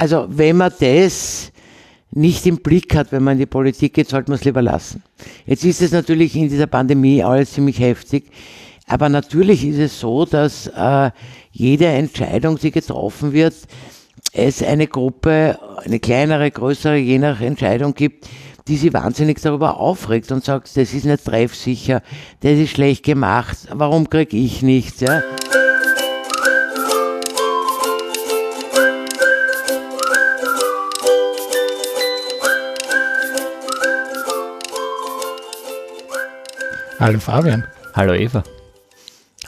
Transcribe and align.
Also 0.00 0.24
wenn 0.30 0.56
man 0.56 0.72
das 0.80 1.52
nicht 2.10 2.46
im 2.46 2.56
Blick 2.56 2.96
hat, 2.96 3.12
wenn 3.12 3.22
man 3.22 3.34
in 3.34 3.40
die 3.40 3.46
Politik 3.46 3.92
geht, 3.92 4.08
sollte 4.08 4.30
man 4.30 4.38
es 4.38 4.44
lieber 4.46 4.62
lassen. 4.62 5.02
Jetzt 5.44 5.62
ist 5.62 5.82
es 5.82 5.92
natürlich 5.92 6.34
in 6.34 6.48
dieser 6.48 6.66
Pandemie 6.66 7.22
alles 7.22 7.52
ziemlich 7.52 7.78
heftig, 7.78 8.24
aber 8.86 9.10
natürlich 9.10 9.62
ist 9.62 9.78
es 9.78 10.00
so, 10.00 10.24
dass 10.24 10.68
äh, 10.68 11.10
jede 11.52 11.84
Entscheidung, 11.84 12.58
die 12.58 12.70
getroffen 12.70 13.34
wird, 13.34 13.54
es 14.32 14.62
eine 14.62 14.86
Gruppe, 14.86 15.58
eine 15.84 16.00
kleinere, 16.00 16.50
größere, 16.50 16.96
je 16.96 17.18
nach 17.18 17.42
Entscheidung 17.42 17.92
gibt, 17.92 18.26
die 18.68 18.78
sich 18.78 18.94
wahnsinnig 18.94 19.42
darüber 19.42 19.78
aufregt 19.78 20.32
und 20.32 20.42
sagt, 20.42 20.74
das 20.78 20.94
ist 20.94 21.04
nicht 21.04 21.26
treffsicher, 21.26 22.00
das 22.40 22.52
ist 22.52 22.70
schlecht 22.70 23.04
gemacht, 23.04 23.68
warum 23.70 24.08
kriege 24.08 24.38
ich 24.38 24.62
nichts? 24.62 25.00
Ja? 25.00 25.22
Hallo 37.00 37.18
Fabian. 37.18 37.64
Hallo 37.94 38.12
Eva. 38.12 38.44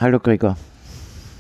Hallo 0.01 0.19
Gregor. 0.19 0.57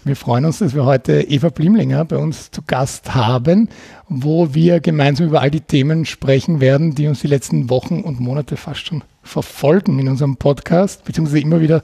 Wir 0.04 0.14
freuen 0.14 0.44
uns, 0.44 0.58
dass 0.58 0.74
wir 0.74 0.84
heute 0.84 1.22
Eva 1.22 1.48
Blimlinger 1.48 2.04
bei 2.04 2.18
uns 2.18 2.50
zu 2.50 2.60
Gast 2.60 3.14
haben, 3.14 3.70
wo 4.10 4.52
wir 4.52 4.80
gemeinsam 4.80 5.28
über 5.28 5.40
all 5.40 5.50
die 5.50 5.62
Themen 5.62 6.04
sprechen 6.04 6.60
werden, 6.60 6.94
die 6.94 7.06
uns 7.06 7.22
die 7.22 7.28
letzten 7.28 7.70
Wochen 7.70 8.02
und 8.02 8.20
Monate 8.20 8.58
fast 8.58 8.86
schon 8.86 9.02
verfolgen 9.22 9.98
in 9.98 10.08
unserem 10.10 10.36
Podcast, 10.36 11.06
beziehungsweise 11.06 11.40
immer 11.40 11.62
wieder 11.62 11.82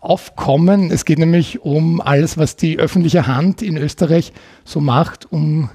aufkommen. 0.00 0.90
Es 0.90 1.04
geht 1.04 1.18
nämlich 1.18 1.60
um 1.60 2.00
alles, 2.00 2.38
was 2.38 2.56
die 2.56 2.78
öffentliche 2.78 3.26
Hand 3.26 3.60
in 3.60 3.76
Österreich 3.76 4.32
so 4.64 4.80
macht, 4.80 5.30
um 5.30 5.68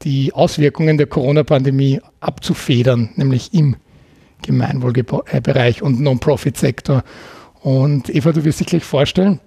die 0.00 0.32
Auswirkungen 0.32 0.96
der 0.96 1.08
Corona-Pandemie 1.08 2.00
abzufedern, 2.20 3.10
nämlich 3.16 3.52
im 3.52 3.76
Gemeinwohlbereich 4.42 5.82
und 5.82 6.00
Non-Profit-Sektor. 6.00 7.02
Und 7.60 8.14
Eva, 8.14 8.32
du 8.32 8.44
wirst 8.44 8.60
dich 8.60 8.66
gleich 8.68 8.84
vorstellen. 8.84 9.40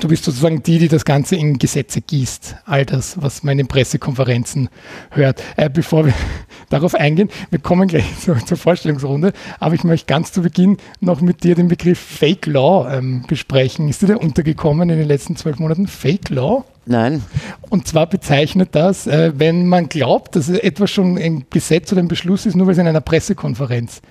Du 0.00 0.08
bist 0.08 0.24
sozusagen 0.24 0.62
die, 0.62 0.78
die 0.78 0.88
das 0.88 1.06
Ganze 1.06 1.36
in 1.36 1.58
Gesetze 1.58 2.02
gießt. 2.02 2.56
All 2.66 2.84
das, 2.84 3.22
was 3.22 3.42
man 3.42 3.58
in 3.58 3.66
Pressekonferenzen 3.66 4.68
hört. 5.10 5.42
Äh, 5.56 5.70
bevor 5.70 6.04
wir 6.04 6.12
darauf 6.68 6.94
eingehen, 6.94 7.30
wir 7.50 7.60
kommen 7.60 7.88
gleich 7.88 8.04
zur, 8.20 8.36
zur, 8.44 8.58
Vorstellungsrunde, 8.58 9.32
aber 9.58 9.74
ich 9.74 9.84
möchte 9.84 10.06
ganz 10.06 10.32
zu 10.32 10.42
Beginn 10.42 10.76
noch 11.00 11.22
mit 11.22 11.44
dir 11.44 11.54
den 11.54 11.68
Begriff 11.68 11.98
Fake 11.98 12.44
Law 12.46 12.92
ähm, 12.92 13.24
besprechen. 13.26 13.88
Ist 13.88 14.02
dir 14.02 14.08
der 14.08 14.20
untergekommen 14.20 14.90
in 14.90 14.98
den 14.98 15.08
letzten 15.08 15.36
zwölf 15.36 15.58
Monaten? 15.58 15.86
Fake 15.86 16.28
Law? 16.28 16.64
Nein. 16.84 17.22
Und 17.70 17.88
zwar 17.88 18.06
bezeichnet 18.06 18.70
das, 18.72 19.06
äh, 19.06 19.32
wenn 19.36 19.66
man 19.66 19.88
glaubt, 19.88 20.36
dass 20.36 20.50
etwas 20.50 20.90
schon 20.90 21.16
ein 21.16 21.46
Gesetz 21.48 21.90
oder 21.92 22.02
ein 22.02 22.08
Beschluss 22.08 22.44
ist, 22.44 22.54
nur 22.54 22.66
weil 22.66 22.72
es 22.72 22.78
in 22.78 22.86
einer 22.86 23.00
Pressekonferenz 23.00 24.02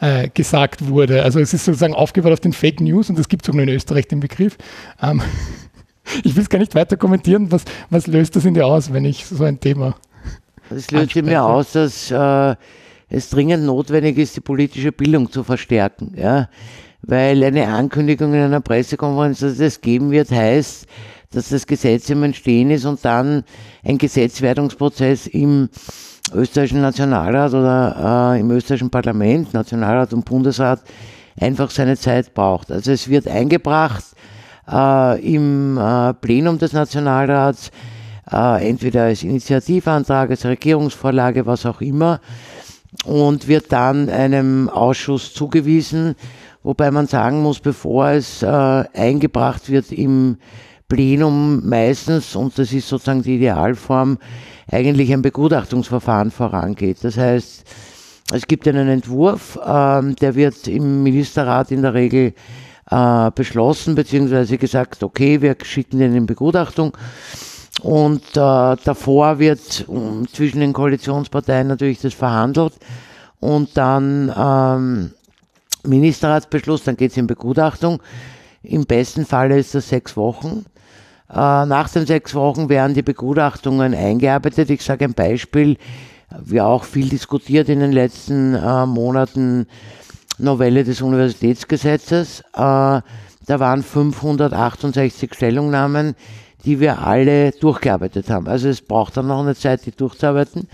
äh, 0.00 0.28
gesagt 0.28 0.88
wurde. 0.88 1.22
Also 1.22 1.40
es 1.40 1.54
ist 1.54 1.64
sozusagen 1.64 1.94
aufgebaut 1.94 2.32
auf 2.32 2.40
den 2.40 2.52
Fake 2.52 2.80
News 2.80 3.10
und 3.10 3.18
es 3.18 3.28
gibt 3.28 3.44
sogar 3.44 3.62
in 3.62 3.68
Österreich 3.68 4.08
den 4.08 4.20
Begriff. 4.20 4.56
Ähm, 5.02 5.22
ich 6.24 6.34
will 6.34 6.42
es 6.42 6.48
gar 6.48 6.58
nicht 6.58 6.74
weiter 6.74 6.96
kommentieren. 6.96 7.52
Was, 7.52 7.64
was 7.90 8.06
löst 8.06 8.36
das 8.36 8.44
in 8.44 8.54
dir 8.54 8.66
aus, 8.66 8.92
wenn 8.92 9.04
ich 9.04 9.26
so 9.26 9.44
ein 9.44 9.60
Thema. 9.60 9.94
Es 10.70 10.90
löst 10.90 11.16
in 11.16 11.26
mir 11.26 11.44
aus, 11.44 11.72
dass 11.72 12.10
äh, 12.10 12.56
es 13.08 13.28
dringend 13.30 13.64
notwendig 13.64 14.18
ist, 14.18 14.36
die 14.36 14.40
politische 14.40 14.92
Bildung 14.92 15.30
zu 15.30 15.42
verstärken. 15.42 16.14
Ja? 16.16 16.48
Weil 17.02 17.42
eine 17.42 17.66
Ankündigung 17.68 18.32
in 18.34 18.40
einer 18.40 18.60
Pressekonferenz, 18.60 19.40
dass 19.40 19.58
es 19.58 19.80
geben 19.80 20.10
wird, 20.10 20.30
heißt, 20.30 20.86
dass 21.32 21.48
das 21.48 21.66
Gesetz 21.66 22.08
im 22.10 22.22
Entstehen 22.22 22.70
ist 22.70 22.84
und 22.84 23.04
dann 23.04 23.44
ein 23.84 23.98
Gesetzwerdungsprozess 23.98 25.26
im 25.26 25.68
österreichischen 26.34 26.82
Nationalrat 26.82 27.52
oder 27.54 28.34
äh, 28.34 28.40
im 28.40 28.50
österreichischen 28.50 28.90
Parlament, 28.90 29.52
Nationalrat 29.54 30.12
und 30.12 30.24
Bundesrat, 30.24 30.80
einfach 31.40 31.70
seine 31.70 31.96
Zeit 31.96 32.34
braucht. 32.34 32.70
Also 32.70 32.92
es 32.92 33.08
wird 33.08 33.28
eingebracht 33.28 34.04
äh, 34.70 35.34
im 35.34 35.78
äh, 35.78 36.14
Plenum 36.14 36.58
des 36.58 36.72
Nationalrats, 36.72 37.70
äh, 38.30 38.68
entweder 38.68 39.04
als 39.04 39.22
Initiativantrag, 39.22 40.30
als 40.30 40.44
Regierungsvorlage, 40.44 41.46
was 41.46 41.66
auch 41.66 41.80
immer, 41.80 42.20
und 43.04 43.48
wird 43.48 43.72
dann 43.72 44.08
einem 44.08 44.68
Ausschuss 44.68 45.32
zugewiesen, 45.32 46.14
wobei 46.62 46.90
man 46.90 47.06
sagen 47.06 47.42
muss, 47.42 47.60
bevor 47.60 48.08
es 48.08 48.42
äh, 48.42 48.46
eingebracht 48.46 49.70
wird 49.70 49.92
im 49.92 50.38
Plenum 50.90 51.66
meistens, 51.66 52.36
und 52.36 52.58
das 52.58 52.72
ist 52.72 52.88
sozusagen 52.88 53.22
die 53.22 53.36
Idealform, 53.36 54.18
eigentlich 54.70 55.12
ein 55.12 55.22
Begutachtungsverfahren 55.22 56.30
vorangeht. 56.30 56.98
Das 57.02 57.16
heißt, 57.16 57.64
es 58.32 58.46
gibt 58.46 58.68
einen 58.68 58.88
Entwurf, 58.88 59.58
ähm, 59.66 60.14
der 60.16 60.34
wird 60.34 60.68
im 60.68 61.02
Ministerrat 61.02 61.70
in 61.70 61.82
der 61.82 61.94
Regel 61.94 62.34
äh, 62.90 63.30
beschlossen, 63.34 63.94
beziehungsweise 63.94 64.58
gesagt, 64.58 65.02
okay, 65.02 65.40
wir 65.40 65.56
schicken 65.62 65.98
den 65.98 66.14
in 66.14 66.26
Begutachtung. 66.26 66.96
Und 67.82 68.22
äh, 68.34 68.76
davor 68.84 69.38
wird 69.38 69.84
um, 69.88 70.28
zwischen 70.28 70.60
den 70.60 70.72
Koalitionsparteien 70.72 71.68
natürlich 71.68 72.00
das 72.00 72.12
verhandelt 72.12 72.74
und 73.38 73.76
dann 73.76 74.32
ähm, 74.36 75.10
Ministerratsbeschluss, 75.84 76.84
dann 76.84 76.96
geht 76.96 77.12
es 77.12 77.16
in 77.16 77.26
Begutachtung. 77.26 78.02
Im 78.62 78.84
besten 78.84 79.24
Falle 79.24 79.58
ist 79.58 79.74
das 79.74 79.88
sechs 79.88 80.16
Wochen. 80.16 80.66
Äh, 81.32 81.66
nach 81.66 81.88
den 81.88 82.06
sechs 82.06 82.34
Wochen 82.34 82.68
werden 82.68 82.94
die 82.94 83.02
Begutachtungen 83.02 83.94
eingearbeitet. 83.94 84.70
Ich 84.70 84.82
sage 84.82 85.04
ein 85.04 85.14
Beispiel, 85.14 85.76
wir 86.38 86.66
auch 86.66 86.84
viel 86.84 87.08
diskutiert 87.08 87.68
in 87.68 87.80
den 87.80 87.92
letzten 87.92 88.54
äh, 88.54 88.86
Monaten, 88.86 89.66
Novelle 90.38 90.84
des 90.84 91.02
Universitätsgesetzes. 91.02 92.40
Äh, 92.52 92.52
da 92.54 93.58
waren 93.58 93.82
568 93.82 95.34
Stellungnahmen, 95.34 96.14
die 96.64 96.80
wir 96.80 96.98
alle 97.00 97.52
durchgearbeitet 97.52 98.28
haben. 98.30 98.48
Also 98.48 98.68
es 98.68 98.80
braucht 98.80 99.16
dann 99.16 99.28
noch 99.28 99.40
eine 99.40 99.54
Zeit, 99.54 99.86
die 99.86 99.92
durchzuarbeiten. 99.92 100.68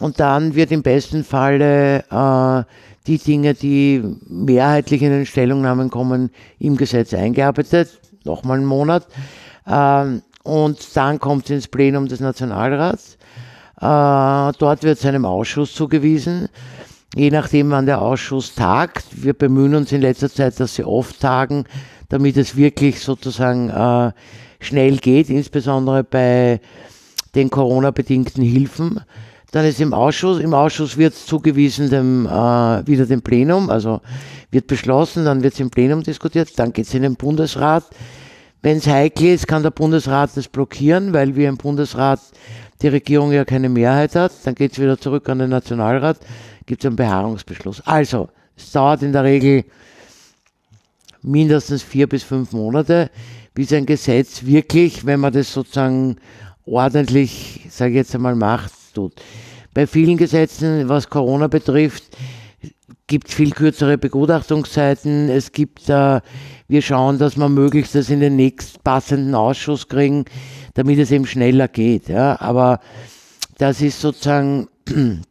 Und 0.00 0.20
dann 0.20 0.54
wird 0.54 0.70
im 0.70 0.82
besten 0.82 1.24
Falle 1.24 2.04
äh, 2.10 2.64
die 3.06 3.18
Dinge, 3.18 3.54
die 3.54 4.02
mehrheitlich 4.28 5.02
in 5.02 5.10
den 5.10 5.26
Stellungnahmen 5.26 5.90
kommen, 5.90 6.30
im 6.58 6.76
Gesetz 6.76 7.14
eingearbeitet. 7.14 8.00
Nochmal 8.24 8.58
einen 8.58 8.66
Monat. 8.66 9.06
Ähm, 9.68 10.22
und 10.42 10.96
dann 10.96 11.18
kommt 11.18 11.44
es 11.44 11.50
ins 11.50 11.68
Plenum 11.68 12.08
des 12.08 12.20
Nationalrats. 12.20 13.18
Äh, 13.76 14.52
dort 14.58 14.82
wird 14.82 14.98
es 14.98 15.04
einem 15.04 15.24
Ausschuss 15.24 15.74
zugewiesen. 15.74 16.48
Je 17.14 17.30
nachdem, 17.30 17.70
wann 17.70 17.86
der 17.86 18.02
Ausschuss 18.02 18.54
tagt. 18.54 19.04
Wir 19.12 19.34
bemühen 19.34 19.74
uns 19.74 19.92
in 19.92 20.00
letzter 20.00 20.30
Zeit, 20.30 20.58
dass 20.60 20.74
sie 20.74 20.84
oft 20.84 21.20
tagen, 21.20 21.64
damit 22.08 22.36
es 22.36 22.56
wirklich 22.56 23.00
sozusagen 23.00 23.70
äh, 23.70 24.12
schnell 24.60 24.96
geht, 24.96 25.30
insbesondere 25.30 26.04
bei 26.04 26.60
den 27.34 27.50
Corona-bedingten 27.50 28.42
Hilfen. 28.42 29.00
Dann 29.50 29.64
ist 29.64 29.80
im 29.80 29.94
Ausschuss, 29.94 30.40
im 30.40 30.52
Ausschuss 30.52 30.98
wird 30.98 31.14
es 31.14 31.24
zugewiesen 31.24 31.88
dem, 31.88 32.26
äh, 32.26 32.86
wieder 32.86 33.06
dem 33.06 33.22
Plenum, 33.22 33.70
also 33.70 34.00
wird 34.50 34.66
beschlossen, 34.66 35.24
dann 35.24 35.42
wird 35.42 35.54
es 35.54 35.60
im 35.60 35.70
Plenum 35.70 36.02
diskutiert, 36.02 36.58
dann 36.58 36.72
geht 36.72 36.86
es 36.86 36.94
in 36.94 37.02
den 37.02 37.16
Bundesrat. 37.16 37.84
Wenn 38.62 38.78
es 38.78 38.86
heikel 38.86 39.28
ist, 39.28 39.46
kann 39.46 39.62
der 39.62 39.70
Bundesrat 39.70 40.30
das 40.34 40.48
blockieren, 40.48 41.12
weil 41.12 41.36
wir 41.36 41.48
im 41.48 41.56
Bundesrat 41.56 42.20
die 42.82 42.88
Regierung 42.88 43.32
ja 43.32 43.44
keine 43.44 43.68
Mehrheit 43.68 44.14
hat. 44.14 44.32
Dann 44.44 44.54
geht 44.54 44.72
es 44.72 44.78
wieder 44.78 44.98
zurück 44.98 45.28
an 45.28 45.38
den 45.38 45.50
Nationalrat, 45.50 46.18
gibt 46.66 46.82
es 46.82 46.86
einen 46.86 46.96
Beharrungsbeschluss. 46.96 47.82
Also, 47.86 48.28
es 48.56 48.72
dauert 48.72 49.02
in 49.02 49.12
der 49.12 49.24
Regel 49.24 49.64
mindestens 51.22 51.82
vier 51.82 52.08
bis 52.08 52.22
fünf 52.22 52.52
Monate, 52.52 53.10
bis 53.54 53.72
ein 53.72 53.86
Gesetz 53.86 54.44
wirklich, 54.44 55.04
wenn 55.06 55.20
man 55.20 55.32
das 55.32 55.52
sozusagen 55.52 56.16
ordentlich, 56.64 57.66
sage 57.70 57.92
ich 57.92 57.96
jetzt 57.96 58.14
einmal, 58.14 58.34
macht, 58.34 58.72
tut. 58.94 59.14
Bei 59.74 59.86
vielen 59.86 60.16
Gesetzen, 60.16 60.88
was 60.88 61.08
Corona 61.08 61.46
betrifft, 61.46 62.04
gibt 63.08 63.32
viel 63.32 63.50
kürzere 63.50 63.98
Begutachtungszeiten. 63.98 65.28
Es 65.28 65.50
gibt 65.50 65.88
äh, 65.88 66.20
wir 66.68 66.82
schauen, 66.82 67.18
dass 67.18 67.38
wir 67.38 67.48
möglichst 67.48 67.94
das 67.94 68.10
in 68.10 68.20
den 68.20 68.36
nächst 68.36 68.84
passenden 68.84 69.34
Ausschuss 69.34 69.88
kriegen, 69.88 70.26
damit 70.74 70.98
es 70.98 71.10
eben 71.10 71.26
schneller 71.26 71.66
geht. 71.66 72.08
Ja. 72.08 72.38
Aber 72.40 72.80
das 73.56 73.80
ist 73.80 74.00
sozusagen, 74.00 74.68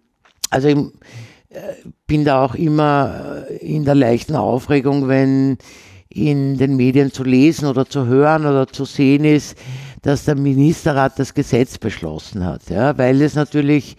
also 0.50 0.68
ich 0.68 0.78
äh, 0.78 1.60
bin 2.08 2.26
da 2.26 2.44
auch 2.44 2.56
immer 2.56 3.46
äh, 3.50 3.58
in 3.58 3.86
der 3.86 3.94
leichten 3.94 4.36
Aufregung, 4.36 5.08
wenn 5.08 5.60
in 6.10 6.58
den 6.58 6.76
Medien 6.76 7.12
zu 7.12 7.24
lesen 7.24 7.68
oder 7.68 7.86
zu 7.86 8.08
hören 8.08 8.48
oder 8.48 8.66
zu 8.66 8.86
sehen 8.86 9.24
ist, 9.24 9.56
dass 10.02 10.26
der 10.26 10.36
Ministerrat 10.36 11.20
das 11.20 11.36
Gesetz 11.36 11.78
beschlossen 11.78 12.44
hat. 12.44 12.70
Ja, 12.72 12.98
weil 12.98 13.22
es 13.22 13.36
natürlich 13.36 13.96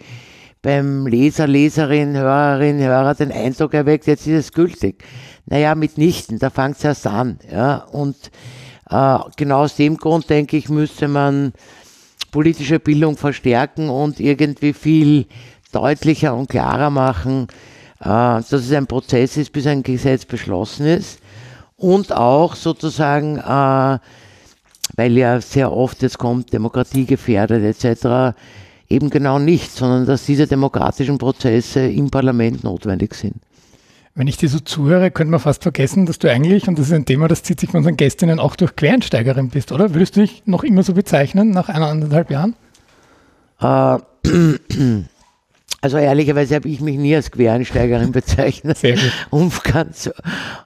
beim 0.61 1.07
Leser, 1.07 1.47
Leserin, 1.47 2.15
Hörerin, 2.17 2.79
Hörer 2.79 3.15
den 3.15 3.31
Eindruck 3.31 3.73
erweckt, 3.73 4.07
jetzt 4.07 4.27
ist 4.27 4.47
es 4.47 4.51
gültig. 4.51 5.03
Naja, 5.45 5.73
mitnichten, 5.75 6.37
da 6.39 6.49
fängt 6.49 6.77
es 6.77 6.83
erst 6.83 7.07
an. 7.07 7.39
Ja? 7.49 7.85
Und 7.91 8.15
äh, 8.89 9.17
genau 9.37 9.61
aus 9.61 9.75
dem 9.75 9.97
Grund, 9.97 10.29
denke 10.29 10.57
ich, 10.57 10.69
müsste 10.69 11.07
man 11.07 11.53
politische 12.31 12.79
Bildung 12.79 13.17
verstärken 13.17 13.89
und 13.89 14.19
irgendwie 14.19 14.73
viel 14.73 15.25
deutlicher 15.71 16.35
und 16.35 16.49
klarer 16.49 16.89
machen, 16.89 17.47
äh, 18.01 18.05
dass 18.05 18.51
es 18.51 18.71
ein 18.73 18.87
Prozess 18.87 19.37
ist, 19.37 19.53
bis 19.53 19.65
ein 19.65 19.83
Gesetz 19.83 20.25
beschlossen 20.25 20.85
ist. 20.85 21.19
Und 21.77 22.11
auch 22.11 22.55
sozusagen, 22.55 23.37
äh, 23.37 23.99
weil 24.97 25.17
ja 25.17 25.39
sehr 25.39 25.71
oft 25.71 26.01
jetzt 26.01 26.17
kommt, 26.17 26.51
Demokratie 26.51 27.05
gefährdet 27.05 27.63
etc., 27.63 28.35
eben 28.89 29.09
genau 29.09 29.39
nicht, 29.39 29.71
sondern 29.71 30.05
dass 30.05 30.25
diese 30.25 30.47
demokratischen 30.47 31.17
Prozesse 31.17 31.81
im 31.81 32.09
Parlament 32.09 32.63
notwendig 32.63 33.13
sind. 33.13 33.35
Wenn 34.15 34.27
ich 34.27 34.37
dir 34.37 34.49
so 34.49 34.59
zuhöre, 34.59 35.11
könnte 35.11 35.31
man 35.31 35.39
fast 35.39 35.63
vergessen, 35.63 36.05
dass 36.05 36.19
du 36.19 36.29
eigentlich, 36.29 36.67
und 36.67 36.77
das 36.77 36.87
ist 36.87 36.93
ein 36.93 37.05
Thema, 37.05 37.27
das 37.27 37.43
zieht 37.43 37.59
sich 37.59 37.69
von 37.69 37.77
unseren 37.77 37.95
Gästinnen 37.95 38.39
auch 38.39 38.55
durch 38.55 38.75
Quereinsteigerin 38.75 39.49
bist, 39.49 39.71
oder? 39.71 39.93
Würdest 39.93 40.17
du 40.17 40.21
dich 40.21 40.43
noch 40.45 40.63
immer 40.63 40.83
so 40.83 40.93
bezeichnen 40.93 41.51
nach 41.51 41.69
eineinhalb 41.69 42.31
Jahren? 42.31 42.55
Äh, 43.61 43.99
also 45.81 45.97
ehrlicherweise 45.97 46.55
habe 46.55 46.67
ich 46.67 46.81
mich 46.81 46.97
nie 46.97 47.15
als 47.15 47.31
Quereinsteigerin 47.31 48.11
bezeichnet. 48.11 48.77
Sehr 48.77 48.95
gut. 48.95 49.11
Um 49.29 49.51
ganz, 49.63 50.07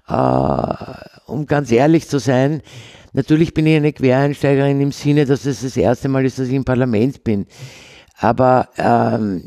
äh, 0.08 0.74
um 1.28 1.46
ganz 1.46 1.72
ehrlich 1.72 2.08
zu 2.08 2.20
sein, 2.20 2.62
natürlich 3.12 3.54
bin 3.54 3.68
ich 3.68 3.76
eine 3.76 3.94
Quereinsteigerin 3.94 4.80
im 4.82 4.94
Sinne, 4.94 5.26
dass 5.26 5.46
es 5.46 5.62
das 5.62 5.78
erste 5.78 6.08
Mal 6.08 6.26
ist, 6.26 6.40
dass 6.40 6.48
ich 6.48 6.56
im 6.56 6.66
Parlament 6.66 7.24
bin. 7.24 7.46
Aber 8.24 8.70
ähm, 8.78 9.44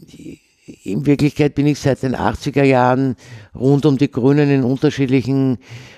in 0.85 1.07
Wirklichkeit 1.07 1.55
bin 1.55 1.67
ich 1.67 1.81
seit 1.81 2.03
den 2.03 2.15
80er 2.15 2.63
Jahren 2.63 3.17
rund 3.55 3.87
um 3.87 3.97
die 3.97 4.11
Grünen 4.11 4.51
in 4.51 4.65
unterschiedlichen 4.65 5.57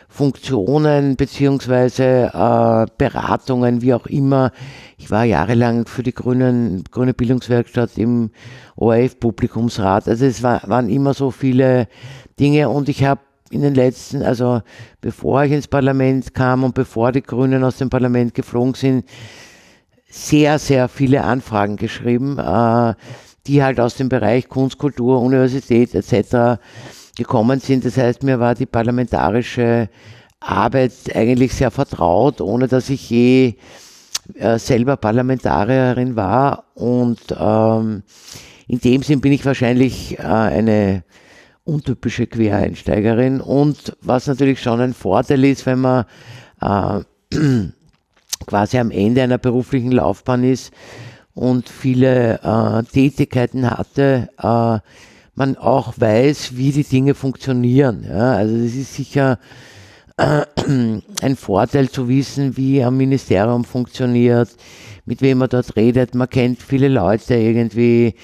Funktionen 0.08 1.16
beziehungsweise 1.16 2.30
äh, 2.32 2.86
Beratungen, 2.96 3.82
wie 3.82 3.94
auch 3.94 4.06
immer. 4.06 4.52
Ich 4.96 5.10
war 5.10 5.25
jahrelang 5.25 5.86
für 5.88 6.04
die 6.04 6.14
Grünen, 6.14 6.84
Grüne 6.88 7.14
Bildungswerkstatt 7.14 7.98
im 7.98 8.30
ORF-Publikumsrat. 8.76 10.06
Also 10.06 10.24
es 10.24 10.44
war, 10.44 10.62
waren 10.69 10.88
immer 10.88 11.14
so 11.14 11.32
viele 11.32 11.88
Dinge 12.38 12.69
und 12.69 12.88
ich 12.88 13.02
habe 13.02 13.22
in 13.50 13.62
den 13.62 13.74
letzten, 13.74 14.22
also 14.22 14.62
bevor 15.00 15.42
ich 15.42 15.50
ins 15.50 15.66
Parlament 15.66 16.32
kam 16.32 16.62
und 16.62 16.76
bevor 16.76 17.10
die 17.10 17.22
Grünen 17.22 17.64
aus 17.64 17.78
dem 17.78 17.90
Parlament 17.90 18.34
geflogen 18.34 18.74
sind, 18.74 19.04
sehr, 20.08 20.58
sehr 20.58 20.88
viele 20.88 21.25
Anfragen 21.25 21.76
geschrieben. 21.76 22.38
Äh, 22.38 22.94
die 23.49 23.62
halt 23.62 23.81
aus 23.81 23.96
dem 23.96 24.08
Bereich 24.08 24.49
Kunst, 24.49 24.78
Kultur, 24.78 25.20
Universität 25.20 25.94
etc. 25.94 26.60
gekommen 27.16 27.58
sind. 27.60 27.84
Das 27.84 27.96
heißt, 27.96 28.22
mir 28.22 28.38
war 28.38 28.55
die 28.55 28.66
parlamentarische 28.66 29.88
Arbeit 30.38 30.93
eigentlich 31.14 31.55
sehr 31.55 31.70
vertraut, 31.70 32.40
ohne 32.40 32.69
dass 32.69 32.90
ich 32.90 33.10
je 33.10 33.55
äh, 34.34 34.58
selber 34.58 34.96
Parlamentarierin 34.96 36.14
war. 36.14 36.64
Und 36.75 37.20
ähm, 37.37 38.02
in 38.69 38.81
dem 38.81 39.02
Sinn 39.02 39.20
bin 39.20 39.32
ich 39.32 39.44
wahrscheinlich 39.46 40.19
äh, 40.19 40.22
eine 40.22 41.02
untypische 41.64 42.26
Quereinsteigerin. 42.26 43.40
Und 43.40 43.96
was 44.02 44.26
natürlich 44.26 44.60
schon 44.60 44.81
ein 44.81 44.94
Vorteil 44.94 45.43
ist, 45.44 45.64
wenn 45.64 45.81
man 45.81 46.05
äh, 46.60 47.00
quasi 48.46 48.79
am 48.79 48.90
Ende 48.90 49.23
einer 49.23 49.38
beruflichen 49.38 49.93
Laufbahn 49.93 50.44
ist, 50.44 50.73
und 51.38 51.69
viele 51.69 52.40
äh, 52.43 52.82
Tätigkeiten 52.82 53.70
hatte, 53.70 54.29
äh, 54.43 54.79
man 55.37 55.56
auch 55.56 55.94
weiß, 55.96 56.56
wie 56.56 56.73
die 56.73 56.82
Dinge 56.82 57.14
funktionieren. 57.14 58.05
Ja? 58.08 58.32
Also 58.32 58.56
das 58.56 58.75
ist 58.75 58.94
sicher 58.94 59.38
äh, 60.17 60.43
ein 61.23 61.37
Vorteil 61.37 61.90
zu 61.90 62.08
wissen, 62.08 62.56
wie 62.56 62.82
ein 62.82 62.96
Ministerium 62.96 63.64
funktioniert, 63.64 64.49
mit 65.06 65.23
wem 65.23 65.38
man 65.38 65.49
dort 65.49 65.76
redet. 65.76 66.17
Man 66.17 66.29
kennt 66.29 66.61
viele 66.61 66.88
Leute 66.88 67.37
irgendwie, 67.37 68.17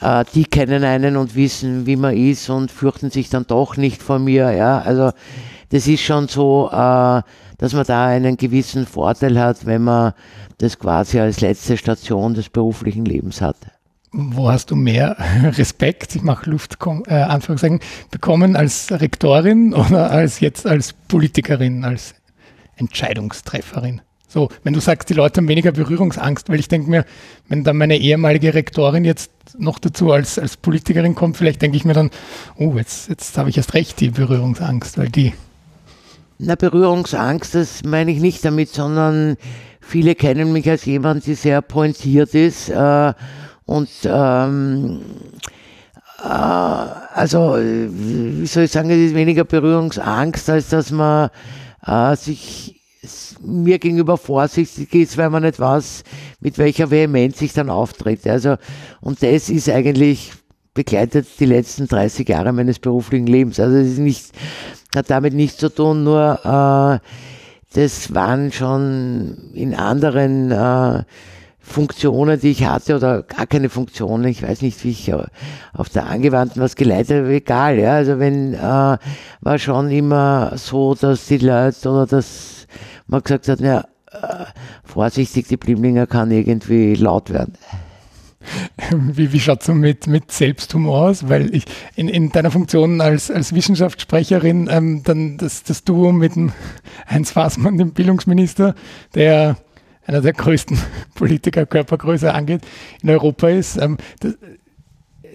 äh, 0.00 0.24
die 0.34 0.44
kennen 0.44 0.84
einen 0.84 1.18
und 1.18 1.34
wissen, 1.36 1.84
wie 1.84 1.96
man 1.96 2.16
ist 2.16 2.48
und 2.48 2.70
fürchten 2.70 3.10
sich 3.10 3.28
dann 3.28 3.46
doch 3.46 3.76
nicht 3.76 4.02
vor 4.02 4.18
mir. 4.18 4.52
Ja? 4.52 4.80
Also 4.80 5.10
das 5.68 5.86
ist 5.86 6.00
schon 6.00 6.28
so, 6.28 6.70
äh, 6.72 7.20
dass 7.58 7.74
man 7.74 7.84
da 7.84 8.06
einen 8.06 8.36
gewissen 8.36 8.86
Vorteil 8.86 9.38
hat, 9.38 9.66
wenn 9.66 9.82
man 9.82 10.14
das 10.58 10.78
quasi 10.78 11.20
als 11.20 11.40
letzte 11.40 11.76
Station 11.76 12.34
des 12.34 12.48
beruflichen 12.48 13.04
Lebens 13.04 13.40
hatte. 13.40 13.72
Wo 14.10 14.50
hast 14.50 14.70
du 14.70 14.76
mehr 14.76 15.16
Respekt, 15.42 16.16
ich 16.16 16.22
mache 16.22 16.48
Luft, 16.48 16.78
äh, 17.06 17.14
Anführungszeichen, 17.14 17.80
bekommen 18.10 18.56
als 18.56 18.90
Rektorin 18.90 19.74
oder 19.74 20.10
als 20.10 20.40
jetzt 20.40 20.66
als 20.66 20.94
Politikerin, 20.94 21.84
als 21.84 22.14
Entscheidungstrefferin? 22.76 24.00
So, 24.30 24.50
wenn 24.62 24.74
du 24.74 24.80
sagst, 24.80 25.08
die 25.08 25.14
Leute 25.14 25.38
haben 25.38 25.48
weniger 25.48 25.72
Berührungsangst, 25.72 26.50
weil 26.50 26.60
ich 26.60 26.68
denke 26.68 26.90
mir, 26.90 27.06
wenn 27.48 27.64
dann 27.64 27.78
meine 27.78 27.96
ehemalige 27.96 28.52
Rektorin 28.52 29.04
jetzt 29.04 29.30
noch 29.58 29.78
dazu 29.78 30.12
als, 30.12 30.38
als 30.38 30.58
Politikerin 30.58 31.14
kommt, 31.14 31.38
vielleicht 31.38 31.62
denke 31.62 31.78
ich 31.78 31.86
mir 31.86 31.94
dann, 31.94 32.10
oh, 32.56 32.74
jetzt, 32.76 33.08
jetzt 33.08 33.38
habe 33.38 33.48
ich 33.48 33.56
erst 33.56 33.72
recht 33.72 34.00
die 34.00 34.10
Berührungsangst, 34.10 34.98
weil 34.98 35.08
die. 35.08 35.32
Na, 36.38 36.54
Berührungsangst, 36.54 37.54
das 37.54 37.82
meine 37.84 38.12
ich 38.12 38.20
nicht 38.20 38.44
damit, 38.44 38.68
sondern 38.70 39.36
Viele 39.88 40.14
kennen 40.14 40.52
mich 40.52 40.68
als 40.68 40.84
jemand, 40.84 41.26
der 41.26 41.34
sehr 41.34 41.62
pointiert 41.62 42.34
ist 42.34 42.68
äh, 42.68 43.14
und 43.64 43.88
ähm, 44.04 45.00
äh, 46.22 46.28
also, 46.28 47.56
wie 47.56 48.44
soll 48.44 48.64
ich 48.64 48.70
sagen, 48.70 48.90
es 48.90 48.98
ist 48.98 49.14
weniger 49.14 49.44
Berührungsangst, 49.44 50.50
als 50.50 50.68
dass 50.68 50.90
man 50.90 51.30
äh, 51.86 52.14
sich 52.16 52.82
mir 53.40 53.78
gegenüber 53.78 54.18
vorsichtig 54.18 54.92
ist, 54.94 55.16
weil 55.16 55.30
man 55.30 55.42
nicht 55.42 55.58
weiß, 55.58 56.04
mit 56.40 56.58
welcher 56.58 56.90
Vehemenz 56.90 57.40
ich 57.40 57.54
dann 57.54 57.70
auftritt. 57.70 58.26
Also, 58.26 58.56
und 59.00 59.22
das 59.22 59.48
ist 59.48 59.70
eigentlich 59.70 60.32
begleitet 60.74 61.26
die 61.40 61.46
letzten 61.46 61.88
30 61.88 62.28
Jahre 62.28 62.52
meines 62.52 62.78
beruflichen 62.78 63.26
Lebens. 63.26 63.58
Also 63.58 63.78
es 63.78 63.92
ist 63.92 63.98
nicht, 63.98 64.26
hat 64.94 65.10
damit 65.10 65.34
nichts 65.34 65.58
zu 65.58 65.68
tun, 65.68 66.04
nur 66.04 66.40
äh, 66.44 67.06
das 67.74 68.14
waren 68.14 68.52
schon 68.52 69.50
in 69.54 69.74
anderen 69.74 70.50
äh, 70.50 71.04
Funktionen, 71.60 72.40
die 72.40 72.52
ich 72.52 72.64
hatte, 72.64 72.96
oder 72.96 73.22
gar 73.22 73.46
keine 73.46 73.68
Funktionen, 73.68 74.24
ich 74.24 74.42
weiß 74.42 74.62
nicht, 74.62 74.82
wie 74.84 74.90
ich 74.90 75.12
auf 75.74 75.90
der 75.90 76.06
Angewandten 76.06 76.62
was 76.62 76.76
geleitet 76.76 77.18
habe, 77.18 77.34
egal, 77.34 77.78
ja. 77.78 77.92
Also 77.92 78.18
wenn, 78.18 78.54
äh, 78.54 78.58
war 78.58 79.58
schon 79.58 79.90
immer 79.90 80.52
so, 80.56 80.94
dass 80.94 81.26
die 81.26 81.38
Leute 81.38 81.90
oder 81.90 82.06
dass 82.06 82.66
man 83.06 83.22
gesagt 83.22 83.48
hat, 83.48 83.60
ja, 83.60 83.80
äh, 84.10 84.46
vorsichtig, 84.84 85.48
die 85.48 85.58
Blimlinger 85.58 86.06
kann 86.06 86.30
irgendwie 86.30 86.94
laut 86.94 87.30
werden. 87.30 87.52
Wie, 88.92 89.32
wie 89.32 89.40
schaut 89.40 89.62
es 89.62 89.68
mit, 89.68 90.06
mit 90.06 90.30
Selbsthumor 90.30 91.08
aus? 91.08 91.28
Weil 91.28 91.54
ich 91.54 91.64
in, 91.96 92.08
in 92.08 92.30
deiner 92.30 92.50
Funktion 92.50 93.00
als, 93.00 93.30
als 93.30 93.52
Wissenschaftssprecherin 93.52 94.68
ähm, 94.70 95.02
dann 95.02 95.38
das, 95.38 95.64
das 95.64 95.84
Duo 95.84 96.12
mit 96.12 96.36
dem 96.36 96.52
Heinz 97.08 97.32
Fassmann, 97.32 97.78
dem 97.78 97.92
Bildungsminister, 97.92 98.74
der 99.14 99.56
einer 100.06 100.20
der 100.20 100.32
größten 100.32 100.78
Politiker 101.14 101.66
Körpergröße 101.66 102.32
angeht, 102.32 102.62
in 103.02 103.10
Europa 103.10 103.48
ist. 103.48 103.76
Ähm, 103.76 103.98
das, 104.20 104.36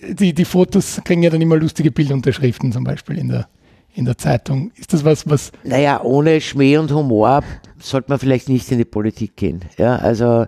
die, 0.10 0.34
die 0.34 0.46
Fotos 0.46 1.02
kriegen 1.04 1.24
ja 1.24 1.30
dann 1.30 1.42
immer 1.42 1.58
lustige 1.58 1.92
Bildunterschriften 1.92 2.72
zum 2.72 2.84
Beispiel 2.84 3.18
in 3.18 3.30
der, 3.30 3.48
in 3.94 4.06
der 4.06 4.18
Zeitung. 4.18 4.72
Ist 4.76 4.94
das 4.94 5.06
was, 5.06 5.30
was. 5.30 5.52
Naja, 5.64 6.02
ohne 6.02 6.42
Schmäh 6.42 6.78
und 6.78 6.92
Humor 6.92 7.44
sollte 7.80 8.10
man 8.10 8.20
vielleicht 8.20 8.50
nicht 8.50 8.72
in 8.72 8.80
die 8.80 8.86
Politik 8.86 9.36
gehen. 9.36 9.62
Ja, 9.78 9.98
also 9.98 10.46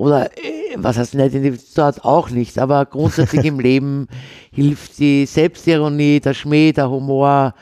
oder 0.00 0.30
äh, 0.38 0.76
was 0.76 0.96
heißt 0.96 1.14
nicht 1.14 1.34
in 1.34 1.42
die 1.42 1.58
dort 1.74 2.06
auch 2.06 2.30
nicht, 2.30 2.58
aber 2.58 2.86
grundsätzlich 2.86 3.44
im 3.44 3.60
Leben 3.68 4.08
hilft 4.50 4.98
die 4.98 5.26
Selbstironie, 5.26 6.20
der 6.20 6.32
Schmäh, 6.32 6.72
der 6.72 6.88
Humor. 6.88 7.54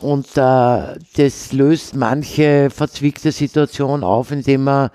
Und 0.00 0.26
äh, 0.34 0.98
das 1.16 1.52
löst 1.52 1.94
manche 1.94 2.70
verzwickte 2.70 3.32
Situation 3.32 4.02
auf, 4.02 4.30
indem 4.30 4.64
man 4.64 4.88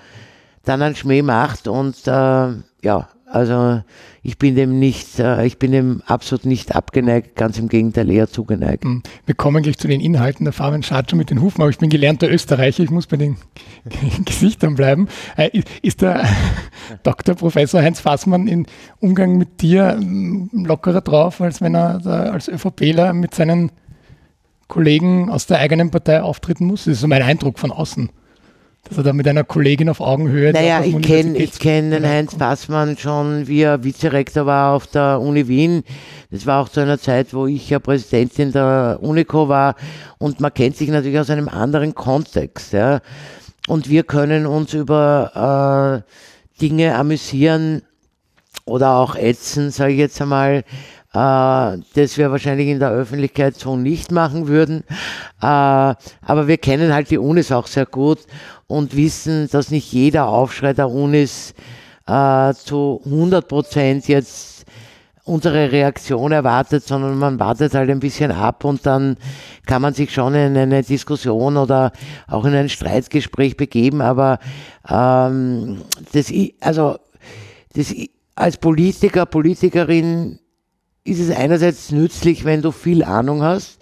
dann 0.65 0.81
einen 0.81 0.95
Schmäh 0.95 1.21
macht 1.21 1.67
und 1.67 1.95
äh, 2.07 2.47
ja, 2.81 3.07
also 3.27 3.83
ich 4.27 4.37
bin 4.37 4.55
dem 4.55 4.77
nicht, 4.77 5.19
äh, 5.19 5.45
ich 5.45 5.57
bin 5.57 5.71
dem 5.71 6.01
absolut 6.05 6.45
nicht 6.45 6.75
abgeneigt, 6.75 7.37
ganz 7.37 7.57
im 7.57 7.69
Gegenteil 7.69 8.11
eher 8.11 8.27
zugeneigt. 8.27 8.83
Hm. 8.83 9.01
Wir 9.25 9.35
kommen 9.35 9.63
gleich 9.63 9.77
zu 9.77 9.87
den 9.87 10.01
Inhalten. 10.01 10.43
Der 10.43 10.51
Fabian 10.51 10.83
schaut 10.83 11.09
schon 11.09 11.17
mit 11.17 11.29
den 11.29 11.41
Hufen, 11.41 11.61
aber 11.61 11.69
ich 11.69 11.77
bin 11.77 11.89
gelernter 11.89 12.29
Österreicher, 12.29 12.83
ich 12.83 12.89
muss 12.89 13.07
bei 13.07 13.15
den 13.15 13.37
Gesichtern 14.25 14.75
bleiben. 14.75 15.07
Äh, 15.37 15.61
ist 15.81 16.01
der 16.01 16.25
Dr. 17.03 17.35
Professor 17.35 17.81
Heinz 17.81 18.01
Fassmann 18.01 18.49
im 18.49 18.65
Umgang 18.99 19.37
mit 19.37 19.61
dir 19.61 19.95
hm, 19.97 20.49
lockerer 20.51 20.99
drauf, 20.99 21.39
als 21.39 21.61
wenn 21.61 21.73
er 21.73 22.05
als 22.05 22.49
ÖVPler 22.49 23.13
mit 23.13 23.33
seinen 23.33 23.71
Kollegen 24.67 25.29
aus 25.29 25.47
der 25.47 25.59
eigenen 25.59 25.89
Partei 25.89 26.21
auftreten 26.21 26.65
muss? 26.65 26.83
Das 26.83 26.95
ist 26.95 26.99
so 26.99 27.07
mein 27.07 27.21
Eindruck 27.21 27.59
von 27.59 27.71
außen 27.71 28.09
dass 28.89 28.97
er 28.97 29.03
da 29.03 29.13
mit 29.13 29.27
einer 29.27 29.43
Kollegin 29.43 29.89
auf 29.89 29.99
Augenhöhe. 29.99 30.53
Naja, 30.53 30.83
ich 30.83 31.01
kenne 31.01 31.37
ich 31.37 31.59
kenn 31.59 31.91
den 31.91 32.05
Heinz 32.05 32.35
Passmann 32.35 32.97
schon, 32.97 33.47
wie 33.47 33.61
er 33.61 33.83
Vizerektor 33.83 34.45
war 34.45 34.73
auf 34.73 34.87
der 34.87 35.19
Uni 35.21 35.47
Wien. 35.47 35.83
Das 36.31 36.45
war 36.45 36.61
auch 36.61 36.69
zu 36.69 36.79
einer 36.79 36.99
Zeit, 36.99 37.33
wo 37.33 37.47
ich 37.47 37.69
ja 37.69 37.79
Präsidentin 37.79 38.51
der 38.51 38.99
Unico 39.01 39.49
war 39.49 39.75
und 40.17 40.39
man 40.39 40.53
kennt 40.53 40.77
sich 40.77 40.89
natürlich 40.89 41.19
aus 41.19 41.29
einem 41.29 41.49
anderen 41.49 41.95
Kontext. 41.95 42.73
Ja. 42.73 43.01
Und 43.67 43.89
wir 43.89 44.03
können 44.03 44.45
uns 44.45 44.73
über 44.73 46.03
äh, 46.05 46.61
Dinge 46.61 46.95
amüsieren 46.95 47.81
oder 48.65 48.95
auch 48.95 49.15
ätzen, 49.15 49.71
sage 49.71 49.93
ich 49.93 49.99
jetzt 49.99 50.21
einmal, 50.21 50.63
äh, 51.13 51.77
das 51.95 52.17
wir 52.17 52.31
wahrscheinlich 52.31 52.67
in 52.67 52.79
der 52.79 52.91
Öffentlichkeit 52.91 53.55
so 53.55 53.75
nicht 53.75 54.11
machen 54.11 54.47
würden. 54.47 54.83
Äh, 55.41 55.45
aber 55.45 56.47
wir 56.47 56.57
kennen 56.57 56.93
halt 56.93 57.09
die 57.09 57.17
Unis 57.17 57.51
auch 57.51 57.67
sehr 57.67 57.85
gut 57.85 58.19
und 58.67 58.95
wissen, 58.95 59.49
dass 59.49 59.71
nicht 59.71 59.91
jeder 59.91 60.27
Aufschrei 60.27 60.73
der 60.73 60.89
Unis 60.89 61.53
äh, 62.07 62.53
zu 62.53 63.01
100 63.05 63.47
Prozent 63.47 64.07
jetzt 64.07 64.65
unsere 65.27 65.71
Reaktion 65.71 66.31
erwartet, 66.31 66.85
sondern 66.85 67.17
man 67.17 67.39
wartet 67.39 67.73
halt 67.73 67.89
ein 67.89 67.99
bisschen 67.99 68.31
ab 68.31 68.63
und 68.63 68.85
dann 68.85 69.17
kann 69.65 69.81
man 69.81 69.93
sich 69.93 70.13
schon 70.13 70.33
in 70.33 70.55
eine 70.55 70.83
Diskussion 70.83 71.57
oder 71.57 71.91
auch 72.27 72.45
in 72.45 72.53
ein 72.53 72.69
Streitgespräch 72.69 73.57
begeben. 73.57 74.01
Aber 74.01 74.39
ähm, 74.89 75.81
das, 76.13 76.31
also 76.61 76.97
das, 77.73 77.93
als 78.35 78.57
Politiker, 78.57 79.25
Politikerin 79.25 80.39
ist 81.07 81.19
es 81.19 81.35
einerseits 81.35 81.91
nützlich, 81.91 82.45
wenn 82.45 82.61
du 82.61 82.71
viel 82.71 83.03
Ahnung 83.03 83.41
hast, 83.41 83.79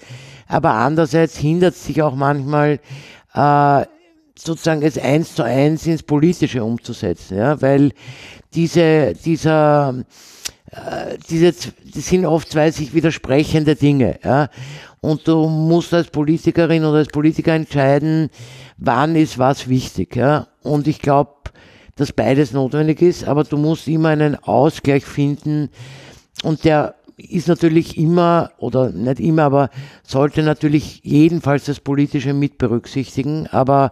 aber 0.48 0.74
andererseits 0.74 1.38
hindert 1.38 1.76
es 1.76 1.84
dich 1.84 2.02
auch 2.02 2.16
manchmal, 2.16 2.80
äh, 3.34 3.86
sozusagen 4.38 4.82
es 4.82 4.98
eins 4.98 5.36
zu 5.36 5.44
eins 5.44 5.88
ins 5.88 6.04
Politische 6.04 6.64
umzusetzen, 6.64 7.38
ja, 7.38 7.62
weil 7.62 7.92
diese, 8.54 9.14
dieser, 9.14 9.96
äh, 10.72 11.18
diese, 11.30 11.52
das 11.52 12.06
sind 12.08 12.26
oft 12.26 12.52
zwei 12.52 12.70
sich 12.72 12.94
widersprechende 12.94 13.76
Dinge, 13.76 14.20
ja, 14.24 14.50
und 15.02 15.28
du 15.28 15.48
musst 15.48 15.94
als 15.94 16.08
Politikerin 16.08 16.84
oder 16.84 17.00
als 17.00 17.08
Politiker 17.08 17.54
entscheiden, 17.54 18.30
wann 18.78 19.16
ist 19.16 19.40
was 19.40 19.68
wichtig, 19.68 20.16
ja, 20.16 20.48
und 20.62 20.88
ich 20.88 21.00
glaube, 21.02 21.32
dass 21.96 22.12
beides 22.12 22.52
notwendig 22.52 23.02
ist, 23.02 23.26
aber 23.26 23.46
du 23.46 23.58
musst 23.58 23.88
immer 23.88 24.10
einen 24.10 24.36
Ausgleich 24.36 25.06
finden 25.06 25.70
und 26.44 26.66
der 26.66 26.96
ist 27.18 27.48
natürlich 27.48 27.98
immer, 27.98 28.52
oder 28.58 28.92
nicht 28.92 29.20
immer, 29.20 29.44
aber 29.44 29.70
sollte 30.04 30.44
natürlich 30.44 31.02
jedenfalls 31.04 31.66
das 31.66 31.80
Politische 31.80 32.34
mit 32.34 32.58
berücksichtigen, 32.58 33.48
aber 33.48 33.92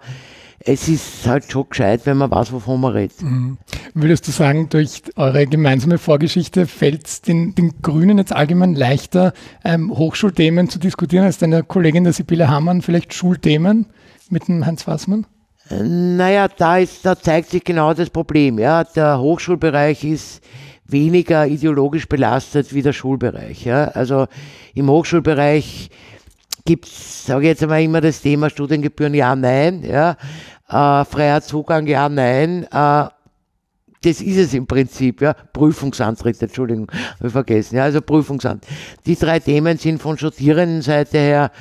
es 0.66 0.88
ist 0.88 1.28
halt 1.28 1.52
schon 1.52 1.68
gescheit, 1.70 2.06
wenn 2.06 2.18
man 2.18 2.32
weiß, 2.32 2.54
wovon 2.54 2.80
man 2.80 2.94
redet. 2.94 3.22
Mhm. 3.22 3.58
Würdest 3.94 4.28
du 4.28 4.32
sagen, 4.32 4.70
durch 4.70 5.02
eure 5.16 5.46
gemeinsame 5.46 5.98
Vorgeschichte 5.98 6.68
fällt 6.68 7.08
es 7.08 7.22
den, 7.22 7.54
den, 7.54 7.82
Grünen 7.82 8.18
jetzt 8.18 8.34
allgemein 8.34 8.74
leichter, 8.74 9.34
ähm, 9.66 9.92
Hochschulthemen 9.92 10.70
zu 10.70 10.80
diskutieren, 10.80 11.26
als 11.26 11.38
deine 11.38 11.64
Kollegin 11.64 12.06
der 12.06 12.14
Sibylle 12.14 12.50
Hammann 12.50 12.82
vielleicht 12.82 13.14
Schulthemen 13.14 13.88
mit 14.30 14.48
dem 14.48 14.66
Heinz 14.66 14.84
Fassmann? 14.84 15.26
Äh, 15.70 15.84
naja, 15.84 16.48
da, 16.48 16.78
ist, 16.78 17.06
da 17.06 17.20
zeigt 17.20 17.50
sich 17.50 17.64
genau 17.64 17.94
das 17.94 18.10
Problem. 18.10 18.58
Ja. 18.58 18.84
Der 18.84 19.20
Hochschulbereich 19.20 20.04
ist 20.06 20.42
weniger 20.86 21.48
ideologisch 21.48 22.08
belastet 22.08 22.74
wie 22.74 22.82
der 22.82 22.94
Schulbereich. 22.94 23.66
Ja? 23.66 23.86
Also 23.86 24.28
im 24.74 24.90
Hochschulbereich 24.90 25.90
gibt 26.66 26.86
es, 26.86 27.26
sage 27.26 27.44
ich 27.44 27.50
jetzt 27.50 27.64
einmal, 27.64 27.82
immer 27.82 28.02
das 28.02 28.22
Thema 28.22 28.50
Studiengebühren 28.50 29.14
ja, 29.14 29.36
nein, 29.36 29.84
ja? 29.84 30.18
Äh, 30.70 31.06
freier 31.06 31.42
Zugang 31.42 31.88
ja, 31.88 32.10
nein. 32.10 32.64
Äh, 32.72 33.08
das 34.04 34.20
ist 34.22 34.38
es 34.38 34.54
im 34.54 34.68
Prinzip, 34.68 35.22
ja. 35.22 35.34
Prüfungsantritt, 35.34 36.42
Entschuldigung, 36.42 36.92
habe 37.18 37.28
ich 37.28 37.34
vergessen. 37.34 37.78
Ja, 37.78 37.84
also 37.84 38.02
Prüfungsantritt. 38.02 38.70
Die 39.06 39.16
drei 39.16 39.40
Themen 39.40 39.78
sind 39.78 40.02
von 40.02 40.18
Studierendenseite 40.18 41.18
her, 41.18 41.52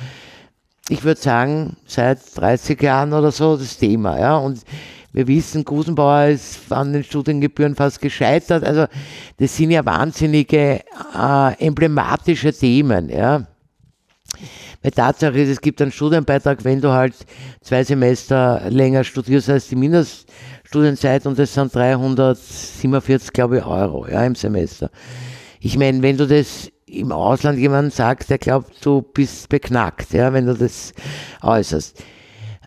ich 0.89 1.03
würde 1.03 1.21
sagen, 1.21 1.77
seit 1.85 2.19
30 2.35 2.81
Jahren 2.81 3.13
oder 3.13 3.31
so 3.31 3.55
das 3.55 3.77
Thema, 3.77 4.19
ja. 4.19 4.37
Und 4.37 4.61
wir 5.13 5.27
wissen, 5.27 5.63
Gusenbauer 5.63 6.25
ist 6.25 6.71
an 6.71 6.91
den 6.91 7.03
Studiengebühren 7.03 7.75
fast 7.75 8.01
gescheitert. 8.01 8.63
Also 8.63 8.87
das 9.37 9.55
sind 9.55 9.69
ja 9.71 9.85
wahnsinnige 9.85 10.81
äh, 11.15 11.65
emblematische 11.65 12.51
Themen. 12.51 13.09
Ja. 13.09 13.45
Weil 14.81 14.91
Tatsache 14.91 15.39
ist, 15.39 15.49
es 15.49 15.61
gibt 15.61 15.81
einen 15.81 15.91
Studienbeitrag, 15.91 16.65
wenn 16.65 16.81
du 16.81 16.91
halt 16.91 17.13
zwei 17.61 17.83
Semester 17.83 18.63
länger 18.69 19.03
studierst 19.03 19.49
als 19.49 19.69
die 19.69 19.75
Mindeststudienzeit 19.75 21.27
und 21.27 21.37
das 21.37 21.53
sind 21.53 21.73
347, 21.73 23.31
glaube 23.31 23.59
ich, 23.59 23.65
Euro 23.65 24.07
ja, 24.07 24.25
im 24.25 24.35
Semester. 24.35 24.89
Ich 25.59 25.77
meine, 25.77 26.01
wenn 26.01 26.17
du 26.17 26.27
das 26.27 26.69
im 26.87 27.11
Ausland 27.11 27.59
jemand 27.59 27.93
sagst, 27.93 28.29
der 28.31 28.39
glaubt, 28.39 28.83
du 28.83 29.01
bist 29.01 29.47
beknackt, 29.47 30.11
ja, 30.11 30.33
wenn 30.33 30.47
du 30.47 30.55
das 30.55 30.93
äußerst. 31.41 32.03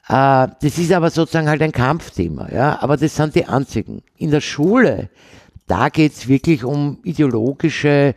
Äh, 0.08 0.48
das 0.60 0.78
ist 0.78 0.92
aber 0.92 1.10
sozusagen 1.10 1.48
halt 1.48 1.62
ein 1.62 1.72
Kampfthema, 1.72 2.48
ja, 2.52 2.78
aber 2.80 2.96
das 2.96 3.16
sind 3.16 3.34
die 3.34 3.46
einzigen. 3.46 4.02
In 4.16 4.30
der 4.30 4.40
Schule, 4.40 5.10
da 5.66 5.88
geht's 5.88 6.28
wirklich 6.28 6.64
um 6.64 6.98
ideologische 7.02 8.14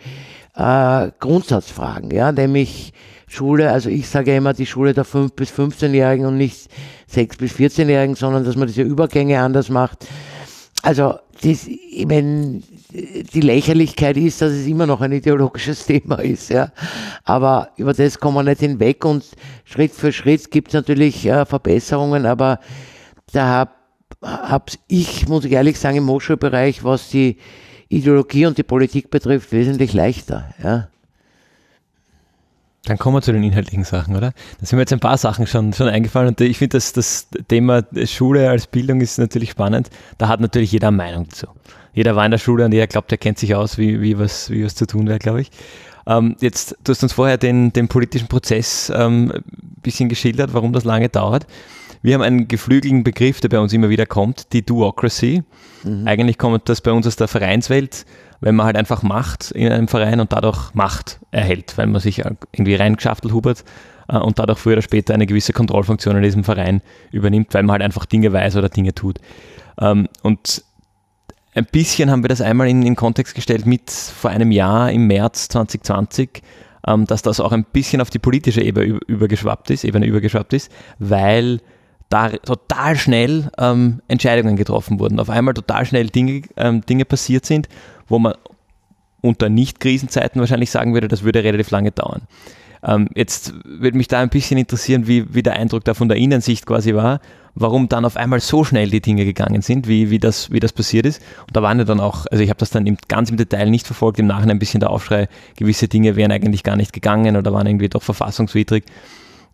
äh, 0.55 1.11
Grundsatzfragen, 1.19 2.11
ja, 2.11 2.31
nämlich 2.31 2.93
Schule, 3.27 3.71
also 3.71 3.89
ich 3.89 4.07
sage 4.09 4.35
immer 4.35 4.53
die 4.53 4.65
Schule 4.65 4.93
der 4.93 5.05
5- 5.05 5.33
bis 5.35 5.51
15-Jährigen 5.51 6.25
und 6.25 6.37
nicht 6.37 6.69
6- 7.13 7.37
bis 7.37 7.53
14-Jährigen, 7.53 8.15
sondern 8.15 8.43
dass 8.43 8.55
man 8.55 8.67
diese 8.67 8.81
Übergänge 8.81 9.39
anders 9.39 9.69
macht. 9.69 10.07
Also 10.81 11.15
das, 11.41 11.67
ich 11.67 12.05
meine, 12.07 12.61
die 12.91 13.41
Lächerlichkeit 13.41 14.17
ist, 14.17 14.41
dass 14.41 14.51
es 14.51 14.65
immer 14.65 14.87
noch 14.87 15.01
ein 15.01 15.11
ideologisches 15.11 15.85
Thema 15.87 16.19
ist, 16.19 16.49
ja. 16.49 16.71
Aber 17.23 17.69
über 17.77 17.93
das 17.93 18.19
kommen 18.19 18.37
wir 18.37 18.43
nicht 18.43 18.61
hinweg 18.61 19.05
und 19.05 19.25
Schritt 19.63 19.91
für 19.91 20.11
Schritt 20.11 20.49
gibt 20.51 20.69
es 20.69 20.73
natürlich 20.73 21.25
äh, 21.25 21.45
Verbesserungen, 21.45 22.25
aber 22.25 22.59
da 23.31 23.45
habe 23.45 23.71
hab 24.21 24.71
ich, 24.87 25.27
muss 25.27 25.45
ich 25.45 25.51
ehrlich 25.51 25.79
sagen, 25.79 25.97
im 25.97 26.09
Hochschulbereich, 26.09 26.83
was 26.83 27.09
die 27.09 27.37
Ideologie 27.89 28.47
und 28.47 28.57
die 28.57 28.63
Politik 28.63 29.09
betrifft, 29.09 29.51
wesentlich 29.51 29.93
leichter, 29.93 30.53
ja. 30.63 30.88
Dann 32.89 32.97
kommen 32.97 33.17
wir 33.17 33.21
zu 33.21 33.31
den 33.31 33.43
inhaltlichen 33.43 33.83
Sachen, 33.83 34.15
oder? 34.15 34.31
Da 34.59 34.65
sind 34.65 34.77
mir 34.77 34.81
jetzt 34.81 34.93
ein 34.93 34.99
paar 34.99 35.19
Sachen 35.19 35.45
schon, 35.45 35.73
schon 35.73 35.87
eingefallen 35.87 36.29
und 36.29 36.41
ich 36.41 36.57
finde, 36.57 36.77
dass 36.77 36.91
das 36.91 37.27
Thema 37.47 37.83
Schule 38.05 38.49
als 38.49 38.65
Bildung 38.65 38.99
ist 38.99 39.19
natürlich 39.19 39.51
spannend. 39.51 39.91
Da 40.17 40.27
hat 40.27 40.39
natürlich 40.39 40.71
jeder 40.71 40.87
eine 40.87 40.97
Meinung 40.97 41.27
dazu. 41.29 41.45
Jeder 41.93 42.15
war 42.15 42.25
in 42.25 42.31
der 42.31 42.39
Schule 42.39 42.65
und 42.65 42.71
jeder 42.71 42.87
glaubt, 42.87 43.11
er 43.11 43.19
kennt 43.19 43.37
sich 43.37 43.53
aus, 43.53 43.77
wie, 43.77 44.01
wie, 44.01 44.17
was, 44.17 44.49
wie 44.49 44.65
was 44.65 44.73
zu 44.73 44.87
tun 44.87 45.07
wäre, 45.07 45.19
glaube 45.19 45.41
ich. 45.41 45.51
Ähm, 46.07 46.35
jetzt, 46.41 46.77
du 46.83 46.91
hast 46.91 47.03
uns 47.03 47.13
vorher 47.13 47.37
den, 47.37 47.71
den 47.73 47.89
politischen 47.89 48.27
Prozess 48.27 48.91
ähm, 48.95 49.33
ein 49.35 49.43
bisschen 49.83 50.09
geschildert, 50.09 50.55
warum 50.55 50.73
das 50.73 50.83
lange 50.83 51.09
dauert. 51.09 51.45
Wir 52.01 52.15
haben 52.15 52.23
einen 52.23 52.47
geflügelten 52.47 53.03
Begriff, 53.03 53.39
der 53.39 53.49
bei 53.49 53.59
uns 53.59 53.71
immer 53.71 53.89
wieder 53.89 54.07
kommt, 54.07 54.51
die 54.51 54.65
Duocracy. 54.65 55.43
Mhm. 55.83 56.07
Eigentlich 56.07 56.39
kommt 56.39 56.67
das 56.69 56.81
bei 56.81 56.91
uns 56.91 57.05
aus 57.05 57.17
der 57.17 57.27
Vereinswelt 57.27 58.07
wenn 58.41 58.55
man 58.55 58.65
halt 58.65 58.77
einfach 58.77 59.03
Macht 59.03 59.51
in 59.51 59.71
einem 59.71 59.87
Verein 59.87 60.19
und 60.19 60.31
dadurch 60.31 60.73
Macht 60.73 61.19
erhält, 61.31 61.77
weil 61.77 61.87
man 61.87 62.01
sich 62.01 62.19
irgendwie 62.19 62.75
reingeschaftelt 62.75 63.33
hubert 63.33 63.63
äh, 64.07 64.17
und 64.17 64.39
dadurch 64.39 64.59
früher 64.59 64.73
oder 64.73 64.81
später 64.81 65.13
eine 65.13 65.25
gewisse 65.25 65.53
Kontrollfunktion 65.53 66.15
in 66.15 66.23
diesem 66.23 66.43
Verein 66.43 66.81
übernimmt, 67.11 67.53
weil 67.53 67.63
man 67.63 67.73
halt 67.73 67.83
einfach 67.83 68.05
Dinge 68.05 68.31
weiß 68.31 68.55
oder 68.55 68.69
Dinge 68.69 68.93
tut. 68.93 69.19
Ähm, 69.79 70.07
und 70.23 70.63
ein 71.55 71.65
bisschen 71.65 72.11
haben 72.11 72.23
wir 72.23 72.29
das 72.29 72.41
einmal 72.41 72.67
in 72.67 72.81
den 72.81 72.95
Kontext 72.95 73.35
gestellt 73.35 73.65
mit 73.65 73.91
vor 73.91 74.29
einem 74.29 74.51
Jahr 74.51 74.91
im 74.91 75.07
März 75.07 75.49
2020, 75.49 76.41
ähm, 76.87 77.05
dass 77.05 77.21
das 77.21 77.39
auch 77.39 77.51
ein 77.51 77.65
bisschen 77.65 78.01
auf 78.01 78.09
die 78.09 78.19
politische 78.19 78.61
Ebene 78.61 78.99
übergeschwappt 79.07 79.69
ist, 79.71 79.83
Ebene 79.83 80.05
übergeschwappt 80.05 80.53
ist, 80.53 80.71
weil 80.99 81.59
da 82.09 82.29
total 82.29 82.95
schnell 82.95 83.51
ähm, 83.59 84.01
Entscheidungen 84.07 84.55
getroffen 84.55 84.99
wurden, 84.99 85.19
auf 85.19 85.29
einmal 85.29 85.53
total 85.53 85.85
schnell 85.85 86.07
Dinge, 86.07 86.41
ähm, 86.57 86.81
Dinge 86.81 87.05
passiert 87.05 87.45
sind 87.45 87.67
wo 88.09 88.19
man 88.19 88.33
unter 89.21 89.49
Nicht-Krisenzeiten 89.49 90.39
wahrscheinlich 90.39 90.71
sagen 90.71 90.93
würde, 90.93 91.07
das 91.07 91.23
würde 91.23 91.43
relativ 91.43 91.71
lange 91.71 91.91
dauern. 91.91 92.21
Ähm, 92.81 93.09
jetzt 93.15 93.53
würde 93.65 93.97
mich 93.97 94.07
da 94.07 94.19
ein 94.19 94.29
bisschen 94.29 94.57
interessieren, 94.57 95.07
wie, 95.07 95.33
wie 95.33 95.43
der 95.43 95.53
Eindruck 95.53 95.83
da 95.83 95.93
von 95.93 96.07
der 96.07 96.17
Innensicht 96.17 96.65
quasi 96.65 96.95
war, 96.95 97.19
warum 97.55 97.89
dann 97.89 98.05
auf 98.05 98.15
einmal 98.15 98.39
so 98.39 98.63
schnell 98.63 98.89
die 98.89 99.01
Dinge 99.01 99.25
gegangen 99.25 99.61
sind, 99.61 99.87
wie, 99.87 100.09
wie, 100.09 100.19
das, 100.19 100.51
wie 100.51 100.61
das 100.61 100.71
passiert 100.71 101.05
ist. 101.05 101.21
Und 101.47 101.57
da 101.57 101.61
waren 101.61 101.79
ja 101.79 101.83
dann 101.83 101.99
auch, 101.99 102.25
also 102.31 102.41
ich 102.41 102.49
habe 102.49 102.59
das 102.59 102.69
dann 102.69 102.85
im, 102.87 102.97
ganz 103.09 103.29
im 103.29 103.37
Detail 103.37 103.69
nicht 103.69 103.85
verfolgt, 103.85 104.19
im 104.19 104.27
Nachhinein 104.27 104.57
ein 104.57 104.59
bisschen 104.59 104.79
der 104.79 104.91
Aufschrei, 104.91 105.27
gewisse 105.57 105.89
Dinge 105.89 106.15
wären 106.15 106.31
eigentlich 106.31 106.63
gar 106.63 106.77
nicht 106.77 106.93
gegangen 106.93 107.35
oder 107.35 107.51
waren 107.51 107.67
irgendwie 107.67 107.89
doch 107.89 108.03
verfassungswidrig 108.03 108.85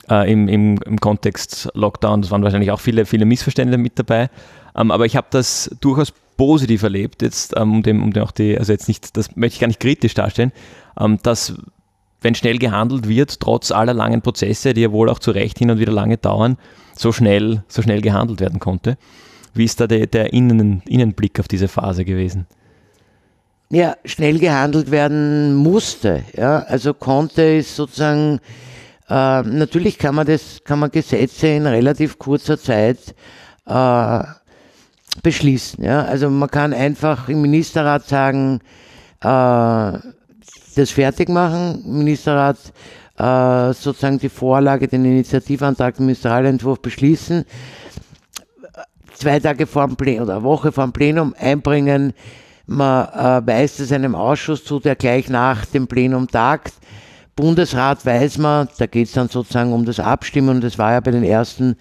äh, 0.10 0.32
im, 0.32 0.48
im, 0.48 0.78
im 0.86 1.00
Kontext 1.00 1.70
Lockdown. 1.74 2.22
Das 2.22 2.30
waren 2.30 2.44
wahrscheinlich 2.44 2.70
auch 2.70 2.80
viele, 2.80 3.06
viele 3.06 3.26
Missverständnisse 3.26 3.80
mit 3.80 3.98
dabei. 3.98 4.30
Ähm, 4.76 4.92
aber 4.92 5.08
ich 5.08 5.16
habe 5.16 5.28
das 5.32 5.76
durchaus 5.82 6.14
positiv 6.38 6.84
erlebt, 6.84 7.22
jetzt 7.22 7.54
ähm, 7.56 7.74
um 7.74 7.84
dem, 7.84 8.04
um 8.04 8.14
dem 8.14 8.24
auch 8.24 8.32
die, 8.32 8.58
also 8.58 8.72
jetzt 8.72 8.88
nicht, 8.88 9.16
das 9.18 9.36
möchte 9.36 9.56
ich 9.56 9.60
gar 9.62 9.68
nicht 9.68 9.80
kritisch 9.80 10.14
darstellen, 10.14 10.52
ähm, 11.00 11.20
dass 11.24 11.54
wenn 12.22 12.36
schnell 12.36 12.58
gehandelt 12.58 13.08
wird, 13.08 13.40
trotz 13.40 13.72
aller 13.72 13.94
langen 13.94 14.22
Prozesse, 14.22 14.74
die 14.74 14.82
ja 14.82 14.92
wohl 14.92 15.10
auch 15.10 15.20
zu 15.20 15.32
Recht 15.32 15.60
hin 15.60 15.70
und 15.70 15.80
wieder 15.80 15.92
lange 15.92 16.18
dauern, 16.18 16.58
so 16.96 17.12
schnell, 17.12 17.64
so 17.68 17.82
schnell 17.82 18.02
gehandelt 18.02 18.40
werden 18.40 18.60
konnte. 18.60 18.98
Wie 19.54 19.64
ist 19.64 19.80
da 19.80 19.88
der, 19.88 20.08
der 20.08 20.34
Innen, 20.34 20.82
Innenblick 20.88 21.40
auf 21.40 21.48
diese 21.48 21.68
Phase 21.68 22.04
gewesen? 22.04 22.48
Ja, 23.70 23.96
schnell 24.06 24.40
gehandelt 24.40 24.92
werden 24.92 25.56
musste. 25.56 26.24
Ja, 26.36 26.60
also 26.60 26.94
konnte 26.94 27.42
ist 27.42 27.76
sozusagen, 27.76 28.40
äh, 29.10 29.42
natürlich 29.42 29.98
kann 29.98 30.16
man 30.16 30.28
das, 30.28 30.64
kann 30.64 30.80
man 30.80 30.92
Gesetze 30.92 31.48
in 31.48 31.66
relativ 31.66 32.20
kurzer 32.20 32.60
Zeit 32.60 33.16
äh, 33.66 34.24
beschließen. 35.24 35.84
Ja? 35.84 36.04
Also 36.04 36.30
man 36.30 36.50
kann 36.50 36.74
einfach 36.74 37.30
im 37.30 37.42
Ministerrat 37.42 38.08
sagen, 38.08 38.60
äh, 39.22 40.00
das 40.76 40.92
fertig 40.92 41.30
machen, 41.30 41.84
Ministerrat 41.86 42.58
äh, 43.18 43.74
sozusagen 43.74 44.20
die 44.20 44.30
Vorlage, 44.30 44.88
den 44.88 45.06
Initiativantrag, 45.06 45.96
den 45.96 46.06
Ministerialentwurf 46.06 46.82
beschließen, 46.82 47.46
zwei 49.14 49.40
Tage 49.40 49.68
vor 49.68 49.88
dem 49.88 49.96
Plenum 49.96 50.24
oder 50.24 50.36
eine 50.36 50.44
Woche 50.44 50.72
vor 50.72 50.84
dem 50.84 50.94
Plenum 50.94 51.34
einbringen, 51.38 52.14
man 52.68 53.08
äh, 53.10 53.48
weist 53.48 53.80
es 53.80 53.92
einem 53.92 54.16
Ausschuss 54.16 54.66
zu, 54.66 54.80
der 54.80 54.96
gleich 54.96 55.30
nach 55.30 55.66
dem 55.66 55.88
Plenum 55.88 56.28
tagt. 56.28 56.74
Bundesrat 57.36 58.06
weiß 58.06 58.38
man, 58.38 58.70
da 58.78 58.86
geht 58.86 59.08
es 59.08 59.14
dann 59.14 59.28
sozusagen 59.28 59.74
um 59.74 59.84
das 59.84 60.00
Abstimmen 60.00 60.50
und 60.50 60.64
das 60.64 60.78
war 60.78 60.94
ja 60.94 61.02
bei 61.02 61.12
den 61.12 61.24
ersten 61.24 61.76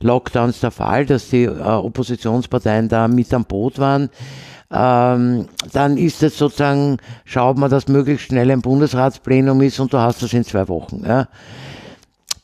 Lockdowns 0.00 0.60
der 0.60 0.70
Fall, 0.70 1.04
dass 1.04 1.30
die 1.30 1.44
äh, 1.44 1.50
Oppositionsparteien 1.50 2.88
da 2.88 3.08
mit 3.08 3.34
am 3.34 3.44
Boot 3.44 3.78
waren. 3.80 4.08
Ähm, 4.72 5.48
dann 5.72 5.96
ist 5.96 6.22
es 6.22 6.38
sozusagen, 6.38 6.98
schaut 7.24 7.58
man, 7.58 7.70
dass 7.70 7.88
möglichst 7.88 8.26
schnell 8.26 8.52
ein 8.52 8.62
Bundesratsplenum 8.62 9.60
ist 9.62 9.80
und 9.80 9.92
du 9.92 9.98
hast 9.98 10.22
das 10.22 10.32
in 10.32 10.44
zwei 10.44 10.68
Wochen. 10.68 11.02
Ja. 11.04 11.26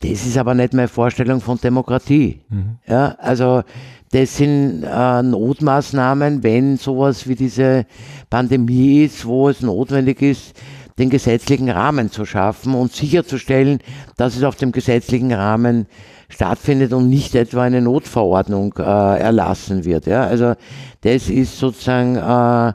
Das 0.00 0.26
ist 0.26 0.36
aber 0.36 0.54
nicht 0.54 0.72
meine 0.72 0.88
Vorstellung 0.88 1.40
von 1.40 1.58
Demokratie. 1.58 2.40
Mhm. 2.48 2.78
Ja, 2.88 3.14
also 3.18 3.62
das 4.10 4.36
sind 4.36 4.82
äh, 4.82 5.22
Notmaßnahmen, 5.22 6.42
wenn 6.42 6.76
sowas 6.78 7.28
wie 7.28 7.36
diese 7.36 7.86
Pandemie 8.28 9.04
ist, 9.04 9.24
wo 9.24 9.48
es 9.48 9.62
notwendig 9.62 10.20
ist, 10.20 10.54
den 10.98 11.10
gesetzlichen 11.10 11.68
Rahmen 11.68 12.10
zu 12.10 12.24
schaffen 12.24 12.74
und 12.74 12.92
sicherzustellen, 12.92 13.80
dass 14.16 14.36
es 14.36 14.42
auf 14.44 14.56
dem 14.56 14.72
gesetzlichen 14.72 15.32
Rahmen 15.32 15.86
stattfindet 16.28 16.92
und 16.92 17.08
nicht 17.08 17.34
etwa 17.34 17.62
eine 17.62 17.82
Notverordnung 17.82 18.74
äh, 18.78 18.82
erlassen 18.82 19.84
wird. 19.84 20.06
Ja? 20.06 20.24
Also 20.26 20.54
das 21.02 21.28
ist 21.28 21.58
sozusagen, 21.58 22.16
äh, 22.16 22.72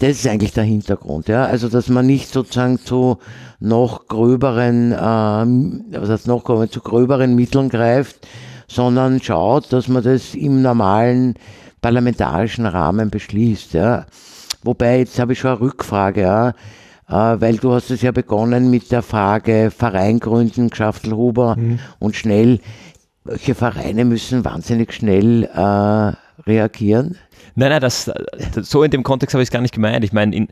das 0.00 0.10
ist 0.10 0.26
eigentlich 0.26 0.52
der 0.52 0.64
Hintergrund. 0.64 1.28
Ja? 1.28 1.44
Also 1.44 1.68
dass 1.68 1.88
man 1.88 2.06
nicht 2.06 2.30
sozusagen 2.30 2.78
zu 2.78 3.18
noch 3.60 4.06
gröberen, 4.06 4.92
äh, 4.92 4.96
was 5.98 6.10
heißt 6.10 6.26
noch 6.26 6.44
gröberen, 6.44 6.70
zu 6.70 6.80
gröberen 6.80 7.34
Mitteln 7.34 7.68
greift, 7.68 8.26
sondern 8.66 9.22
schaut, 9.22 9.72
dass 9.72 9.88
man 9.88 10.02
das 10.02 10.34
im 10.34 10.60
normalen 10.60 11.34
parlamentarischen 11.80 12.66
Rahmen 12.66 13.08
beschließt. 13.10 13.72
Ja? 13.72 14.06
Wobei, 14.62 14.98
jetzt 14.98 15.18
habe 15.18 15.32
ich 15.32 15.38
schon 15.38 15.52
eine 15.52 15.60
Rückfrage, 15.60 16.22
ja? 16.22 16.52
Äh, 17.08 17.12
weil 17.12 17.56
du 17.56 17.72
hast 17.72 17.90
es 17.90 18.02
ja 18.02 18.12
begonnen 18.12 18.70
mit 18.70 18.92
der 18.92 19.02
Frage 19.02 19.70
Verein 19.74 20.20
gründen, 20.20 20.72
Schaftelhuber 20.72 21.56
mhm. 21.56 21.78
und 21.98 22.16
schnell. 22.16 22.60
Welche 23.24 23.54
Vereine 23.54 24.04
müssen 24.04 24.44
wahnsinnig 24.44 24.92
schnell 24.92 25.44
äh, 25.44 26.12
reagieren? 26.48 27.16
Nein, 27.54 27.70
nein, 27.70 27.80
das, 27.80 28.10
so 28.62 28.82
in 28.82 28.90
dem 28.90 29.02
Kontext 29.02 29.34
habe 29.34 29.42
ich 29.42 29.48
es 29.48 29.52
gar 29.52 29.60
nicht 29.60 29.74
gemeint. 29.74 30.04
Ich 30.04 30.12
meine, 30.12 30.34
in, 30.34 30.48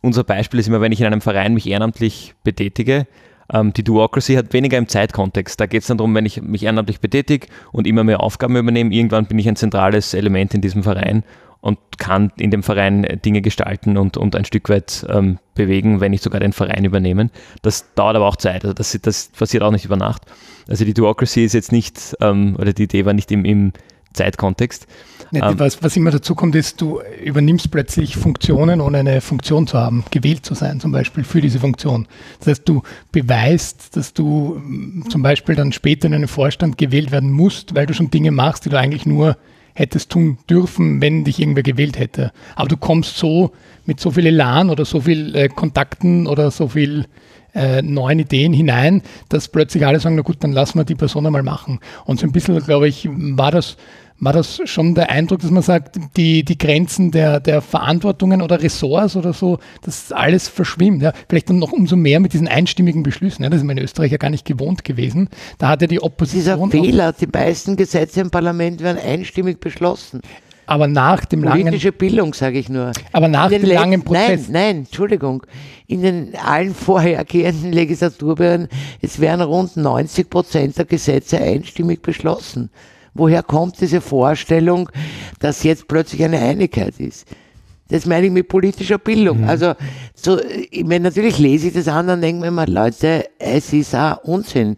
unser 0.00 0.24
Beispiel 0.24 0.60
ist 0.60 0.66
immer, 0.66 0.80
wenn 0.80 0.92
ich 0.92 1.00
in 1.00 1.06
einem 1.06 1.20
Verein 1.20 1.54
mich 1.54 1.68
ehrenamtlich 1.68 2.34
betätige, 2.42 3.06
ähm, 3.52 3.72
die 3.72 3.84
Duocracy 3.84 4.34
hat 4.34 4.52
weniger 4.52 4.78
im 4.78 4.88
Zeitkontext. 4.88 5.60
Da 5.60 5.66
geht 5.66 5.82
es 5.82 5.88
dann 5.88 5.98
darum, 5.98 6.14
wenn 6.14 6.26
ich 6.26 6.40
mich 6.42 6.62
ehrenamtlich 6.64 7.00
betätige 7.00 7.46
und 7.72 7.86
immer 7.86 8.04
mehr 8.04 8.20
Aufgaben 8.20 8.56
übernehme, 8.56 8.94
irgendwann 8.94 9.26
bin 9.26 9.38
ich 9.38 9.48
ein 9.48 9.56
zentrales 9.56 10.14
Element 10.14 10.54
in 10.54 10.60
diesem 10.60 10.82
Verein 10.82 11.24
und 11.60 11.78
kann 11.96 12.32
in 12.38 12.50
dem 12.50 12.64
Verein 12.64 13.06
Dinge 13.24 13.40
gestalten 13.40 13.96
und, 13.96 14.16
und 14.16 14.34
ein 14.34 14.44
Stück 14.44 14.68
weit 14.68 15.06
ähm, 15.08 15.38
bewegen, 15.54 16.00
wenn 16.00 16.10
nicht 16.10 16.24
sogar 16.24 16.40
den 16.40 16.52
Verein 16.52 16.84
übernehmen. 16.84 17.30
Das 17.62 17.94
dauert 17.94 18.16
aber 18.16 18.26
auch 18.26 18.36
Zeit. 18.36 18.64
Also 18.64 18.74
das, 18.74 18.98
das 19.00 19.28
passiert 19.28 19.62
auch 19.62 19.70
nicht 19.70 19.84
über 19.84 19.96
Nacht. 19.96 20.22
Also 20.68 20.84
die 20.84 20.92
Duocracy 20.92 21.44
ist 21.44 21.52
jetzt 21.52 21.70
nicht, 21.70 22.16
ähm, 22.20 22.56
oder 22.58 22.72
die 22.72 22.84
Idee 22.84 23.04
war 23.04 23.12
nicht 23.12 23.30
im, 23.30 23.44
im 23.44 23.72
Zeitkontext. 24.12 24.86
Ja, 25.32 25.50
ähm, 25.50 25.58
was, 25.58 25.82
was 25.82 25.96
immer 25.96 26.10
dazu 26.10 26.34
kommt, 26.34 26.54
ist, 26.54 26.80
du 26.80 27.00
übernimmst 27.24 27.70
plötzlich 27.70 28.16
Funktionen, 28.16 28.80
ohne 28.80 28.98
eine 28.98 29.20
Funktion 29.20 29.66
zu 29.66 29.78
haben, 29.78 30.04
gewählt 30.10 30.44
zu 30.44 30.54
sein, 30.54 30.78
zum 30.78 30.92
Beispiel 30.92 31.24
für 31.24 31.40
diese 31.40 31.58
Funktion. 31.58 32.06
Das 32.38 32.48
heißt, 32.48 32.68
du 32.68 32.82
beweist, 33.12 33.96
dass 33.96 34.12
du 34.12 34.60
mm, 34.62 35.08
zum 35.08 35.22
Beispiel 35.22 35.54
dann 35.54 35.72
später 35.72 36.06
in 36.06 36.14
einen 36.14 36.28
Vorstand 36.28 36.76
gewählt 36.76 37.10
werden 37.12 37.32
musst, 37.32 37.74
weil 37.74 37.86
du 37.86 37.94
schon 37.94 38.10
Dinge 38.10 38.30
machst, 38.30 38.66
die 38.66 38.68
du 38.68 38.78
eigentlich 38.78 39.06
nur 39.06 39.38
hättest 39.74 40.10
tun 40.10 40.36
dürfen, 40.50 41.00
wenn 41.00 41.24
dich 41.24 41.40
irgendwer 41.40 41.62
gewählt 41.62 41.98
hätte. 41.98 42.32
Aber 42.54 42.68
du 42.68 42.76
kommst 42.76 43.16
so 43.16 43.52
mit 43.86 44.00
so 44.00 44.10
viel 44.10 44.26
Elan 44.26 44.68
oder 44.68 44.84
so 44.84 45.00
viel 45.00 45.34
äh, 45.34 45.48
Kontakten 45.48 46.26
oder 46.26 46.50
so 46.50 46.68
viel 46.68 47.06
äh, 47.54 47.82
neuen 47.82 48.18
Ideen 48.18 48.52
hinein, 48.52 49.02
dass 49.28 49.48
plötzlich 49.48 49.86
alle 49.86 50.00
sagen, 50.00 50.16
na 50.16 50.22
gut, 50.22 50.38
dann 50.40 50.52
lassen 50.52 50.78
wir 50.78 50.84
die 50.84 50.94
Person 50.94 51.26
einmal 51.26 51.42
machen. 51.42 51.80
Und 52.04 52.20
so 52.20 52.26
ein 52.26 52.32
bisschen, 52.32 52.58
glaube 52.60 52.88
ich, 52.88 53.08
war 53.10 53.50
das 53.50 53.76
war 54.22 54.32
das 54.32 54.60
schon 54.66 54.94
der 54.94 55.10
Eindruck, 55.10 55.40
dass 55.40 55.50
man 55.50 55.64
sagt, 55.64 55.98
die, 56.16 56.44
die 56.44 56.56
Grenzen 56.56 57.10
der, 57.10 57.40
der 57.40 57.60
Verantwortungen 57.60 58.40
oder 58.40 58.62
Ressorts 58.62 59.16
oder 59.16 59.32
so, 59.32 59.58
dass 59.82 60.12
alles 60.12 60.46
verschwimmt. 60.46 61.02
Ja. 61.02 61.12
Vielleicht 61.28 61.50
dann 61.50 61.58
noch 61.58 61.72
umso 61.72 61.96
mehr 61.96 62.20
mit 62.20 62.32
diesen 62.32 62.46
einstimmigen 62.46 63.02
Beschlüssen. 63.02 63.42
Ja. 63.42 63.50
Das 63.50 63.58
ist 63.58 63.66
man 63.66 63.76
in 63.76 63.82
Österreich 63.82 64.12
ja 64.12 64.18
gar 64.18 64.30
nicht 64.30 64.44
gewohnt 64.44 64.84
gewesen. 64.84 65.28
Da 65.58 65.68
hat 65.68 65.82
ja 65.82 65.88
die 65.88 66.00
Opposition. 66.00 66.70
Dieser 66.70 66.84
Fehler, 66.84 67.12
die 67.12 67.26
meisten 67.26 67.74
Gesetze 67.74 68.20
im 68.20 68.30
Parlament 68.30 68.80
werden 68.80 68.98
einstimmig 69.04 69.58
beschlossen. 69.58 70.20
Aber 70.66 70.86
nach 70.86 71.24
dem 71.24 71.42
langen. 71.42 71.64
Politische 71.64 71.90
Bildung, 71.90 72.32
sage 72.32 72.60
ich 72.60 72.68
nur. 72.68 72.92
Aber 73.10 73.26
nach 73.26 73.48
dem 73.48 73.64
langen 73.64 74.04
Prozess. 74.04 74.48
Nein, 74.48 74.52
nein, 74.52 74.76
Entschuldigung. 74.84 75.42
In 75.88 76.02
den 76.02 76.36
allen 76.36 76.76
vorhergehenden 76.76 77.72
Legislaturperioden, 77.72 78.68
es 79.00 79.18
werden 79.18 79.42
rund 79.42 79.76
90 79.76 80.30
Prozent 80.30 80.78
der 80.78 80.84
Gesetze 80.84 81.38
einstimmig 81.38 82.02
beschlossen. 82.02 82.70
Woher 83.14 83.42
kommt 83.42 83.80
diese 83.80 84.00
Vorstellung, 84.00 84.88
dass 85.38 85.62
jetzt 85.62 85.88
plötzlich 85.88 86.24
eine 86.24 86.38
Einigkeit 86.38 86.98
ist? 86.98 87.26
Das 87.88 88.06
meine 88.06 88.26
ich 88.26 88.32
mit 88.32 88.48
politischer 88.48 88.98
Bildung. 88.98 89.42
Mhm. 89.42 89.48
Also, 89.48 89.74
so, 90.14 90.40
ich 90.70 90.84
meine, 90.84 91.04
natürlich 91.04 91.38
lese 91.38 91.68
ich 91.68 91.74
das 91.74 91.88
an 91.88 92.08
und 92.08 92.22
denke 92.22 92.40
mir 92.40 92.48
immer, 92.48 92.66
Leute, 92.66 93.26
es 93.38 93.72
ist 93.72 93.94
auch 93.94 94.24
Unsinn. 94.24 94.76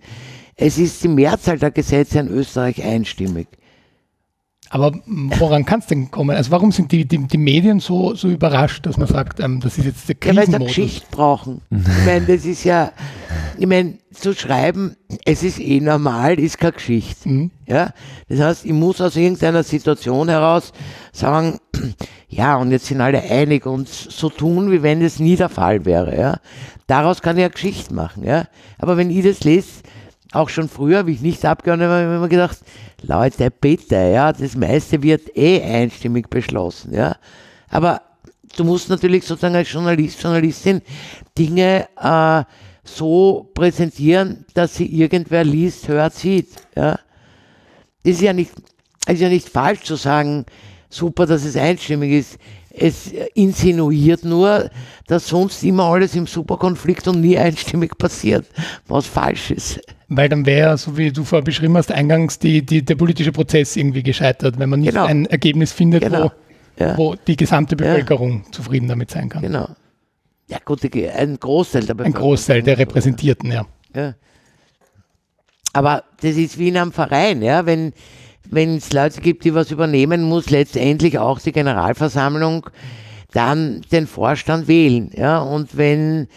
Es 0.56 0.78
ist 0.78 1.02
die 1.04 1.08
Mehrzahl 1.08 1.58
der 1.58 1.70
Gesetze 1.70 2.18
in 2.18 2.28
Österreich 2.28 2.82
einstimmig. 2.82 3.46
Aber 4.74 4.90
woran 5.06 5.64
kann 5.64 5.78
es 5.78 5.86
denn 5.86 6.10
kommen? 6.10 6.34
Also 6.34 6.50
warum 6.50 6.72
sind 6.72 6.90
die, 6.90 7.04
die, 7.04 7.28
die, 7.28 7.38
Medien 7.38 7.78
so, 7.78 8.16
so 8.16 8.28
überrascht, 8.28 8.84
dass 8.86 8.96
man 8.96 9.06
sagt, 9.06 9.38
ähm, 9.38 9.60
das 9.60 9.78
ist 9.78 9.84
jetzt 9.84 10.08
der 10.08 10.16
Krisenmodus? 10.16 10.52
Ja, 10.52 10.58
weil 10.58 10.60
sie 10.60 10.66
Geschichte 10.66 11.06
brauchen. 11.12 11.60
Ich 11.70 12.04
meine, 12.04 12.26
das 12.26 12.44
ist 12.44 12.64
ja, 12.64 12.90
ich 13.56 13.68
meine, 13.68 13.98
zu 14.10 14.34
schreiben, 14.34 14.96
es 15.24 15.44
ist 15.44 15.60
eh 15.60 15.78
normal, 15.78 16.40
ist 16.40 16.58
keine 16.58 16.72
Geschichte. 16.72 17.28
Mhm. 17.28 17.50
Ja? 17.68 17.90
Das 18.28 18.40
heißt, 18.40 18.64
ich 18.64 18.72
muss 18.72 19.00
aus 19.00 19.14
irgendeiner 19.14 19.62
Situation 19.62 20.28
heraus 20.28 20.72
sagen, 21.12 21.60
ja, 22.28 22.56
und 22.56 22.72
jetzt 22.72 22.86
sind 22.86 23.00
alle 23.00 23.22
einig 23.22 23.66
und 23.66 23.88
so 23.88 24.28
tun, 24.28 24.72
wie 24.72 24.82
wenn 24.82 25.02
es 25.02 25.20
nie 25.20 25.36
der 25.36 25.50
Fall 25.50 25.84
wäre. 25.84 26.18
Ja? 26.18 26.40
Daraus 26.88 27.22
kann 27.22 27.36
ich 27.36 27.44
eine 27.44 27.52
Geschichte 27.52 27.94
machen. 27.94 28.24
Ja? 28.24 28.48
Aber 28.78 28.96
wenn 28.96 29.10
ich 29.10 29.24
das 29.24 29.44
lese, 29.44 29.68
auch 30.34 30.48
schon 30.48 30.68
früher, 30.68 31.06
wie 31.06 31.12
ich 31.12 31.20
nicht 31.20 31.44
Abgeordneter 31.44 31.90
war, 31.90 32.02
habe 32.02 32.12
ich 32.12 32.16
immer 32.16 32.28
gedacht, 32.28 32.58
Leute, 33.02 33.50
bitte, 33.50 33.94
ja, 33.94 34.32
das 34.32 34.56
meiste 34.56 35.02
wird 35.02 35.36
eh 35.36 35.62
einstimmig 35.62 36.28
beschlossen, 36.28 36.92
ja. 36.94 37.16
Aber 37.68 38.02
du 38.56 38.64
musst 38.64 38.88
natürlich 38.88 39.24
sozusagen 39.24 39.54
als 39.54 39.72
Journalist, 39.72 40.22
Journalistin 40.22 40.82
Dinge 41.38 41.88
äh, 42.00 42.44
so 42.84 43.50
präsentieren, 43.54 44.44
dass 44.54 44.74
sie 44.74 44.86
irgendwer 44.86 45.44
liest, 45.44 45.88
hört, 45.88 46.14
sieht, 46.14 46.48
ja. 46.76 46.98
Ist 48.02 48.20
ja 48.20 48.32
nicht, 48.32 48.52
ist 49.06 49.20
ja 49.20 49.28
nicht 49.28 49.48
falsch 49.48 49.82
zu 49.82 49.96
sagen, 49.96 50.44
super, 50.90 51.26
dass 51.26 51.44
es 51.44 51.56
einstimmig 51.56 52.12
ist. 52.12 52.38
Es 52.76 53.12
insinuiert 53.34 54.24
nur, 54.24 54.70
dass 55.06 55.28
sonst 55.28 55.62
immer 55.62 55.84
alles 55.84 56.14
im 56.16 56.26
Superkonflikt 56.26 57.06
und 57.06 57.20
nie 57.20 57.38
einstimmig 57.38 57.96
passiert, 57.96 58.46
was 58.88 59.06
falsch 59.06 59.52
ist. 59.52 59.80
Weil 60.08 60.28
dann 60.28 60.44
wäre, 60.44 60.76
so 60.76 60.96
wie 60.96 61.12
du 61.12 61.24
vorher 61.24 61.44
beschrieben 61.44 61.76
hast, 61.76 61.92
eingangs 61.92 62.38
die, 62.38 62.66
die, 62.66 62.84
der 62.84 62.96
politische 62.96 63.32
Prozess 63.32 63.76
irgendwie 63.76 64.02
gescheitert, 64.02 64.58
wenn 64.58 64.68
man 64.68 64.80
nicht 64.80 64.90
genau. 64.90 65.04
ein 65.06 65.26
Ergebnis 65.26 65.72
findet, 65.72 66.02
genau. 66.02 66.32
wo, 66.76 66.82
ja. 66.82 66.98
wo 66.98 67.14
die 67.14 67.36
gesamte 67.36 67.76
Bevölkerung 67.76 68.42
ja. 68.44 68.52
zufrieden 68.52 68.88
damit 68.88 69.10
sein 69.10 69.28
kann. 69.28 69.42
Genau. 69.42 69.68
Ja 70.48 70.58
gut, 70.64 70.80
ein 70.84 71.38
Großteil 71.38 71.84
der 71.84 71.94
Bevölkerung. 71.94 72.04
Ein 72.04 72.12
Großteil 72.12 72.62
der 72.62 72.78
Repräsentierten, 72.78 73.52
ja. 73.52 73.66
ja. 73.94 74.14
Aber 75.72 76.04
das 76.20 76.36
ist 76.36 76.58
wie 76.58 76.68
in 76.68 76.76
einem 76.76 76.92
Verein, 76.92 77.42
ja, 77.42 77.66
wenn 77.66 77.92
wenn 78.50 78.76
es 78.76 78.92
Leute 78.92 79.20
gibt, 79.20 79.44
die 79.44 79.54
was 79.54 79.70
übernehmen, 79.70 80.22
muss 80.22 80.50
letztendlich 80.50 81.18
auch 81.18 81.40
die 81.40 81.52
Generalversammlung 81.52 82.68
dann 83.32 83.82
den 83.90 84.06
Vorstand 84.06 84.68
wählen. 84.68 85.10
Ja? 85.14 85.38
Und 85.40 85.76
wenn 85.76 86.28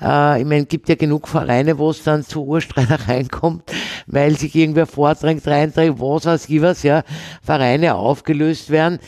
äh, 0.00 0.40
ich 0.40 0.46
meine, 0.46 0.62
es 0.62 0.68
gibt 0.68 0.88
ja 0.88 0.94
genug 0.94 1.28
Vereine, 1.28 1.78
wo 1.78 1.90
es 1.90 2.02
dann 2.02 2.24
zu 2.24 2.44
Urstreitereien 2.44 3.28
kommt, 3.30 3.70
weil 4.06 4.36
sich 4.36 4.54
irgendwer 4.54 4.86
vordrängt, 4.86 5.46
reindrängt, 5.46 6.00
was 6.00 6.26
weiß 6.26 6.48
ich 6.48 6.62
was, 6.62 6.82
ja, 6.82 7.02
Vereine 7.42 7.94
aufgelöst 7.94 8.70
werden. 8.70 8.98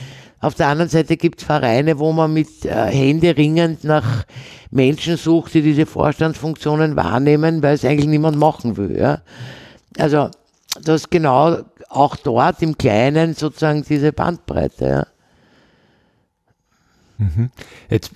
Auf 0.41 0.55
der 0.55 0.69
anderen 0.69 0.89
Seite 0.89 1.17
gibt 1.17 1.41
es 1.41 1.47
Vereine, 1.47 1.99
wo 1.99 2.13
man 2.13 2.33
mit 2.33 2.65
äh, 2.65 2.87
Hände 2.87 3.37
ringend 3.37 3.85
nach 3.85 4.25
Menschen 4.71 5.17
sucht, 5.17 5.53
die 5.55 5.63
diese 5.63 5.85
Vorstandsfunktionen 5.85 6.97
wahrnehmen, 6.97 7.63
weil 7.63 7.75
es 7.75 7.85
eigentlich 7.85 8.09
niemand 8.09 8.39
machen 8.39 8.77
will. 8.77 8.97
Ja? 8.97 9.21
Also 9.99 10.31
du 10.83 10.93
hast 10.93 11.11
genau 11.11 11.59
auch 11.91 12.17
dort 12.17 12.63
im 12.63 12.79
Kleinen 12.79 13.35
sozusagen 13.35 13.83
diese 13.83 14.13
Bandbreite. 14.13 14.87
Ja. 14.87 15.07
Mhm. 17.19 17.51
Jetzt 17.91 18.13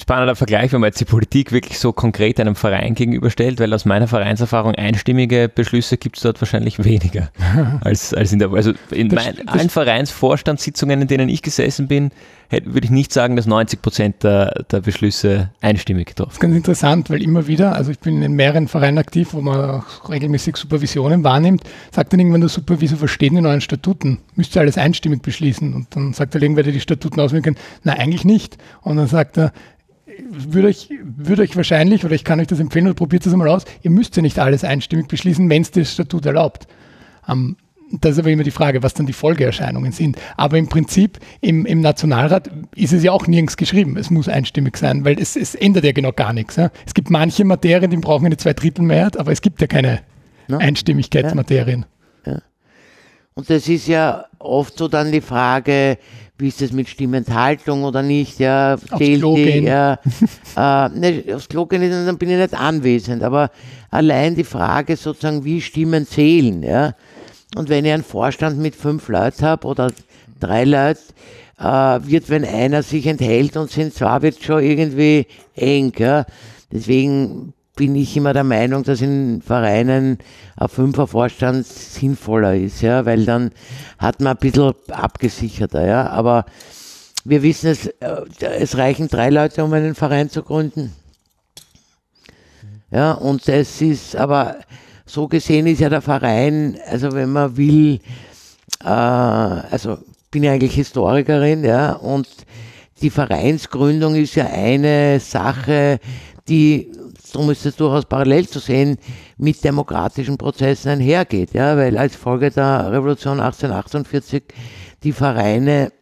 spannender 0.00 0.36
Vergleich, 0.36 0.72
wenn 0.72 0.80
man 0.80 0.88
jetzt 0.88 1.00
die 1.00 1.04
Politik 1.04 1.52
wirklich 1.52 1.78
so 1.78 1.92
konkret 1.92 2.40
einem 2.40 2.54
Verein 2.54 2.94
gegenüberstellt, 2.94 3.60
weil 3.60 3.72
aus 3.74 3.84
meiner 3.84 4.08
Vereinserfahrung 4.08 4.74
einstimmige 4.74 5.48
Beschlüsse 5.48 5.98
gibt 5.98 6.16
es 6.16 6.22
dort 6.22 6.40
wahrscheinlich 6.40 6.82
weniger 6.82 7.30
als, 7.82 8.14
als 8.14 8.32
in 8.32 8.38
der, 8.38 8.50
also 8.52 8.72
in 8.90 9.10
das, 9.10 9.24
mein, 9.24 9.36
das, 9.36 9.54
allen 9.54 9.70
Vereinsvorstandssitzungen, 9.70 11.02
in 11.02 11.08
denen 11.08 11.28
ich 11.28 11.42
gesessen 11.42 11.88
bin, 11.88 12.10
hätte, 12.52 12.74
würde 12.74 12.84
ich 12.84 12.90
nicht 12.90 13.12
sagen, 13.12 13.34
dass 13.34 13.46
90 13.46 13.82
Prozent 13.82 14.22
der, 14.22 14.64
der 14.70 14.80
Beschlüsse 14.80 15.50
einstimmig 15.60 16.08
getroffen 16.08 16.28
Das 16.28 16.36
ist 16.36 16.40
ganz 16.40 16.56
interessant, 16.56 17.10
weil 17.10 17.22
immer 17.22 17.46
wieder, 17.46 17.74
also 17.74 17.90
ich 17.90 17.98
bin 17.98 18.22
in 18.22 18.34
mehreren 18.34 18.68
Vereinen 18.68 18.98
aktiv, 18.98 19.32
wo 19.32 19.40
man 19.40 19.70
auch 19.70 20.08
regelmäßig 20.08 20.56
Supervisionen 20.56 21.24
wahrnimmt, 21.24 21.64
sagt 21.90 22.12
dann 22.12 22.20
irgendwann 22.20 22.42
der 22.42 22.50
Supervisor, 22.50 22.98
verstehen 22.98 23.36
in 23.36 23.46
euren 23.46 23.60
Statuten, 23.60 24.18
müsst 24.36 24.54
ihr 24.54 24.60
alles 24.60 24.78
einstimmig 24.78 25.22
beschließen. 25.22 25.74
Und 25.74 25.96
dann 25.96 26.12
sagt 26.12 26.34
er 26.34 26.42
irgendwer, 26.42 26.62
der 26.62 26.72
die 26.72 26.80
Statuten 26.80 27.20
auswirken 27.20 27.54
kann, 27.54 27.64
nein, 27.82 27.98
eigentlich 27.98 28.24
nicht. 28.24 28.58
Und 28.82 28.96
dann 28.96 29.08
sagt 29.08 29.38
er, 29.38 29.52
würde 30.30 30.68
euch, 30.68 30.90
würde 31.02 31.42
euch 31.42 31.56
wahrscheinlich, 31.56 32.04
oder 32.04 32.14
ich 32.14 32.24
kann 32.24 32.38
euch 32.38 32.46
das 32.46 32.60
empfehlen, 32.60 32.86
oder 32.86 32.94
probiert 32.94 33.26
es 33.26 33.32
einmal 33.32 33.48
aus, 33.48 33.64
ihr 33.82 33.90
müsst 33.90 34.14
ja 34.16 34.22
nicht 34.22 34.38
alles 34.38 34.62
einstimmig 34.62 35.08
beschließen, 35.08 35.48
wenn 35.48 35.62
es 35.62 35.70
das 35.70 35.92
Statut 35.92 36.26
erlaubt. 36.26 36.66
Ähm, 37.28 37.56
das 38.00 38.12
ist 38.12 38.18
aber 38.20 38.30
immer 38.30 38.42
die 38.42 38.50
Frage, 38.50 38.82
was 38.82 38.94
dann 38.94 39.06
die 39.06 39.12
Folgeerscheinungen 39.12 39.92
sind. 39.92 40.16
Aber 40.36 40.58
im 40.58 40.68
Prinzip 40.68 41.18
im, 41.40 41.66
im 41.66 41.80
Nationalrat 41.80 42.50
ist 42.74 42.92
es 42.92 43.02
ja 43.02 43.12
auch 43.12 43.26
nirgends 43.26 43.56
geschrieben. 43.56 43.96
Es 43.96 44.10
muss 44.10 44.28
einstimmig 44.28 44.76
sein, 44.76 45.04
weil 45.04 45.20
es, 45.20 45.36
es 45.36 45.54
ändert 45.54 45.84
ja 45.84 45.92
genau 45.92 46.12
gar 46.12 46.32
nichts. 46.32 46.56
Ja. 46.56 46.70
Es 46.86 46.94
gibt 46.94 47.10
manche 47.10 47.44
Materien, 47.44 47.90
die 47.90 47.96
brauchen 47.98 48.26
eine 48.26 48.36
Zweidrittelmehrheit, 48.36 49.16
aber 49.16 49.32
es 49.32 49.42
gibt 49.42 49.60
ja 49.60 49.66
keine 49.66 50.00
no? 50.48 50.58
Einstimmigkeitsmaterien. 50.58 51.84
Ja. 52.26 52.32
Ja. 52.32 52.42
Und 53.34 53.50
das 53.50 53.68
ist 53.68 53.86
ja 53.88 54.26
oft 54.38 54.76
so 54.76 54.88
dann 54.88 55.12
die 55.12 55.20
Frage, 55.20 55.98
wie 56.38 56.48
ist 56.48 56.60
das 56.60 56.72
mit 56.72 56.88
Stimmenthaltung 56.88 57.84
oder 57.84 58.02
nicht, 58.02 58.40
ja, 58.40 58.76
zählt 58.98 59.20
Klo 59.20 59.36
die, 59.36 59.44
gehen. 59.44 59.64
ja, 59.64 59.98
äh, 60.56 60.88
ne, 60.88 61.24
aufs 61.34 61.48
Klo 61.48 61.66
gehen, 61.66 61.88
dann 61.88 62.18
bin 62.18 62.30
ich 62.30 62.36
nicht 62.36 62.54
anwesend, 62.54 63.22
aber 63.22 63.50
allein 63.90 64.34
die 64.34 64.44
Frage 64.44 64.96
sozusagen, 64.96 65.44
wie 65.44 65.60
Stimmen 65.60 66.06
zählen, 66.06 66.62
ja, 66.62 66.94
und 67.56 67.68
wenn 67.68 67.84
ich 67.84 67.92
einen 67.92 68.04
Vorstand 68.04 68.58
mit 68.58 68.74
fünf 68.74 69.08
Leuten 69.08 69.44
habe 69.44 69.66
oder 69.66 69.92
drei 70.40 70.64
Leute, 70.64 71.00
äh, 71.58 71.64
wird, 71.64 72.28
wenn 72.30 72.44
einer 72.44 72.82
sich 72.82 73.06
enthält 73.06 73.56
und 73.56 73.70
sind 73.70 73.94
zwei, 73.94 74.22
wird 74.22 74.42
schon 74.42 74.62
irgendwie 74.62 75.26
eng, 75.54 75.92
ja, 75.98 76.24
deswegen 76.70 77.52
bin 77.76 77.96
ich 77.96 78.16
immer 78.16 78.32
der 78.32 78.44
Meinung, 78.44 78.82
dass 78.82 79.00
in 79.00 79.42
Vereinen 79.42 80.18
ein 80.56 80.68
Fünfervorstand 80.68 81.66
sinnvoller 81.66 82.54
ist, 82.54 82.82
ja, 82.82 83.06
weil 83.06 83.24
dann 83.24 83.50
hat 83.98 84.20
man 84.20 84.36
ein 84.36 84.40
bisschen 84.40 84.74
abgesicherter, 84.90 85.86
ja, 85.86 86.06
aber 86.08 86.44
wir 87.24 87.42
wissen 87.42 87.70
es, 87.70 87.86
äh, 87.86 88.22
es 88.40 88.76
reichen 88.76 89.08
drei 89.08 89.30
Leute, 89.30 89.64
um 89.64 89.72
einen 89.72 89.94
Verein 89.94 90.28
zu 90.28 90.42
gründen. 90.42 90.92
Ja, 92.90 93.12
und 93.12 93.48
es 93.48 93.80
ist, 93.80 94.16
aber 94.16 94.56
so 95.12 95.28
gesehen 95.28 95.66
ist 95.66 95.80
ja 95.80 95.90
der 95.90 96.00
Verein, 96.00 96.78
also 96.88 97.12
wenn 97.12 97.30
man 97.30 97.54
will, 97.58 98.00
äh, 98.82 98.86
also 98.86 99.98
bin 100.30 100.42
ja 100.42 100.52
eigentlich 100.52 100.74
Historikerin, 100.74 101.64
ja, 101.64 101.92
und 101.92 102.28
die 103.02 103.10
Vereinsgründung 103.10 104.14
ist 104.14 104.36
ja 104.36 104.46
eine 104.46 105.20
Sache, 105.20 106.00
die 106.48 106.90
darum 107.30 107.50
ist 107.50 107.66
es 107.66 107.76
durchaus 107.76 108.06
parallel 108.06 108.48
zu 108.48 108.58
sehen, 108.58 108.96
mit 109.36 109.62
demokratischen 109.62 110.38
Prozessen 110.38 110.88
einhergeht, 110.88 111.52
ja, 111.52 111.76
weil 111.76 111.98
als 111.98 112.16
Folge 112.16 112.50
der 112.50 112.90
Revolution 112.90 113.40
1848 113.40 114.44
die 115.02 115.12
Vereine 115.12 115.92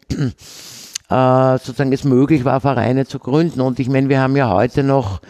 äh, 1.10 1.58
sozusagen 1.58 1.92
es 1.92 2.04
möglich 2.04 2.44
war, 2.44 2.60
Vereine 2.60 3.06
zu 3.06 3.18
gründen. 3.18 3.60
Und 3.60 3.80
ich 3.80 3.88
meine, 3.88 4.08
wir 4.08 4.20
haben 4.20 4.36
ja 4.36 4.50
heute 4.50 4.84
noch 4.84 5.20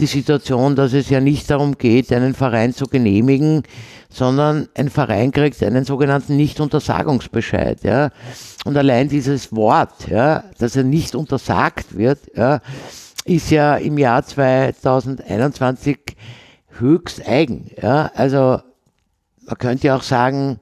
die 0.00 0.06
Situation, 0.06 0.74
dass 0.76 0.92
es 0.92 1.10
ja 1.10 1.20
nicht 1.20 1.50
darum 1.50 1.78
geht, 1.78 2.12
einen 2.12 2.34
Verein 2.34 2.74
zu 2.74 2.86
genehmigen, 2.86 3.62
sondern 4.08 4.68
ein 4.74 4.90
Verein 4.90 5.30
kriegt 5.30 5.62
einen 5.62 5.84
sogenannten 5.84 6.36
Nicht-Untersagungsbescheid. 6.36 7.84
Ja. 7.84 8.10
Und 8.64 8.76
allein 8.76 9.08
dieses 9.08 9.54
Wort, 9.54 10.08
ja, 10.08 10.44
dass 10.58 10.76
er 10.76 10.84
nicht 10.84 11.14
untersagt 11.14 11.96
wird, 11.96 12.18
ja, 12.34 12.60
ist 13.24 13.50
ja 13.50 13.76
im 13.76 13.98
Jahr 13.98 14.24
2021 14.24 15.98
höchst 16.78 17.26
eigen. 17.26 17.70
Ja? 17.80 18.10
Also 18.14 18.60
man 19.46 19.58
könnte 19.58 19.88
ja 19.88 19.96
auch 19.96 20.02
sagen, 20.02 20.58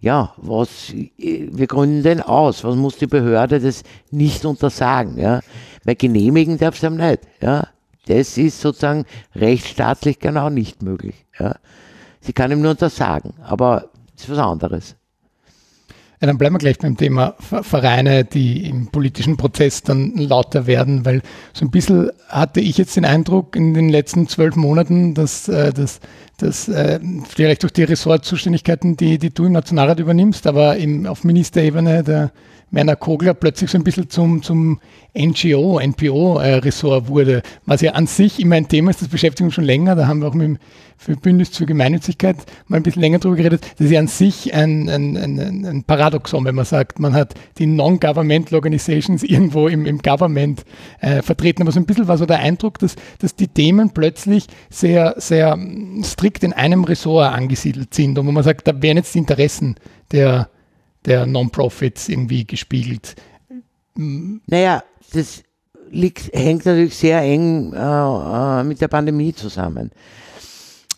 ja, 0.00 0.32
was, 0.38 0.94
wir 1.18 1.66
gründen 1.66 2.02
den 2.02 2.22
aus. 2.22 2.64
Was 2.64 2.74
muss 2.74 2.96
die 2.96 3.06
Behörde 3.06 3.60
das 3.60 3.82
nicht 4.10 4.44
untersagen? 4.44 5.18
Ja? 5.18 5.40
Weil 5.84 5.96
genehmigen 5.96 6.58
darf 6.58 6.78
sie 6.78 6.90
nicht. 6.90 7.20
Ja? 7.40 7.68
Das 8.10 8.36
ist 8.36 8.60
sozusagen 8.60 9.04
rechtsstaatlich 9.36 10.18
genau 10.18 10.50
nicht 10.50 10.82
möglich. 10.82 11.14
Ja? 11.38 11.54
Sie 12.20 12.32
kann 12.32 12.50
ihm 12.50 12.60
nur 12.60 12.72
untersagen, 12.72 13.34
aber 13.44 13.90
das 14.14 14.24
ist 14.24 14.30
was 14.30 14.38
anderes. 14.38 14.96
Ja, 16.20 16.26
dann 16.26 16.36
bleiben 16.36 16.56
wir 16.56 16.58
gleich 16.58 16.78
beim 16.78 16.96
Thema 16.96 17.36
Vereine, 17.38 18.24
die 18.24 18.68
im 18.68 18.88
politischen 18.88 19.36
Prozess 19.36 19.82
dann 19.82 20.16
lauter 20.16 20.66
werden, 20.66 21.06
weil 21.06 21.22
so 21.54 21.64
ein 21.64 21.70
bisschen 21.70 22.10
hatte 22.28 22.60
ich 22.60 22.76
jetzt 22.78 22.96
den 22.96 23.04
Eindruck 23.04 23.54
in 23.54 23.74
den 23.74 23.88
letzten 23.88 24.26
zwölf 24.26 24.56
Monaten, 24.56 25.14
dass, 25.14 25.48
äh, 25.48 25.72
dass, 25.72 26.00
dass 26.36 26.68
äh, 26.68 26.98
vielleicht 27.28 27.62
durch 27.62 27.72
die 27.72 27.84
Ressortzuständigkeiten, 27.84 28.96
die, 28.96 29.18
die 29.18 29.32
du 29.32 29.46
im 29.46 29.52
Nationalrat 29.52 30.00
übernimmst, 30.00 30.48
aber 30.48 30.76
im, 30.76 31.06
auf 31.06 31.22
Ministerebene 31.22 32.02
der 32.02 32.32
Werner 32.70 32.96
Kogler 32.96 33.34
plötzlich 33.34 33.70
so 33.70 33.78
ein 33.78 33.84
bisschen 33.84 34.08
zum, 34.10 34.42
zum 34.42 34.80
NGO, 35.16 35.80
NPO-Ressort 35.80 37.08
wurde, 37.08 37.42
was 37.66 37.80
ja 37.80 37.92
an 37.92 38.06
sich 38.06 38.40
immer 38.40 38.56
ein 38.56 38.68
Thema 38.68 38.90
ist, 38.90 39.02
das 39.02 39.08
beschäftigt 39.08 39.42
uns 39.42 39.54
schon 39.54 39.64
länger, 39.64 39.96
da 39.96 40.06
haben 40.06 40.20
wir 40.20 40.28
auch 40.28 40.34
mit 40.34 40.46
dem 40.46 40.58
Bündnis 41.20 41.56
für 41.56 41.66
Gemeinnützigkeit 41.66 42.36
mal 42.68 42.76
ein 42.76 42.82
bisschen 42.82 43.02
länger 43.02 43.18
drüber 43.18 43.36
geredet, 43.36 43.66
das 43.76 43.86
ist 43.86 43.92
ja 43.92 43.98
an 43.98 44.06
sich 44.06 44.54
ein, 44.54 44.88
ein, 44.88 45.16
ein, 45.16 45.64
ein 45.66 45.84
Paradoxon, 45.84 46.44
wenn 46.44 46.54
man 46.54 46.64
sagt, 46.64 47.00
man 47.00 47.12
hat 47.12 47.34
die 47.58 47.66
Non-Governmental 47.66 48.54
Organizations 48.54 49.22
irgendwo 49.24 49.66
im, 49.66 49.84
im 49.86 49.98
Government 49.98 50.64
äh, 51.00 51.22
vertreten, 51.22 51.62
aber 51.62 51.72
so 51.72 51.80
ein 51.80 51.86
bisschen 51.86 52.06
war 52.06 52.18
so 52.18 52.26
der 52.26 52.38
Eindruck, 52.38 52.78
dass, 52.78 52.94
dass 53.18 53.34
die 53.34 53.48
Themen 53.48 53.90
plötzlich 53.90 54.46
sehr, 54.68 55.14
sehr 55.18 55.58
strikt 56.04 56.44
in 56.44 56.52
einem 56.52 56.84
Ressort 56.84 57.32
angesiedelt 57.32 57.94
sind. 57.94 58.18
Und 58.18 58.26
wo 58.26 58.32
man 58.32 58.44
sagt, 58.44 58.68
da 58.68 58.82
wären 58.82 58.96
jetzt 58.96 59.14
die 59.14 59.18
Interessen 59.18 59.76
der 60.12 60.48
der 61.06 61.26
Non-Profits 61.26 62.08
irgendwie 62.08 62.46
gespiegelt? 62.46 63.16
Naja, 63.94 64.82
das 65.12 65.42
liegt, 65.90 66.32
hängt 66.34 66.64
natürlich 66.66 66.96
sehr 66.96 67.20
eng 67.22 67.72
äh, 67.72 68.60
äh, 68.60 68.64
mit 68.64 68.80
der 68.80 68.88
Pandemie 68.88 69.34
zusammen. 69.34 69.90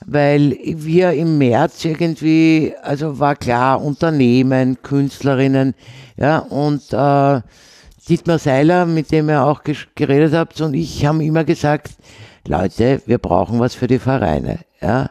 Weil 0.05 0.59
wir 0.65 1.12
im 1.12 1.38
März 1.38 1.85
irgendwie, 1.85 2.75
also 2.83 3.19
war 3.19 3.37
klar, 3.37 3.83
Unternehmen, 3.83 4.83
Künstlerinnen, 4.83 5.75
ja, 6.17 6.38
und 6.38 6.93
äh, 6.93 7.41
Dietmar 8.09 8.38
Seiler, 8.38 8.85
mit 8.85 9.12
dem 9.12 9.29
ihr 9.29 9.45
auch 9.45 9.62
geredet 9.95 10.35
habt, 10.35 10.61
und 10.61 10.75
ich 10.75 11.07
haben 11.07 11.21
immer 11.21 11.45
gesagt, 11.45 11.93
Leute, 12.49 13.01
wir 13.07 13.19
brauchen 13.19 13.61
was 13.61 13.77
für 13.77 13.87
die 13.87 14.01
Vereine, 14.01 14.59
ja. 14.81 15.11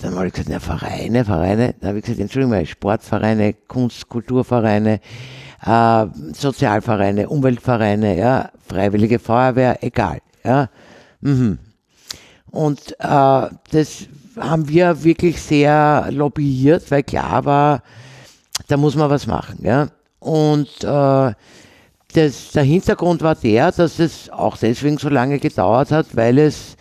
Dann 0.00 0.14
habe 0.16 0.26
ich 0.26 0.32
gesagt, 0.32 0.50
na, 0.50 0.60
Vereine, 0.60 1.24
Vereine. 1.24 1.74
Dann 1.80 1.88
habe 1.88 1.98
ich 1.98 2.04
gesagt, 2.04 2.20
Entschuldigung 2.20 2.66
Sportvereine, 2.66 3.54
Kunst, 3.68 4.08
Kulturvereine, 4.08 5.00
äh, 5.64 6.06
Sozialvereine, 6.32 7.28
Umweltvereine, 7.28 8.18
ja, 8.18 8.50
Freiwillige 8.66 9.18
Feuerwehr, 9.18 9.82
egal. 9.82 10.18
Ja. 10.44 10.68
Mhm. 11.20 11.58
Und 12.50 12.92
äh, 13.00 13.48
das 13.70 14.06
haben 14.38 14.68
wir 14.68 15.04
wirklich 15.04 15.40
sehr 15.40 16.08
lobbyiert, 16.10 16.90
weil 16.90 17.02
klar 17.02 17.44
war, 17.44 17.82
da 18.68 18.76
muss 18.76 18.96
man 18.96 19.10
was 19.10 19.26
machen. 19.26 19.58
Ja. 19.62 19.88
Und 20.20 20.68
äh, 20.82 21.32
das, 22.14 22.52
der 22.52 22.62
Hintergrund 22.62 23.22
war 23.22 23.34
der, 23.34 23.72
dass 23.72 23.98
es 23.98 24.30
auch 24.30 24.56
deswegen 24.56 24.98
so 24.98 25.08
lange 25.08 25.38
gedauert 25.38 25.90
hat, 25.90 26.14
weil 26.14 26.38
es 26.38 26.76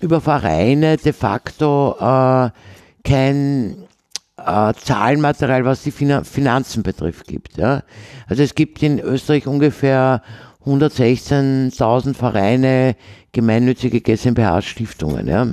über 0.00 0.20
Vereine 0.20 0.96
de 0.96 1.12
facto 1.12 1.96
äh, 1.98 2.50
kein 3.04 3.76
äh, 4.36 4.72
Zahlenmaterial, 4.74 5.64
was 5.64 5.82
die 5.82 5.90
Finan 5.90 6.24
Finanzen 6.24 6.82
betrifft, 6.82 7.26
gibt. 7.26 7.56
Ja? 7.56 7.82
Also 8.26 8.42
es 8.42 8.54
gibt 8.54 8.82
in 8.82 8.98
Österreich 8.98 9.46
ungefähr 9.46 10.22
116.000 10.64 12.14
Vereine, 12.14 12.96
gemeinnützige 13.32 14.00
GmbH-Stiftungen. 14.00 15.26
Ja? 15.26 15.48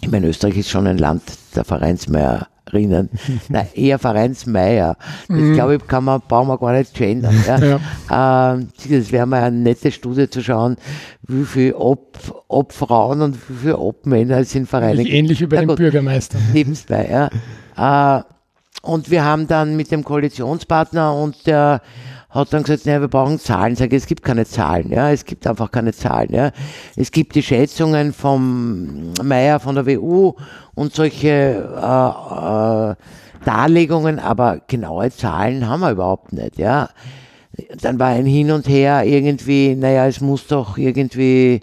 Ich 0.00 0.10
meine, 0.10 0.28
Österreich 0.28 0.56
ist 0.56 0.70
schon 0.70 0.86
ein 0.86 0.98
Land 0.98 1.22
der 1.54 1.64
Vereinsmehrheit. 1.64 2.51
Vereinsmeierrinnen. 2.70 3.10
Nein, 3.48 3.68
eher 3.74 3.98
Vereinsmeier. 3.98 4.96
Das 5.28 5.36
mhm. 5.36 5.54
glaube 5.54 5.76
ich, 5.76 5.86
kann 5.86 6.04
man, 6.04 6.20
brauchen 6.26 6.48
wir 6.48 6.58
gar 6.58 6.72
nicht 6.72 6.94
gendern. 6.94 7.34
Ja. 7.46 7.58
ja. 8.10 8.54
Ähm, 8.54 8.68
das 8.88 9.12
wäre 9.12 9.26
mal 9.26 9.42
eine 9.42 9.56
nette 9.56 9.90
Studie 9.92 10.28
zu 10.28 10.42
schauen, 10.42 10.76
wie 11.26 11.44
viel 11.44 11.74
Ob, 11.74 12.18
Obfrauen 12.48 13.22
und 13.22 13.36
wie 13.48 13.54
viel 13.54 13.74
Obmänner 13.74 14.44
sind 14.44 14.68
Vereine. 14.68 15.02
Ähnlich 15.02 15.40
wie 15.40 15.46
bei 15.46 15.64
den 15.64 15.74
Bürgermeistern. 15.74 16.40
Nebenbei, 16.52 17.30
ja. 17.76 18.18
Äh, 18.18 18.22
und 18.82 19.10
wir 19.10 19.24
haben 19.24 19.46
dann 19.46 19.76
mit 19.76 19.90
dem 19.90 20.02
Koalitionspartner 20.02 21.14
und 21.14 21.46
der 21.46 21.82
hat 22.32 22.52
dann 22.52 22.62
gesagt, 22.62 22.86
naja, 22.86 23.00
wir 23.00 23.08
brauchen 23.08 23.38
Zahlen. 23.38 23.74
Ich 23.74 23.78
sage, 23.78 23.94
es 23.94 24.06
gibt 24.06 24.22
keine 24.22 24.46
Zahlen, 24.46 24.90
ja, 24.90 25.10
es 25.10 25.24
gibt 25.24 25.46
einfach 25.46 25.70
keine 25.70 25.92
Zahlen, 25.92 26.32
ja. 26.32 26.50
Es 26.96 27.10
gibt 27.10 27.34
die 27.34 27.42
Schätzungen 27.42 28.12
vom 28.12 29.12
Meier 29.22 29.60
von 29.60 29.74
der 29.74 29.86
WU 29.86 30.32
und 30.74 30.94
solche 30.94 31.28
äh, 31.28 32.90
äh, 32.90 32.94
Darlegungen, 33.44 34.18
aber 34.18 34.60
genaue 34.66 35.10
Zahlen 35.10 35.68
haben 35.68 35.80
wir 35.80 35.90
überhaupt 35.90 36.32
nicht, 36.32 36.58
ja. 36.58 36.88
Dann 37.82 37.98
war 37.98 38.08
ein 38.08 38.24
Hin 38.24 38.50
und 38.50 38.66
Her 38.66 39.04
irgendwie, 39.04 39.74
naja, 39.74 40.06
es 40.06 40.22
muss 40.22 40.46
doch 40.46 40.78
irgendwie 40.78 41.60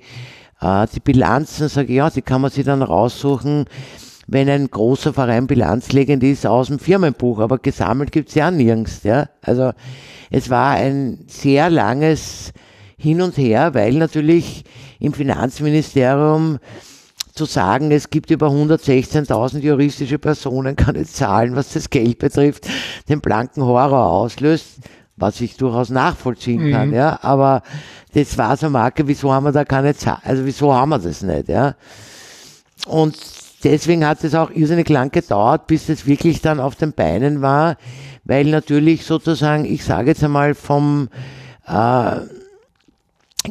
äh, 0.61 0.87
die 0.93 0.99
Bilanzen, 0.99 1.67
sage 1.67 1.87
ich, 1.87 1.95
ja, 1.95 2.11
die 2.11 2.21
kann 2.21 2.41
man 2.41 2.51
sich 2.51 2.63
dann 2.63 2.83
raussuchen 2.83 3.65
wenn 4.31 4.47
ein 4.49 4.69
großer 4.69 5.11
Verein 5.13 5.47
bilanzlegend 5.47 6.23
ist 6.23 6.45
aus 6.45 6.67
dem 6.67 6.77
Firmenbuch, 6.77 7.39
aber 7.39 7.57
gesammelt 7.57 8.11
gibt's 8.11 8.35
ja 8.35 8.51
nirgends. 8.51 9.03
Ja? 9.03 9.29
Also 9.41 9.71
es 10.29 10.49
war 10.49 10.73
ein 10.73 11.25
sehr 11.27 11.69
langes 11.69 12.53
Hin 12.97 13.21
und 13.21 13.37
Her, 13.37 13.73
weil 13.73 13.93
natürlich 13.93 14.65
im 14.99 15.13
Finanzministerium 15.13 16.59
zu 17.33 17.45
sagen, 17.45 17.91
es 17.91 18.09
gibt 18.09 18.29
über 18.29 18.47
116.000 18.47 19.59
juristische 19.59 20.19
Personen, 20.19 20.75
keine 20.75 21.05
Zahlen, 21.05 21.55
was 21.55 21.73
das 21.73 21.89
Geld 21.89 22.19
betrifft, 22.19 22.67
den 23.07 23.21
blanken 23.21 23.63
Horror 23.63 24.11
auslöst, 24.11 24.79
was 25.15 25.41
ich 25.41 25.57
durchaus 25.57 25.89
nachvollziehen 25.89 26.67
mhm. 26.67 26.71
kann, 26.71 26.93
ja, 26.93 27.17
aber 27.21 27.63
das 28.13 28.37
war 28.37 28.57
so 28.57 28.69
Marke, 28.69 29.07
wieso 29.07 29.31
haben 29.31 29.45
wir 29.45 29.51
da 29.53 29.63
keine 29.65 29.95
Zahlen, 29.95 30.21
also 30.23 30.45
wieso 30.45 30.73
haben 30.73 30.89
wir 30.89 30.99
das 30.99 31.21
nicht, 31.21 31.47
ja. 31.47 31.75
Und 32.87 33.15
deswegen 33.63 34.05
hat 34.05 34.23
es 34.23 34.35
auch 34.35 34.51
irrsinnig 34.51 34.89
lang 34.89 35.11
gedauert, 35.11 35.67
bis 35.67 35.89
es 35.89 36.05
wirklich 36.05 36.41
dann 36.41 36.59
auf 36.59 36.75
den 36.75 36.93
Beinen 36.93 37.41
war, 37.41 37.77
weil 38.23 38.45
natürlich 38.45 39.05
sozusagen, 39.05 39.65
ich 39.65 39.83
sage 39.83 40.09
jetzt 40.09 40.23
einmal 40.23 40.55
vom 40.55 41.09
äh, 41.67 42.19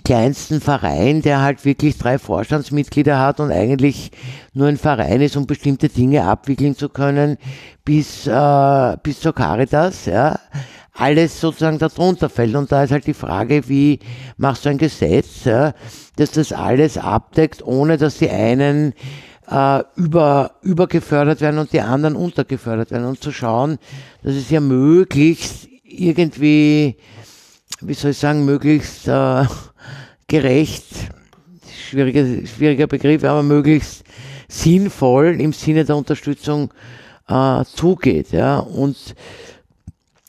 kleinsten 0.05 0.61
Verein, 0.61 1.23
der 1.23 1.41
halt 1.41 1.65
wirklich 1.65 1.99
drei 1.99 2.19
Vorstandsmitglieder 2.19 3.19
hat 3.19 3.41
und 3.41 3.51
eigentlich 3.51 4.11
nur 4.53 4.69
ein 4.69 4.77
Verein 4.77 5.21
ist, 5.21 5.37
um 5.37 5.47
bestimmte 5.47 5.89
Dinge 5.89 6.25
abwickeln 6.25 6.77
zu 6.77 6.89
können, 6.89 7.39
bis, 7.85 8.27
äh, 8.27 8.97
bis 9.03 9.21
zur 9.21 9.35
Caritas, 9.35 10.07
ja, 10.07 10.39
alles 10.93 11.41
sozusagen 11.41 11.79
darunter 11.79 12.29
fällt. 12.29 12.55
Und 12.55 12.71
da 12.71 12.85
ist 12.85 12.91
halt 12.91 13.07
die 13.07 13.15
Frage, 13.15 13.69
wie 13.69 14.01
machst 14.37 14.65
du 14.65 14.71
ein 14.71 14.79
Gesetz, 14.79 15.45
ja, 15.45 15.73
dass 16.17 16.33
das 16.33 16.53
alles 16.53 16.99
abdeckt, 16.99 17.65
ohne 17.65 17.97
dass 17.97 18.19
die 18.19 18.31
einen 18.31 18.93
äh, 19.51 19.83
über, 19.97 20.53
übergefördert 20.63 21.41
werden 21.41 21.59
und 21.59 21.73
die 21.73 21.81
anderen 21.81 22.17
untergefördert 22.17 22.91
werden 22.91 23.07
und 23.07 23.23
zu 23.23 23.33
schauen, 23.33 23.79
dass 24.23 24.35
es 24.35 24.51
ja 24.51 24.61
möglichst 24.61 25.69
irgendwie, 25.85 26.97
wie 27.81 27.95
soll 27.95 28.11
ich 28.11 28.19
sagen, 28.19 28.45
möglichst 28.45 29.09
äh, 29.09 29.45
gerecht, 30.27 30.85
schwieriger, 31.89 32.47
schwieriger 32.47 32.87
Begriff, 32.87 33.25
aber 33.25 33.43
möglichst 33.43 34.05
sinnvoll 34.49 35.41
im 35.41 35.53
Sinne 35.53 35.85
der 35.85 35.97
Unterstützung 35.97 36.73
äh, 37.29 37.65
zugeht. 37.65 38.33
Ja? 38.33 38.59
Und 38.59 39.15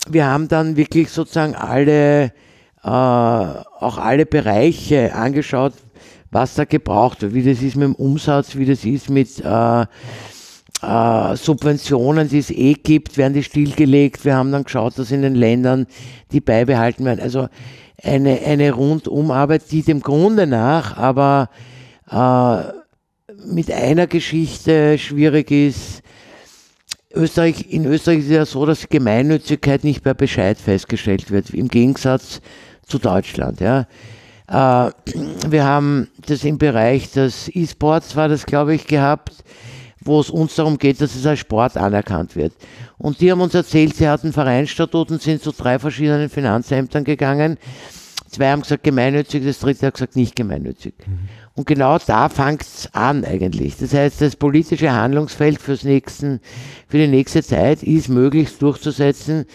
wir 0.10 0.26
haben 0.26 0.48
dann 0.48 0.78
wirklich 0.78 1.10
sozusagen 1.10 1.56
alle, 1.56 2.26
äh, 2.26 2.30
auch 2.84 3.98
alle 3.98 4.26
Bereiche 4.26 5.14
angeschaut, 5.14 5.74
was 6.32 6.56
da 6.56 6.66
gebraucht 6.66 7.22
wird, 7.22 7.34
wie 7.34 7.44
das 7.44 7.62
ist 7.62 7.76
mit 7.76 7.88
dem 7.88 7.96
Umsatz, 7.96 8.56
wie 8.56 8.66
das 8.66 8.86
ist 8.86 9.10
mit 9.10 9.40
äh, 9.44 9.86
äh, 10.82 11.36
Subventionen, 11.36 12.30
die 12.30 12.40
es 12.40 12.52
eh 12.52 12.74
gibt, 12.74 13.18
werden 13.18 13.34
die 13.34 13.44
stillgelegt. 13.44 14.26
Wir 14.26 14.36
haben 14.36 14.52
dann 14.52 14.64
geschaut, 14.64 14.98
dass 14.98 15.12
in 15.12 15.22
den 15.22 15.36
Ländern 15.36 15.88
die 16.32 16.42
beibehalten 16.42 17.06
werden. 17.06 17.20
Also 17.20 17.48
eine, 18.02 18.40
eine 18.46 18.72
Rundumarbeit, 18.72 19.72
die 19.72 19.82
dem 19.82 20.02
Grunde 20.02 20.48
nach 20.48 20.96
aber 20.98 21.50
äh, 22.10 22.80
mit 23.46 23.72
einer 23.72 24.08
Geschichte 24.08 24.98
schwierig 24.98 25.52
ist. 25.52 26.02
Österreich, 27.12 27.72
in 27.72 27.86
Österreich 27.86 28.20
ist 28.20 28.26
es 28.26 28.32
ja 28.32 28.46
so, 28.46 28.66
dass 28.66 28.88
Gemeinnützigkeit 28.88 29.84
nicht 29.84 30.04
per 30.04 30.14
Bescheid 30.14 30.58
festgestellt 30.60 31.32
wird, 31.32 31.50
im 31.50 31.68
Gegensatz 31.68 32.40
zu 32.86 33.00
Deutschland. 33.00 33.60
Ja. 33.62 33.88
Äh, 34.50 34.92
wir 35.48 35.64
haben 35.64 36.08
das 36.26 36.44
im 36.44 36.58
Bereich 36.58 37.12
des 37.12 37.50
E-Sports, 37.54 38.16
war 38.16 38.28
das 38.28 38.46
glaube 38.46 38.74
ich, 38.74 38.88
gehabt, 38.88 39.44
wo 40.02 40.20
es 40.20 40.30
uns 40.30 40.56
darum 40.56 40.78
geht, 40.78 41.02
dass 41.02 41.16
es 41.16 41.26
als 41.26 41.40
Sport 41.40 41.78
anerkannt 41.78 42.36
wird. 42.36 42.54
Und 42.98 43.22
die 43.22 43.32
haben 43.32 43.42
uns 43.42 43.54
erzählt, 43.54 43.96
sie 43.96 44.08
hatten 44.08 44.34
Vereinsstatuten, 44.34 45.20
sind 45.20 45.44
zu 45.44 45.52
drei 45.52 45.78
verschiedenen 45.78 46.30
Finanzämtern 46.30 47.04
gegangen. 47.04 47.58
Zwei 48.30 48.52
haben 48.52 48.62
gesagt 48.62 48.84
gemeinnützig, 48.84 49.44
das 49.44 49.60
dritte 49.60 49.88
hat 49.88 49.96
gesagt 49.96 50.16
nicht 50.16 50.36
gemeinnützig. 50.36 50.94
Mhm. 51.06 51.30
Und 51.56 51.68
genau 51.68 51.98
da 51.98 52.30
fängt 52.30 52.62
es 52.62 52.90
an 52.94 53.26
eigentlich. 53.26 53.78
Das 53.78 53.94
heißt, 53.94 54.22
das 54.22 54.36
politische 54.36 54.92
Handlungsfeld 54.92 55.60
fürs 55.60 55.84
nächsten, 55.84 56.40
für 56.88 56.98
die 56.98 57.08
nächste 57.08 57.44
Zeit 57.44 57.84
ist 57.84 58.08
möglichst 58.08 58.62
durchzusetzen, 58.62 59.46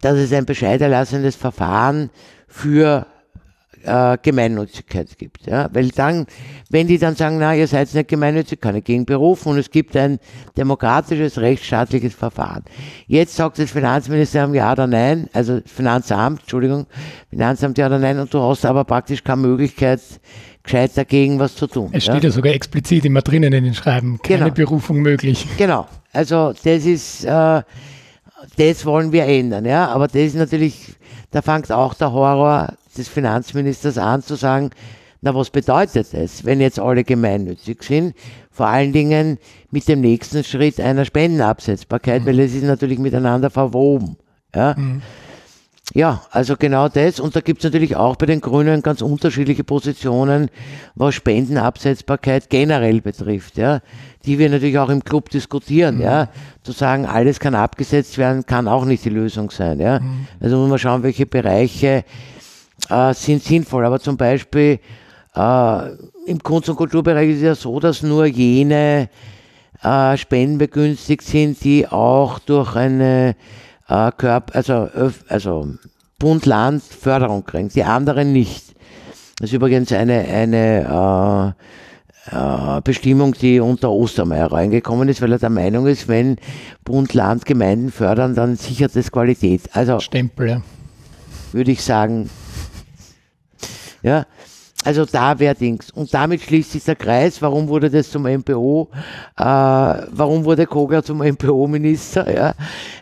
dass 0.00 0.14
es 0.14 0.32
ein 0.32 0.46
bescheiderlassendes 0.46 1.36
Verfahren 1.36 2.10
für 2.48 3.06
äh, 3.86 4.18
Gemeinnützigkeit 4.20 5.16
gibt. 5.18 5.46
Ja? 5.46 5.68
Weil 5.72 5.88
dann, 5.88 6.26
wenn 6.70 6.86
die 6.86 6.98
dann 6.98 7.16
sagen, 7.16 7.38
na, 7.38 7.54
ihr 7.54 7.66
seid 7.66 7.92
nicht 7.94 8.08
gemeinnützig, 8.08 8.60
kann 8.60 8.76
ich 8.76 8.84
gegen 8.84 9.06
berufen 9.06 9.50
und 9.50 9.58
es 9.58 9.70
gibt 9.70 9.96
ein 9.96 10.18
demokratisches, 10.56 11.38
rechtsstaatliches 11.38 12.14
Verfahren. 12.14 12.64
Jetzt 13.06 13.36
sagt 13.36 13.58
das 13.58 13.70
Finanzministerium 13.70 14.54
ja 14.54 14.72
oder 14.72 14.86
nein, 14.86 15.28
also 15.32 15.60
Finanzamt, 15.64 16.40
Entschuldigung, 16.40 16.86
Finanzamt 17.30 17.78
ja 17.78 17.86
oder 17.86 17.98
nein 17.98 18.18
und 18.18 18.32
du 18.32 18.40
hast 18.40 18.64
aber 18.64 18.84
praktisch 18.84 19.22
keine 19.22 19.42
Möglichkeit, 19.42 20.00
gescheit 20.66 20.96
dagegen 20.96 21.38
was 21.38 21.54
zu 21.54 21.66
tun. 21.66 21.90
Es 21.92 22.04
steht 22.04 22.16
ja, 22.16 22.28
ja 22.28 22.30
sogar 22.30 22.52
explizit 22.52 23.04
immer 23.04 23.22
drinnen 23.22 23.52
in 23.52 23.64
den 23.64 23.74
Schreiben, 23.74 24.18
keine 24.22 24.44
genau. 24.44 24.54
Berufung 24.54 24.98
möglich. 25.00 25.46
Genau, 25.56 25.86
also 26.12 26.52
das 26.52 26.84
ist, 26.84 27.24
äh, 27.24 27.62
das 28.56 28.84
wollen 28.84 29.12
wir 29.12 29.24
ändern, 29.24 29.64
ja, 29.64 29.88
aber 29.88 30.08
das 30.08 30.16
ist 30.16 30.36
natürlich, 30.36 30.94
da 31.36 31.42
fängt 31.42 31.70
auch 31.70 31.92
der 31.92 32.12
Horror 32.12 32.72
des 32.96 33.08
Finanzministers 33.08 33.98
an 33.98 34.22
zu 34.22 34.36
sagen, 34.36 34.70
na 35.20 35.34
was 35.34 35.50
bedeutet 35.50 36.14
es, 36.14 36.46
wenn 36.46 36.62
jetzt 36.62 36.78
alle 36.78 37.04
gemeinnützig 37.04 37.82
sind? 37.82 38.14
Vor 38.50 38.68
allen 38.68 38.94
Dingen 38.94 39.36
mit 39.70 39.86
dem 39.86 40.00
nächsten 40.00 40.44
Schritt 40.44 40.80
einer 40.80 41.04
Spendenabsetzbarkeit, 41.04 42.22
mhm. 42.22 42.26
weil 42.26 42.40
es 42.40 42.54
ist 42.54 42.64
natürlich 42.64 42.98
miteinander 42.98 43.50
verwoben. 43.50 44.16
Ja? 44.54 44.76
Mhm. 44.78 45.02
Ja, 45.94 46.22
also 46.30 46.56
genau 46.56 46.88
das. 46.88 47.20
Und 47.20 47.36
da 47.36 47.40
gibt 47.40 47.60
es 47.60 47.64
natürlich 47.64 47.94
auch 47.96 48.16
bei 48.16 48.26
den 48.26 48.40
Grünen 48.40 48.82
ganz 48.82 49.02
unterschiedliche 49.02 49.62
Positionen, 49.62 50.50
was 50.94 51.14
Spendenabsetzbarkeit 51.14 52.50
generell 52.50 53.00
betrifft, 53.00 53.56
ja, 53.56 53.80
die 54.24 54.38
wir 54.38 54.50
natürlich 54.50 54.78
auch 54.78 54.88
im 54.88 55.04
Club 55.04 55.30
diskutieren, 55.30 55.96
mhm. 55.96 56.02
ja. 56.02 56.28
Zu 56.64 56.72
sagen, 56.72 57.06
alles 57.06 57.38
kann 57.38 57.54
abgesetzt 57.54 58.18
werden, 58.18 58.44
kann 58.44 58.66
auch 58.66 58.84
nicht 58.84 59.04
die 59.04 59.10
Lösung 59.10 59.50
sein, 59.50 59.78
ja. 59.78 60.00
Mhm. 60.00 60.26
Also 60.40 60.56
muss 60.58 60.68
man 60.68 60.78
schauen, 60.78 61.02
welche 61.04 61.26
Bereiche 61.26 62.04
äh, 62.90 63.14
sind 63.14 63.44
sinnvoll. 63.44 63.86
Aber 63.86 64.00
zum 64.00 64.16
Beispiel 64.16 64.80
äh, 65.36 65.90
im 66.26 66.42
Kunst- 66.42 66.68
und 66.68 66.76
Kulturbereich 66.76 67.30
ist 67.30 67.36
es 67.36 67.42
ja 67.42 67.54
so, 67.54 67.78
dass 67.78 68.02
nur 68.02 68.26
jene 68.26 69.08
äh, 69.82 70.16
Spenden 70.16 70.58
begünstigt 70.58 71.22
sind, 71.22 71.62
die 71.62 71.86
auch 71.86 72.40
durch 72.40 72.74
eine 72.74 73.36
äh, 73.88 74.10
Körper, 74.16 74.54
also, 74.54 74.88
also 75.28 75.74
Bund-Land 76.18 76.82
Förderung 76.82 77.44
kriegen, 77.44 77.68
die 77.68 77.84
anderen 77.84 78.32
nicht. 78.32 78.74
Das 79.38 79.50
ist 79.50 79.54
übrigens 79.54 79.92
eine, 79.92 80.20
eine 80.20 81.54
äh, 82.32 82.76
äh, 82.76 82.80
Bestimmung, 82.82 83.34
die 83.34 83.60
unter 83.60 83.90
Ostermeier 83.90 84.50
reingekommen 84.50 85.08
ist, 85.08 85.20
weil 85.22 85.32
er 85.32 85.38
der 85.38 85.50
Meinung 85.50 85.86
ist, 85.86 86.08
wenn 86.08 86.36
Bund, 86.84 87.14
Land, 87.14 87.44
Gemeinden 87.44 87.92
fördern, 87.92 88.34
dann 88.34 88.56
sichert 88.56 88.96
das 88.96 89.12
Qualität. 89.12 89.62
Also 89.72 90.00
Stempel, 90.00 90.48
ja. 90.48 90.62
Würde 91.52 91.70
ich 91.70 91.82
sagen, 91.82 92.30
ja, 94.02 94.26
also 94.86 95.04
da 95.04 95.38
wäre 95.40 95.56
Dings. 95.56 95.90
Und 95.90 96.14
damit 96.14 96.42
schließt 96.42 96.70
sich 96.70 96.84
der 96.84 96.94
Kreis. 96.94 97.42
Warum 97.42 97.66
wurde 97.66 97.90
das 97.90 98.08
zum 98.08 98.22
MPO? 98.22 98.88
Äh, 99.36 99.42
warum 99.42 100.44
wurde 100.44 100.66
Kogler 100.66 101.02
zum 101.02 101.18
MPO-Minister? 101.18 102.32
Ja? 102.32 102.54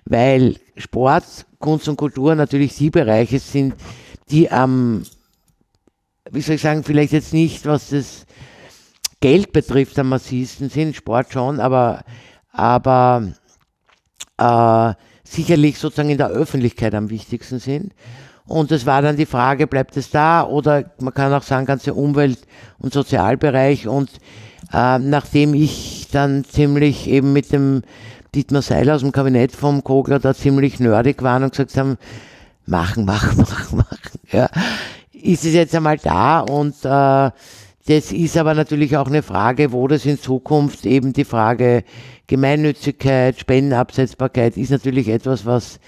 Weil 0.06 0.56
Sport, 0.78 1.24
Kunst 1.58 1.86
und 1.88 1.96
Kultur 1.96 2.34
natürlich 2.34 2.74
die 2.76 2.88
Bereiche 2.88 3.38
sind, 3.38 3.74
die 4.30 4.50
am, 4.50 5.04
wie 6.30 6.40
soll 6.40 6.54
ich 6.54 6.62
sagen, 6.62 6.84
vielleicht 6.84 7.12
jetzt 7.12 7.34
nicht, 7.34 7.66
was 7.66 7.90
das 7.90 8.24
Geld 9.20 9.52
betrifft, 9.52 9.98
am 9.98 10.08
massivsten 10.08 10.70
sind. 10.70 10.96
Sport 10.96 11.34
schon, 11.34 11.60
aber 11.60 12.02
aber 12.50 13.32
äh, 14.38 14.94
sicherlich 15.22 15.78
sozusagen 15.78 16.10
in 16.10 16.18
der 16.18 16.28
Öffentlichkeit 16.28 16.94
am 16.94 17.10
wichtigsten 17.10 17.58
sind. 17.58 17.92
Und 18.46 18.70
es 18.72 18.84
war 18.84 19.00
dann 19.00 19.16
die 19.16 19.26
Frage, 19.26 19.66
bleibt 19.66 19.96
es 19.96 20.10
da 20.10 20.44
oder 20.44 20.84
man 21.00 21.14
kann 21.14 21.32
auch 21.32 21.42
sagen, 21.42 21.66
ganze 21.66 21.94
Umwelt- 21.94 22.46
und 22.78 22.92
Sozialbereich. 22.92 23.88
Und 23.88 24.10
äh, 24.72 24.98
nachdem 24.98 25.54
ich 25.54 26.08
dann 26.12 26.44
ziemlich 26.44 27.08
eben 27.08 27.32
mit 27.32 27.52
dem 27.52 27.82
Dietmar 28.34 28.62
Seiler 28.62 28.96
aus 28.96 29.00
dem 29.00 29.12
Kabinett 29.12 29.52
vom 29.52 29.82
Kogler 29.82 30.18
da 30.18 30.34
ziemlich 30.34 30.80
nerdig 30.80 31.22
waren 31.22 31.44
und 31.44 31.52
gesagt 31.52 31.76
haben, 31.76 31.96
machen, 32.66 33.04
machen, 33.04 33.38
machen, 33.38 33.78
machen, 33.78 34.20
ja, 34.30 34.48
ist 35.12 35.44
es 35.44 35.54
jetzt 35.54 35.74
einmal 35.74 35.98
da 35.98 36.40
und 36.40 36.74
äh, 36.84 37.30
das 37.86 38.12
ist 38.12 38.36
aber 38.38 38.54
natürlich 38.54 38.96
auch 38.96 39.08
eine 39.08 39.22
Frage, 39.22 39.72
wo 39.72 39.86
das 39.88 40.06
in 40.06 40.18
Zukunft 40.18 40.86
eben 40.86 41.12
die 41.12 41.24
Frage 41.24 41.84
Gemeinnützigkeit, 42.26 43.38
Spendenabsetzbarkeit 43.38 44.56
ist 44.56 44.70
natürlich 44.70 45.08
etwas, 45.08 45.44
was 45.44 45.78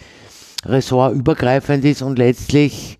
ressortübergreifend 0.65 1.85
ist 1.85 2.03
und 2.03 2.19
letztlich 2.19 2.99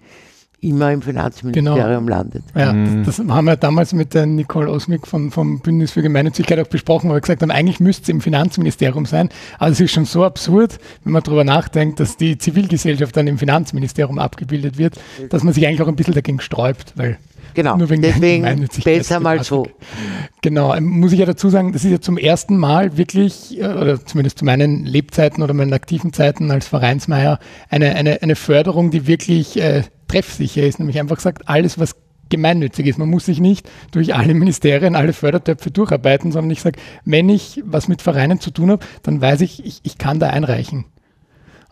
immer 0.61 0.93
im 0.93 1.03
Finanzministerium 1.03 2.07
genau. 2.07 2.17
landet. 2.17 2.43
Ja, 2.55 2.73
mhm. 2.73 3.05
das, 3.05 3.17
das, 3.17 3.29
haben 3.29 3.45
wir 3.45 3.57
damals 3.57 3.93
mit 3.93 4.15
der 4.15 4.27
Nicole 4.27 4.71
Osmik 4.71 5.07
von, 5.07 5.31
vom 5.31 5.61
Bündnis 5.61 5.93
für 5.93 6.03
Gemeinnützigkeit 6.03 6.59
auch 6.59 6.67
besprochen, 6.67 7.09
weil 7.11 7.17
wir 7.17 7.21
gesagt 7.21 7.43
haben, 7.43 7.51
eigentlich 7.51 7.79
müsste 7.79 8.05
es 8.05 8.09
im 8.09 8.21
Finanzministerium 8.21 9.07
sein. 9.07 9.29
Aber 9.59 9.71
es 9.71 9.81
ist 9.81 9.93
schon 9.93 10.07
so 10.07 10.25
absurd, 10.25 10.79
wenn 11.05 11.13
man 11.13 11.23
darüber 11.23 11.45
nachdenkt, 11.45 12.01
dass 12.01 12.17
die 12.17 12.39
Zivilgesellschaft 12.39 13.17
dann 13.17 13.27
im 13.27 13.39
Finanzministerium 13.39 14.19
abgebildet 14.19 14.79
wird, 14.79 14.95
dass 15.29 15.45
man 15.45 15.53
sich 15.53 15.67
eigentlich 15.67 15.83
auch 15.83 15.89
ein 15.89 15.97
bisschen 15.97 16.15
dagegen 16.15 16.41
sträubt, 16.41 16.95
weil 16.97 17.19
Genau, 17.55 17.77
deswegen 17.77 18.69
besser 18.85 19.21
mal 19.21 19.43
so. 19.43 19.67
Genau, 20.43 20.75
ähm, 20.75 20.85
muss 20.85 21.13
ich 21.13 21.19
ja 21.19 21.27
dazu 21.27 21.49
sagen, 21.49 21.73
das 21.73 21.85
ist 21.85 21.91
ja 21.91 22.01
zum 22.01 22.19
ersten 22.19 22.57
Mal 22.57 22.97
wirklich, 22.97 23.59
äh, 23.59 23.67
oder 23.67 24.05
zumindest 24.05 24.39
zu 24.39 24.45
meinen 24.45 24.85
Lebzeiten 24.85 25.43
oder 25.43 25.55
meinen 25.55 25.73
aktiven 25.73 26.13
Zeiten 26.13 26.51
als 26.51 26.69
Vereinsmeier, 26.69 27.39
eine, 27.69 27.95
eine, 27.95 28.23
eine 28.23 28.37
Förderung, 28.37 28.91
die 28.91 29.07
wirklich 29.07 29.61
äh, 29.61 29.83
treffsicher 30.09 30.67
ist, 30.67 30.79
nämlich 30.79 30.99
einfach 31.01 31.17
gesagt, 31.17 31.49
alles, 31.49 31.79
was 31.79 31.97
gemeinnützig 32.29 32.87
ist. 32.87 32.99
Man 32.99 33.09
muss 33.09 33.27
sich 33.27 33.41
nicht 33.41 33.69
durch 33.93 34.15
alle 34.15 34.35
Ministerien, 34.35 34.97
alle 34.97 35.13
Fördertöpfe 35.13 35.71
durcharbeiten, 35.71 36.33
sondern 36.33 36.51
ich 36.51 36.61
sage, 36.61 36.79
wenn 37.05 37.29
ich 37.29 37.63
was 37.65 37.89
mit 37.89 38.03
Vereinen 38.03 38.41
zu 38.41 38.51
tun 38.51 38.71
habe, 38.71 38.85
dann 39.03 39.21
weiß 39.21 39.41
ich, 39.43 39.65
ich, 39.65 39.81
ich 39.85 39.99
kann 39.99 40.19
da 40.19 40.29
einreichen. 40.29 40.87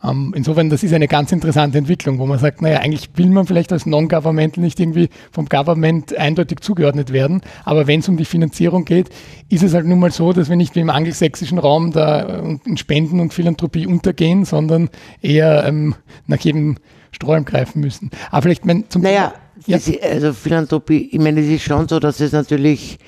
Ähm, 0.04 0.32
insofern, 0.36 0.70
das 0.70 0.82
ist 0.82 0.92
eine 0.92 1.08
ganz 1.08 1.32
interessante 1.32 1.78
Entwicklung, 1.78 2.18
wo 2.18 2.26
man 2.26 2.38
sagt, 2.38 2.60
naja, 2.62 2.80
eigentlich 2.80 3.08
will 3.14 3.30
man 3.30 3.46
vielleicht 3.46 3.72
als 3.72 3.86
Non-Governmental 3.86 4.62
nicht 4.62 4.78
irgendwie 4.78 5.08
vom 5.32 5.46
Government 5.46 6.16
eindeutig 6.16 6.60
zugeordnet 6.60 7.12
werden, 7.12 7.40
aber 7.64 7.86
wenn 7.86 8.00
es 8.00 8.08
um 8.08 8.16
die 8.16 8.24
Finanzierung 8.24 8.84
geht, 8.84 9.08
ist 9.48 9.62
es 9.62 9.74
halt 9.74 9.86
nun 9.86 9.98
mal 9.98 10.10
so, 10.10 10.32
dass 10.32 10.48
wir 10.48 10.56
nicht 10.56 10.74
wie 10.74 10.80
im 10.80 10.90
angelsächsischen 10.90 11.58
Raum 11.58 11.92
da 11.92 12.40
äh, 12.40 12.58
in 12.66 12.76
Spenden 12.76 13.20
und 13.20 13.32
Philanthropie 13.32 13.86
untergehen, 13.86 14.44
sondern 14.44 14.90
eher 15.22 15.64
ähm, 15.66 15.94
nach 16.26 16.40
jedem 16.40 16.76
Sträumen 17.12 17.44
greifen 17.44 17.80
müssen. 17.80 18.10
Aber 18.30 18.42
vielleicht 18.42 18.66
mein, 18.66 18.84
zum 18.88 19.02
Naja, 19.02 19.34
ja. 19.66 19.76
ist, 19.76 19.90
also 20.02 20.32
Philanthropie, 20.32 21.08
ich 21.12 21.18
meine, 21.18 21.40
es 21.40 21.48
ist 21.48 21.62
schon 21.62 21.88
so, 21.88 22.00
dass 22.00 22.20
es 22.20 22.32
natürlich 22.32 22.98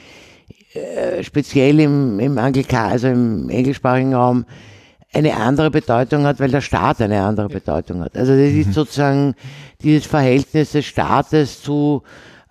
äh, 0.74 1.22
speziell 1.22 1.80
im, 1.80 2.20
im 2.20 2.38
Anglika, 2.38 2.88
also 2.88 3.08
im 3.08 3.50
englischsprachigen 3.50 4.14
Raum 4.14 4.46
eine 5.16 5.36
andere 5.36 5.70
Bedeutung 5.70 6.24
hat, 6.24 6.40
weil 6.40 6.50
der 6.50 6.60
Staat 6.60 7.00
eine 7.00 7.22
andere 7.22 7.48
Bedeutung 7.48 8.02
hat. 8.02 8.16
Also 8.16 8.32
das 8.32 8.50
ist 8.50 8.68
mhm. 8.68 8.72
sozusagen 8.72 9.34
dieses 9.82 10.06
Verhältnis 10.06 10.72
des 10.72 10.84
Staates 10.84 11.62
zu, 11.62 12.02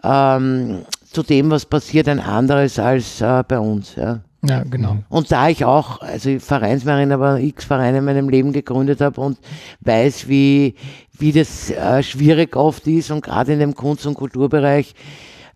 ähm, 0.04 0.80
zu 1.12 1.24
dem, 1.24 1.52
was 1.52 1.66
passiert, 1.66 2.08
ein 2.08 2.20
anderes 2.20 2.80
als 2.80 3.22
äh, 3.22 3.44
bei 3.48 3.60
uns. 3.60 3.96
Ja. 3.96 4.22
Ja, 4.48 4.64
genau. 4.64 4.98
Und 5.10 5.32
da 5.32 5.50
ich 5.50 5.66
auch, 5.66 6.02
also 6.02 6.38
Vereinsmeisterin, 6.40 7.12
aber 7.12 7.40
x 7.40 7.66
Vereine 7.66 8.00
in 8.00 8.06
meinem 8.06 8.30
Leben 8.30 8.54
gegründet 8.54 9.02
habe 9.02 9.20
und 9.22 9.40
weiß, 9.82 10.28
wie, 10.28 10.76
wie 11.18 11.32
das 11.32 11.72
äh, 11.72 12.04
schwierig 12.04 12.56
oft 12.56 12.86
ist 12.86 13.10
und 13.10 13.24
gerade 13.24 13.54
in 13.54 13.60
dem 13.60 13.74
Kunst- 13.74 14.06
und 14.06 14.14
Kulturbereich, 14.14 14.94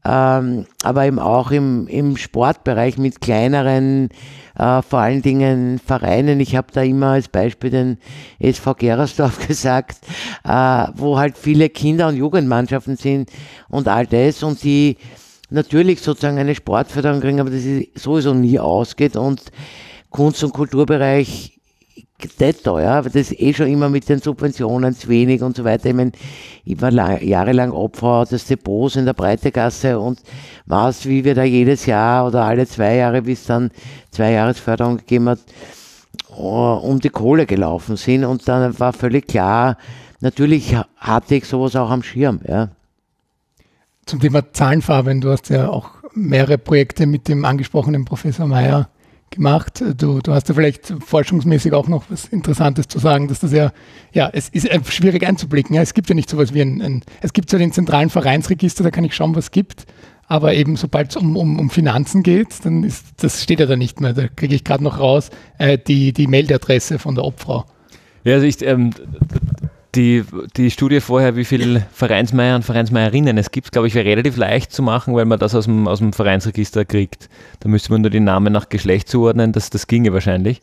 ähm, 0.06 0.66
aber 0.84 1.06
eben 1.06 1.20
auch 1.20 1.52
im, 1.52 1.88
im 1.88 2.18
Sportbereich 2.18 2.98
mit 2.98 3.22
kleineren, 3.22 4.10
äh, 4.58 4.82
vor 4.82 5.00
allen 5.00 5.22
Dingen 5.22 5.80
Vereinen. 5.80 6.40
Ich 6.40 6.56
habe 6.56 6.68
da 6.72 6.82
immer 6.82 7.12
als 7.12 7.28
Beispiel 7.28 7.70
den 7.70 7.98
SV 8.40 8.76
Gerersdorf 8.76 9.48
gesagt, 9.48 9.98
äh, 10.44 10.88
wo 10.96 11.18
halt 11.18 11.38
viele 11.38 11.70
Kinder- 11.70 12.08
und 12.08 12.16
Jugendmannschaften 12.16 12.96
sind 12.96 13.30
und 13.70 13.88
all 13.88 14.08
das 14.08 14.44
und 14.44 14.64
die 14.64 14.98
natürlich 15.50 16.02
sozusagen 16.02 16.38
eine 16.38 16.56
Sportförderung 16.56 17.22
kriegen, 17.22 17.40
aber 17.40 17.50
das 17.50 17.64
sowieso 17.96 18.34
nie 18.34 18.60
ausgeht 18.60 19.16
und 19.16 19.42
Kunst- 20.10 20.44
und 20.44 20.54
Kulturbereich 20.54 21.59
nicht 22.40 22.64
teuer, 22.64 22.92
aber 22.92 23.10
das 23.10 23.32
ist 23.32 23.40
eh 23.40 23.54
schon 23.54 23.68
immer 23.68 23.90
mit 23.90 24.10
den 24.10 24.20
Subventionen 24.20 24.94
zu 24.94 25.08
wenig 25.10 25.42
und 25.42 25.56
so 25.56 25.64
weiter. 25.64 25.90
Ich 25.90 25.96
meine, 25.96 26.12
ich 26.66 26.82
war 26.82 26.92
lang, 26.92 27.22
jahrelang 27.22 27.72
Opfer 27.72 28.26
des 28.30 28.46
Depots 28.46 28.96
in 28.96 29.06
der 29.06 29.14
Breitegasse 29.14 30.00
und 30.00 30.20
weiß, 30.66 31.06
wie 31.06 31.24
wir 31.24 31.36
da 31.36 31.44
jedes 31.44 31.86
Jahr 31.86 32.28
oder 32.28 32.44
alle 32.44 32.68
zwei 32.68 32.96
Jahre, 32.96 33.22
bis 33.22 33.46
dann 33.46 33.72
zwei 34.12 34.32
Jahresförderung 34.32 34.98
gegeben 34.98 35.30
hat, 35.30 35.40
oh, 36.36 36.80
um 36.84 37.00
die 37.00 37.10
Kohle 37.10 37.46
gelaufen 37.46 37.96
sind 37.98 38.26
und 38.26 38.48
dann 38.48 38.78
war 38.80 38.94
völlig 38.94 39.28
klar, 39.28 39.78
natürlich 40.20 40.76
hatte 40.98 41.36
ich 41.36 41.46
sowas 41.46 41.76
auch 41.76 41.90
am 41.90 42.04
Schirm, 42.04 42.42
ja. 42.48 42.70
Zum 44.06 44.20
Thema 44.20 44.52
Zahlenfarben, 44.54 45.22
du 45.22 45.30
hast 45.30 45.50
ja 45.50 45.70
auch 45.70 45.92
mehrere 46.16 46.58
Projekte 46.58 47.06
mit 47.06 47.28
dem 47.28 47.46
angesprochenen 47.46 48.06
Professor 48.06 48.48
Meyer 48.48 48.90
gemacht. 49.32 49.84
Du, 49.98 50.20
du 50.20 50.34
hast 50.34 50.50
ja 50.50 50.56
vielleicht 50.56 50.94
forschungsmäßig 51.06 51.74
auch 51.74 51.88
noch 51.88 52.06
was 52.10 52.26
Interessantes 52.26 52.88
zu 52.88 53.00
sagen, 53.00 53.28
dass 53.28 53.40
das 53.40 53.52
ja, 53.52 53.72
ja, 54.14 54.30
es 54.32 54.50
ist 54.50 54.70
schwierig 54.92 55.26
einzublicken. 55.26 55.76
Es 55.78 55.94
gibt 55.94 56.10
ja 56.10 56.16
nicht 56.16 56.30
sowas 56.30 56.54
wie 56.54 56.62
ein, 56.62 56.82
ein 56.82 57.04
es 57.22 57.34
gibt 57.34 57.52
ja 57.52 57.60
den 57.60 57.72
zentralen 57.72 58.10
Vereinsregister, 58.10 58.84
da 58.84 58.92
kann 58.92 59.04
ich 59.04 59.16
schauen, 59.16 59.36
was 59.36 59.46
es 59.46 59.52
gibt. 59.52 59.86
Aber 60.28 60.54
eben, 60.54 60.76
sobald 60.76 61.10
es 61.10 61.16
um, 61.16 61.36
um, 61.36 61.60
um 61.60 61.70
Finanzen 61.72 62.22
geht, 62.22 62.64
dann 62.64 62.84
ist, 62.84 63.06
das 63.18 63.42
steht 63.42 63.60
ja 63.60 63.66
da 63.66 63.76
nicht 63.76 64.00
mehr. 64.00 64.14
Da 64.14 64.28
kriege 64.28 64.54
ich 64.54 64.64
gerade 64.64 64.84
noch 64.84 65.00
raus, 65.00 65.32
äh, 65.58 65.80
die, 65.80 66.14
die 66.14 66.28
Meldeadresse 66.28 67.00
von 67.00 67.16
der 67.16 67.24
Obfrau. 67.24 67.66
Ja, 68.24 68.36
also 68.36 68.46
ich, 68.46 68.62
ähm, 68.64 68.92
die, 69.96 70.24
die 70.56 70.70
Studie 70.70 71.00
vorher, 71.00 71.36
wie 71.36 71.46
viele 71.46 71.86
Vereinsmeier 71.92 72.56
und 72.56 72.64
Vereinsmeierinnen 72.64 73.38
es 73.38 73.52
gibt, 73.52 73.72
glaube 73.72 73.88
ich, 73.88 73.96
wäre 73.96 74.06
relativ 74.06 74.38
leicht 74.38 74.72
zu 74.72 74.84
machen, 74.84 75.16
weil 75.16 75.26
man 75.26 75.40
das 75.40 75.56
aus 75.56 75.66
dem, 75.66 75.88
aus 75.88 76.00
dem 76.00 76.14
Vereinsregister 76.14 76.86
kriegt. 76.86 77.30
Da 77.60 77.70
müsste 77.70 77.92
man 77.92 78.02
nur 78.02 78.12
die 78.12 78.20
Namen 78.20 78.54
nach 78.54 78.70
Geschlecht 78.70 79.10
zuordnen, 79.10 79.52
das, 79.52 79.70
das 79.70 79.88
ginge 79.88 80.14
wahrscheinlich. 80.14 80.62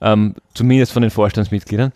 Ähm, 0.00 0.34
zumindest 0.54 0.92
von 0.92 1.02
den 1.02 1.10
Vorstandsmitgliedern. 1.10 1.92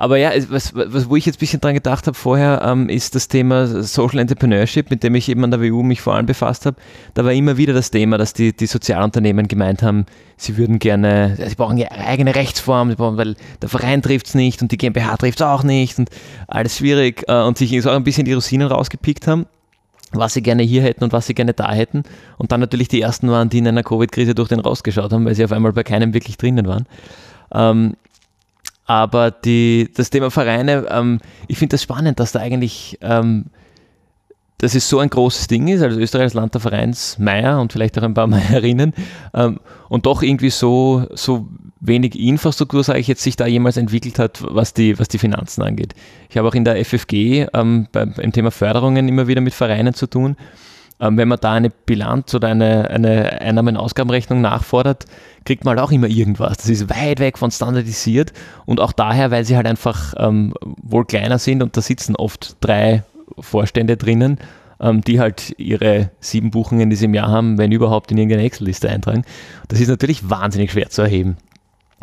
Aber 0.00 0.16
ja, 0.16 0.30
was, 0.48 0.74
was, 0.74 1.10
wo 1.10 1.16
ich 1.16 1.26
jetzt 1.26 1.36
ein 1.36 1.40
bisschen 1.40 1.60
dran 1.60 1.74
gedacht 1.74 2.06
habe 2.06 2.16
vorher, 2.16 2.62
ähm, 2.64 2.88
ist 2.88 3.14
das 3.14 3.28
Thema 3.28 3.66
Social 3.66 4.18
Entrepreneurship, 4.18 4.88
mit 4.88 5.02
dem 5.02 5.14
ich 5.14 5.28
eben 5.28 5.44
an 5.44 5.50
der 5.50 5.60
WU 5.60 5.82
mich 5.82 6.00
vor 6.00 6.14
allem 6.14 6.24
befasst 6.24 6.64
habe. 6.64 6.78
Da 7.12 7.22
war 7.22 7.32
immer 7.34 7.58
wieder 7.58 7.74
das 7.74 7.90
Thema, 7.90 8.16
dass 8.16 8.32
die, 8.32 8.56
die 8.56 8.64
Sozialunternehmen 8.64 9.46
gemeint 9.46 9.82
haben, 9.82 10.06
sie 10.38 10.56
würden 10.56 10.78
gerne, 10.78 11.36
sie 11.36 11.54
brauchen 11.54 11.76
ihre 11.76 11.90
eigene 11.90 12.34
Rechtsform, 12.34 12.94
brauchen, 12.94 13.18
weil 13.18 13.36
der 13.60 13.68
Verein 13.68 14.00
trifft 14.00 14.28
es 14.28 14.34
nicht 14.34 14.62
und 14.62 14.72
die 14.72 14.78
GmbH 14.78 15.18
trifft 15.18 15.42
es 15.42 15.46
auch 15.46 15.64
nicht 15.64 15.98
und 15.98 16.08
alles 16.48 16.78
schwierig 16.78 17.24
äh, 17.28 17.42
und 17.42 17.58
sich 17.58 17.82
so 17.82 17.90
ein 17.90 18.02
bisschen 18.02 18.24
die 18.24 18.32
Rosinen 18.32 18.68
rausgepickt 18.68 19.26
haben 19.26 19.44
was 20.12 20.34
sie 20.34 20.42
gerne 20.42 20.64
hier 20.64 20.82
hätten 20.82 21.04
und 21.04 21.12
was 21.12 21.28
sie 21.28 21.34
gerne 21.34 21.52
da 21.52 21.70
hätten. 21.70 22.02
Und 22.36 22.50
dann 22.50 22.58
natürlich 22.58 22.88
die 22.88 23.00
ersten 23.00 23.30
waren, 23.30 23.48
die 23.48 23.58
in 23.58 23.68
einer 23.68 23.84
Covid-Krise 23.84 24.34
durch 24.34 24.48
den 24.48 24.58
rausgeschaut 24.58 25.12
haben, 25.12 25.24
weil 25.24 25.36
sie 25.36 25.44
auf 25.44 25.52
einmal 25.52 25.72
bei 25.72 25.84
keinem 25.84 26.14
wirklich 26.14 26.36
drinnen 26.36 26.66
waren. 26.66 26.86
Ähm, 27.52 27.94
aber 28.90 29.30
die, 29.30 29.88
das 29.94 30.10
Thema 30.10 30.32
Vereine, 30.32 30.84
ähm, 30.90 31.20
ich 31.46 31.58
finde 31.58 31.74
das 31.74 31.82
spannend, 31.84 32.18
dass 32.18 32.32
da 32.32 32.40
eigentlich, 32.40 32.98
ähm, 33.02 33.44
dass 34.58 34.74
es 34.74 34.88
so 34.88 34.98
ein 34.98 35.08
großes 35.08 35.46
Ding 35.46 35.68
ist, 35.68 35.80
also 35.80 36.00
Österreich 36.00 36.24
als 36.24 36.34
Land 36.34 36.54
der 36.54 36.60
Vereinsmeier 36.60 37.60
und 37.60 37.72
vielleicht 37.72 37.96
auch 37.96 38.02
ein 38.02 38.14
paar 38.14 38.26
Meierinnen 38.26 38.92
ähm, 39.32 39.60
und 39.88 40.06
doch 40.06 40.24
irgendwie 40.24 40.50
so, 40.50 41.06
so 41.12 41.46
wenig 41.78 42.18
Infrastruktur, 42.18 42.82
sage 42.82 42.98
ich 42.98 43.06
jetzt, 43.06 43.22
sich 43.22 43.36
da 43.36 43.46
jemals 43.46 43.76
entwickelt 43.76 44.18
hat, 44.18 44.42
was 44.42 44.74
die, 44.74 44.98
was 44.98 45.06
die 45.06 45.18
Finanzen 45.18 45.62
angeht. 45.62 45.94
Ich 46.28 46.36
habe 46.36 46.48
auch 46.48 46.54
in 46.56 46.64
der 46.64 46.84
FFG 46.84 47.46
ähm, 47.54 47.86
beim, 47.92 48.12
beim 48.14 48.32
Thema 48.32 48.50
Förderungen 48.50 49.06
immer 49.06 49.28
wieder 49.28 49.40
mit 49.40 49.54
Vereinen 49.54 49.94
zu 49.94 50.08
tun. 50.08 50.34
Ähm, 51.00 51.16
wenn 51.16 51.28
man 51.28 51.38
da 51.40 51.52
eine 51.52 51.70
Bilanz 51.70 52.34
oder 52.34 52.48
eine, 52.48 52.90
eine 52.90 53.40
Einnahmen-Ausgabenrechnung 53.40 54.40
nachfordert, 54.40 55.06
kriegt 55.44 55.64
man 55.64 55.76
halt 55.76 55.86
auch 55.86 55.92
immer 55.92 56.08
irgendwas. 56.08 56.58
Das 56.58 56.68
ist 56.68 56.90
weit 56.90 57.20
weg 57.20 57.38
von 57.38 57.50
standardisiert 57.50 58.32
und 58.66 58.80
auch 58.80 58.92
daher, 58.92 59.30
weil 59.30 59.44
sie 59.44 59.56
halt 59.56 59.66
einfach 59.66 60.14
ähm, 60.18 60.52
wohl 60.60 61.06
kleiner 61.06 61.38
sind 61.38 61.62
und 61.62 61.76
da 61.76 61.80
sitzen 61.80 62.16
oft 62.16 62.56
drei 62.60 63.02
Vorstände 63.38 63.96
drinnen, 63.96 64.38
ähm, 64.80 65.00
die 65.00 65.20
halt 65.20 65.54
ihre 65.58 66.10
sieben 66.20 66.50
Buchungen, 66.50 66.90
die 66.90 66.96
sie 66.96 67.06
im 67.06 67.14
Jahr 67.14 67.28
haben, 67.28 67.58
wenn 67.58 67.72
überhaupt 67.72 68.12
in 68.12 68.18
irgendeine 68.18 68.44
Excel-Liste 68.44 68.90
eintragen. 68.90 69.24
Das 69.68 69.80
ist 69.80 69.88
natürlich 69.88 70.28
wahnsinnig 70.28 70.72
schwer 70.72 70.90
zu 70.90 71.02
erheben. 71.02 71.36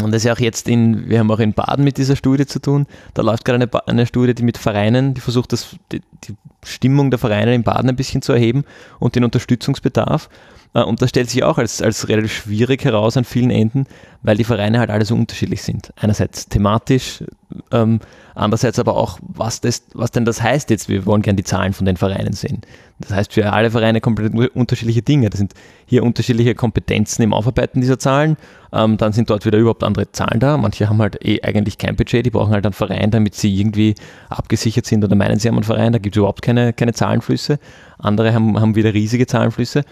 Und 0.02 0.12
das 0.12 0.22
ist 0.22 0.26
ja 0.26 0.34
auch 0.34 0.40
jetzt 0.40 0.68
in, 0.68 1.10
wir 1.10 1.20
haben 1.20 1.32
auch 1.32 1.40
in 1.40 1.54
Baden 1.54 1.84
mit 1.84 1.98
dieser 1.98 2.16
Studie 2.16 2.46
zu 2.46 2.60
tun. 2.60 2.86
Da 3.16 3.24
läuft 3.24 3.46
gerade 3.46 3.64
eine, 3.64 3.88
eine 3.88 4.06
Studie, 4.06 4.36
die 4.36 4.44
mit 4.44 4.58
Vereinen, 4.58 5.16
die 5.16 5.22
versucht, 5.22 5.54
das, 5.54 5.76
die, 5.92 6.02
die 6.24 6.36
Stimmung 6.64 7.10
der 7.10 7.18
Vereine 7.18 7.56
in 7.56 7.64
Baden 7.64 7.90
ein 7.90 7.96
bisschen 7.96 8.22
zu 8.22 8.32
erheben 8.32 8.64
und 9.00 9.16
den 9.16 9.24
Unterstützungsbedarf. 9.24 10.30
Äh, 10.74 10.84
und 10.84 11.02
das 11.02 11.10
stellt 11.10 11.30
sich 11.30 11.44
auch 11.44 11.58
als, 11.58 11.82
als 11.82 12.08
relativ 12.08 12.34
schwierig 12.34 12.84
heraus 12.84 13.18
an 13.18 13.24
vielen 13.24 13.52
Enden, 13.52 13.86
weil 14.22 14.38
die 14.38 14.44
Vereine 14.44 14.80
halt 14.80 14.90
alle 14.90 15.06
so 15.06 15.16
unterschiedlich 15.16 15.62
sind. 15.62 15.92
Einerseits 15.96 16.48
thematisch, 16.48 17.24
ähm, 17.72 18.00
andererseits 18.36 18.80
aber 18.80 18.96
auch, 18.96 19.20
was, 19.22 19.62
das, 19.62 19.84
was 19.94 20.12
denn 20.12 20.26
das 20.26 20.42
heißt 20.42 20.70
jetzt. 20.70 20.90
Wir 20.90 21.06
wollen 21.06 21.22
gerne 21.22 21.38
die 21.38 21.44
Zahlen 21.44 21.74
von 21.74 21.86
den 21.86 21.98
Vereinen 21.98 22.34
sehen. 22.34 22.62
Das 23.00 23.12
heißt 23.12 23.34
für 23.34 23.52
alle 23.54 23.72
Vereine 23.72 24.02
komplett 24.02 24.34
unterschiedliche 24.56 25.02
Dinge. 25.02 25.30
Das 25.30 25.38
sind 25.38 25.54
hier 25.86 26.04
unterschiedliche 26.04 26.56
Kompetenzen 26.56 27.22
im 27.22 27.34
Aufarbeiten 27.34 27.80
dieser 27.80 28.00
Zahlen. 28.00 28.38
Ähm, 28.74 28.98
dann 28.98 29.14
sind 29.14 29.30
dort 29.30 29.46
wieder 29.46 29.58
überhaupt 29.58 29.84
andere 29.84 30.12
Zahlen 30.12 30.40
da. 30.40 30.58
Manche 30.58 30.90
haben 30.90 31.02
halt 31.02 31.24
eh 31.24 31.42
eigentlich 31.42 31.78
kein 31.78 31.96
Budget, 31.96 32.26
die 32.26 32.32
brauchen 32.32 32.54
halt 32.54 32.66
einen 32.66 32.74
Verein, 32.74 33.12
damit 33.12 33.36
sie 33.36 33.54
irgendwie 33.54 33.96
abgesichert 34.30 34.86
sind 34.86 35.04
oder 35.04 35.16
meinen, 35.16 35.40
sie 35.40 35.48
haben 35.48 35.56
einen 35.56 35.64
Verein. 35.64 35.94
Da 35.94 36.00
gibt 36.00 36.16
es 36.16 36.18
überhaupt 36.18 36.42
keine, 36.42 36.74
keine 36.74 36.94
Zahlenflüsse. 36.94 37.60
Andere 38.00 38.34
haben, 38.34 38.60
haben 38.60 38.76
wieder 38.76 38.94
riesige 38.94 39.28
Zahlenflüsse. 39.28 39.84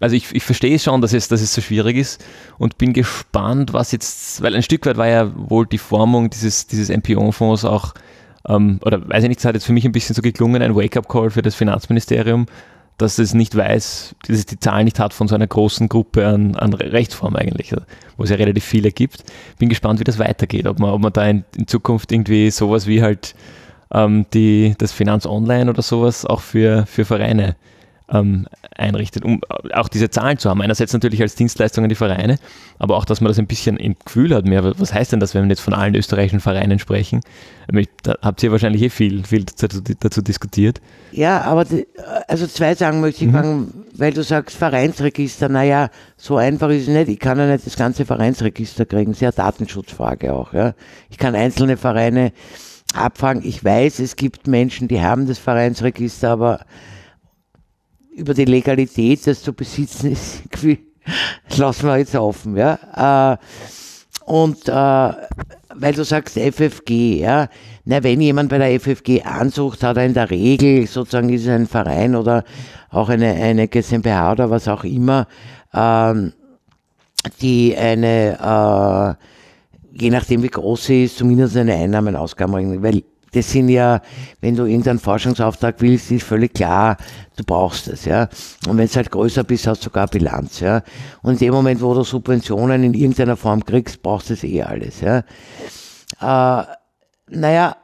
Also 0.00 0.14
ich, 0.14 0.34
ich 0.34 0.44
verstehe 0.44 0.78
schon, 0.78 1.00
dass 1.00 1.12
es, 1.12 1.28
dass 1.28 1.40
es 1.40 1.54
so 1.54 1.60
schwierig 1.60 1.96
ist 1.96 2.24
und 2.58 2.78
bin 2.78 2.92
gespannt, 2.92 3.72
was 3.72 3.92
jetzt, 3.92 4.42
weil 4.42 4.54
ein 4.54 4.62
Stück 4.62 4.84
weit 4.86 4.96
war 4.96 5.08
ja 5.08 5.32
wohl 5.34 5.66
die 5.66 5.78
Formung 5.78 6.28
dieses, 6.28 6.66
dieses 6.66 6.94
MPO-Fonds 6.94 7.64
auch 7.64 7.94
ähm, 8.48 8.78
oder 8.84 9.08
weiß 9.08 9.24
ich 9.24 9.28
nicht, 9.28 9.40
es 9.40 9.44
hat 9.44 9.54
jetzt 9.54 9.66
für 9.66 9.72
mich 9.72 9.84
ein 9.84 9.92
bisschen 9.92 10.14
so 10.14 10.22
geklungen, 10.22 10.62
ein 10.62 10.76
Wake-up-Call 10.76 11.30
für 11.30 11.42
das 11.42 11.54
Finanzministerium, 11.54 12.46
dass 12.98 13.18
es 13.18 13.34
nicht 13.34 13.56
weiß, 13.56 14.14
dass 14.26 14.36
es 14.36 14.46
die 14.46 14.58
Zahlen 14.58 14.84
nicht 14.84 14.98
hat 14.98 15.12
von 15.12 15.28
so 15.28 15.34
einer 15.34 15.46
großen 15.46 15.88
Gruppe 15.88 16.26
an, 16.26 16.54
an 16.56 16.72
Rechtsform 16.72 17.36
eigentlich, 17.36 17.74
wo 18.16 18.24
es 18.24 18.30
ja 18.30 18.36
relativ 18.36 18.64
viele 18.64 18.90
gibt. 18.90 19.24
Bin 19.58 19.68
gespannt, 19.68 20.00
wie 20.00 20.04
das 20.04 20.18
weitergeht, 20.18 20.66
ob 20.66 20.78
man, 20.78 20.90
ob 20.90 21.02
man 21.02 21.12
da 21.12 21.26
in, 21.26 21.44
in 21.56 21.66
Zukunft 21.66 22.12
irgendwie 22.12 22.50
sowas 22.50 22.86
wie 22.86 23.02
halt 23.02 23.34
ähm, 23.92 24.26
die, 24.32 24.74
das 24.78 24.92
Finanz 24.92 25.26
Online 25.26 25.70
oder 25.70 25.82
sowas 25.82 26.24
auch 26.24 26.40
für, 26.40 26.86
für 26.86 27.04
Vereine 27.04 27.56
ähm, 28.12 28.46
einrichtet, 28.74 29.24
um 29.24 29.40
auch 29.72 29.88
diese 29.88 30.10
Zahlen 30.10 30.38
zu 30.38 30.48
haben. 30.48 30.62
Einerseits 30.62 30.92
natürlich 30.92 31.20
als 31.22 31.34
Dienstleistung 31.34 31.84
an 31.84 31.88
die 31.88 31.96
Vereine, 31.96 32.38
aber 32.78 32.96
auch, 32.96 33.04
dass 33.04 33.20
man 33.20 33.28
das 33.28 33.38
ein 33.38 33.46
bisschen 33.46 33.76
im 33.76 33.96
Gefühl 34.04 34.34
hat 34.34 34.44
mehr. 34.44 34.78
Was 34.78 34.94
heißt 34.94 35.12
denn 35.12 35.20
das, 35.20 35.34
wenn 35.34 35.44
wir 35.44 35.48
jetzt 35.50 35.60
von 35.60 35.74
allen 35.74 35.94
österreichischen 35.94 36.40
Vereinen 36.40 36.78
sprechen? 36.78 37.20
Da 38.02 38.14
habt 38.22 38.42
ihr 38.42 38.52
wahrscheinlich 38.52 38.82
eh 38.82 38.90
viel, 38.90 39.24
viel 39.24 39.44
dazu, 39.44 39.80
dazu 39.80 40.22
diskutiert. 40.22 40.80
Ja, 41.10 41.40
aber 41.42 41.64
die, 41.64 41.86
also 42.28 42.46
zwei 42.46 42.74
Sachen 42.74 43.00
möchte 43.00 43.24
ich 43.24 43.30
mhm. 43.30 43.34
sagen, 43.34 43.84
weil 43.94 44.12
du 44.12 44.22
sagst 44.22 44.56
Vereinsregister, 44.56 45.48
naja, 45.48 45.90
so 46.16 46.36
einfach 46.36 46.68
ist 46.70 46.82
es 46.82 46.88
nicht. 46.88 47.08
Ich 47.08 47.18
kann 47.18 47.38
ja 47.38 47.46
nicht 47.46 47.66
das 47.66 47.76
ganze 47.76 48.04
Vereinsregister 48.04 48.86
kriegen, 48.86 49.14
sehr 49.14 49.32
Datenschutzfrage 49.32 50.32
auch. 50.32 50.52
Ja. 50.52 50.74
Ich 51.10 51.18
kann 51.18 51.34
einzelne 51.34 51.76
Vereine 51.76 52.32
abfragen. 52.94 53.42
Ich 53.44 53.64
weiß, 53.64 53.98
es 53.98 54.14
gibt 54.14 54.46
Menschen, 54.46 54.86
die 54.86 55.00
haben 55.00 55.26
das 55.26 55.38
Vereinsregister, 55.38 56.30
aber 56.30 56.60
über 58.16 58.34
die 58.34 58.46
Legalität, 58.46 59.26
das 59.26 59.42
zu 59.42 59.52
besitzen, 59.52 60.12
ist 60.12 60.42
irgendwie, 60.44 60.78
lassen 61.56 61.86
wir 61.86 61.98
jetzt 61.98 62.14
offen, 62.14 62.56
ja. 62.56 63.34
Äh, 63.34 63.36
und 64.24 64.68
äh, 64.68 64.72
weil 64.72 65.92
du 65.94 66.04
sagst 66.04 66.36
FFG, 66.36 67.20
ja, 67.20 67.48
na, 67.84 68.02
wenn 68.02 68.20
jemand 68.20 68.48
bei 68.48 68.58
der 68.58 68.80
FFG 68.80 69.22
ansucht, 69.22 69.82
hat 69.84 69.98
er 69.98 70.06
in 70.06 70.14
der 70.14 70.30
Regel, 70.30 70.86
sozusagen 70.86 71.28
ist 71.28 71.42
es 71.42 71.48
ein 71.48 71.66
Verein 71.66 72.16
oder 72.16 72.42
auch 72.90 73.08
eine, 73.08 73.32
eine 73.34 73.68
GmbH 73.68 74.32
oder 74.32 74.50
was 74.50 74.66
auch 74.66 74.82
immer, 74.82 75.28
ähm, 75.72 76.32
die 77.40 77.76
eine, 77.76 78.38
äh, 78.40 80.02
je 80.02 80.10
nachdem 80.10 80.42
wie 80.42 80.48
groß 80.48 80.86
sie 80.86 81.04
ist, 81.04 81.18
zumindest 81.18 81.56
eine 81.56 81.74
Einnahmen-Ausgabenregelung, 81.74 82.82
weil 82.82 83.04
das 83.36 83.50
sind 83.50 83.68
ja, 83.68 84.00
wenn 84.40 84.56
du 84.56 84.64
irgendeinen 84.64 84.98
Forschungsauftrag 84.98 85.76
willst, 85.80 86.10
ist 86.10 86.24
völlig 86.24 86.54
klar, 86.54 86.96
du 87.36 87.44
brauchst 87.44 87.86
es, 87.88 88.06
ja. 88.06 88.28
Und 88.66 88.78
wenn 88.78 88.86
es 88.86 88.96
halt 88.96 89.10
größer 89.10 89.44
bist, 89.44 89.66
hast 89.66 89.80
du 89.82 89.84
sogar 89.84 90.06
Bilanz, 90.08 90.60
ja. 90.60 90.82
Und 91.22 91.34
in 91.34 91.38
dem 91.38 91.54
Moment, 91.54 91.82
wo 91.82 91.92
du 91.92 92.02
Subventionen 92.02 92.82
in 92.82 92.94
irgendeiner 92.94 93.36
Form 93.36 93.62
kriegst, 93.64 94.02
brauchst 94.02 94.30
du 94.30 94.34
es 94.34 94.44
eh 94.44 94.62
alles, 94.62 95.02
ja. 95.02 95.18
Äh, 96.20 96.64
naja, 97.28 97.76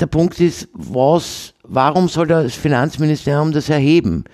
der 0.00 0.06
Punkt 0.06 0.38
ist, 0.40 0.68
was, 0.74 1.54
warum 1.62 2.08
soll 2.08 2.26
das 2.26 2.54
Finanzministerium 2.54 3.52
das 3.52 3.70
erheben? 3.70 4.24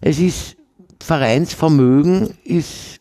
Es 0.00 0.18
ist, 0.18 0.56
Vereinsvermögen 1.00 2.34
ist 2.44 3.00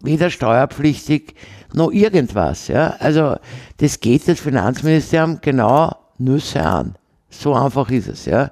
weder 0.00 0.28
steuerpflichtig 0.28 1.34
noch 1.74 1.90
irgendwas. 1.90 2.68
Ja? 2.68 2.96
Also 2.98 3.36
das 3.78 4.00
geht 4.00 4.26
das 4.28 4.40
Finanzministerium 4.40 5.38
genau 5.40 5.94
Nüsse 6.18 6.62
an. 6.62 6.94
So 7.30 7.54
einfach 7.54 7.90
ist 7.90 8.08
es. 8.08 8.24
Ja? 8.26 8.50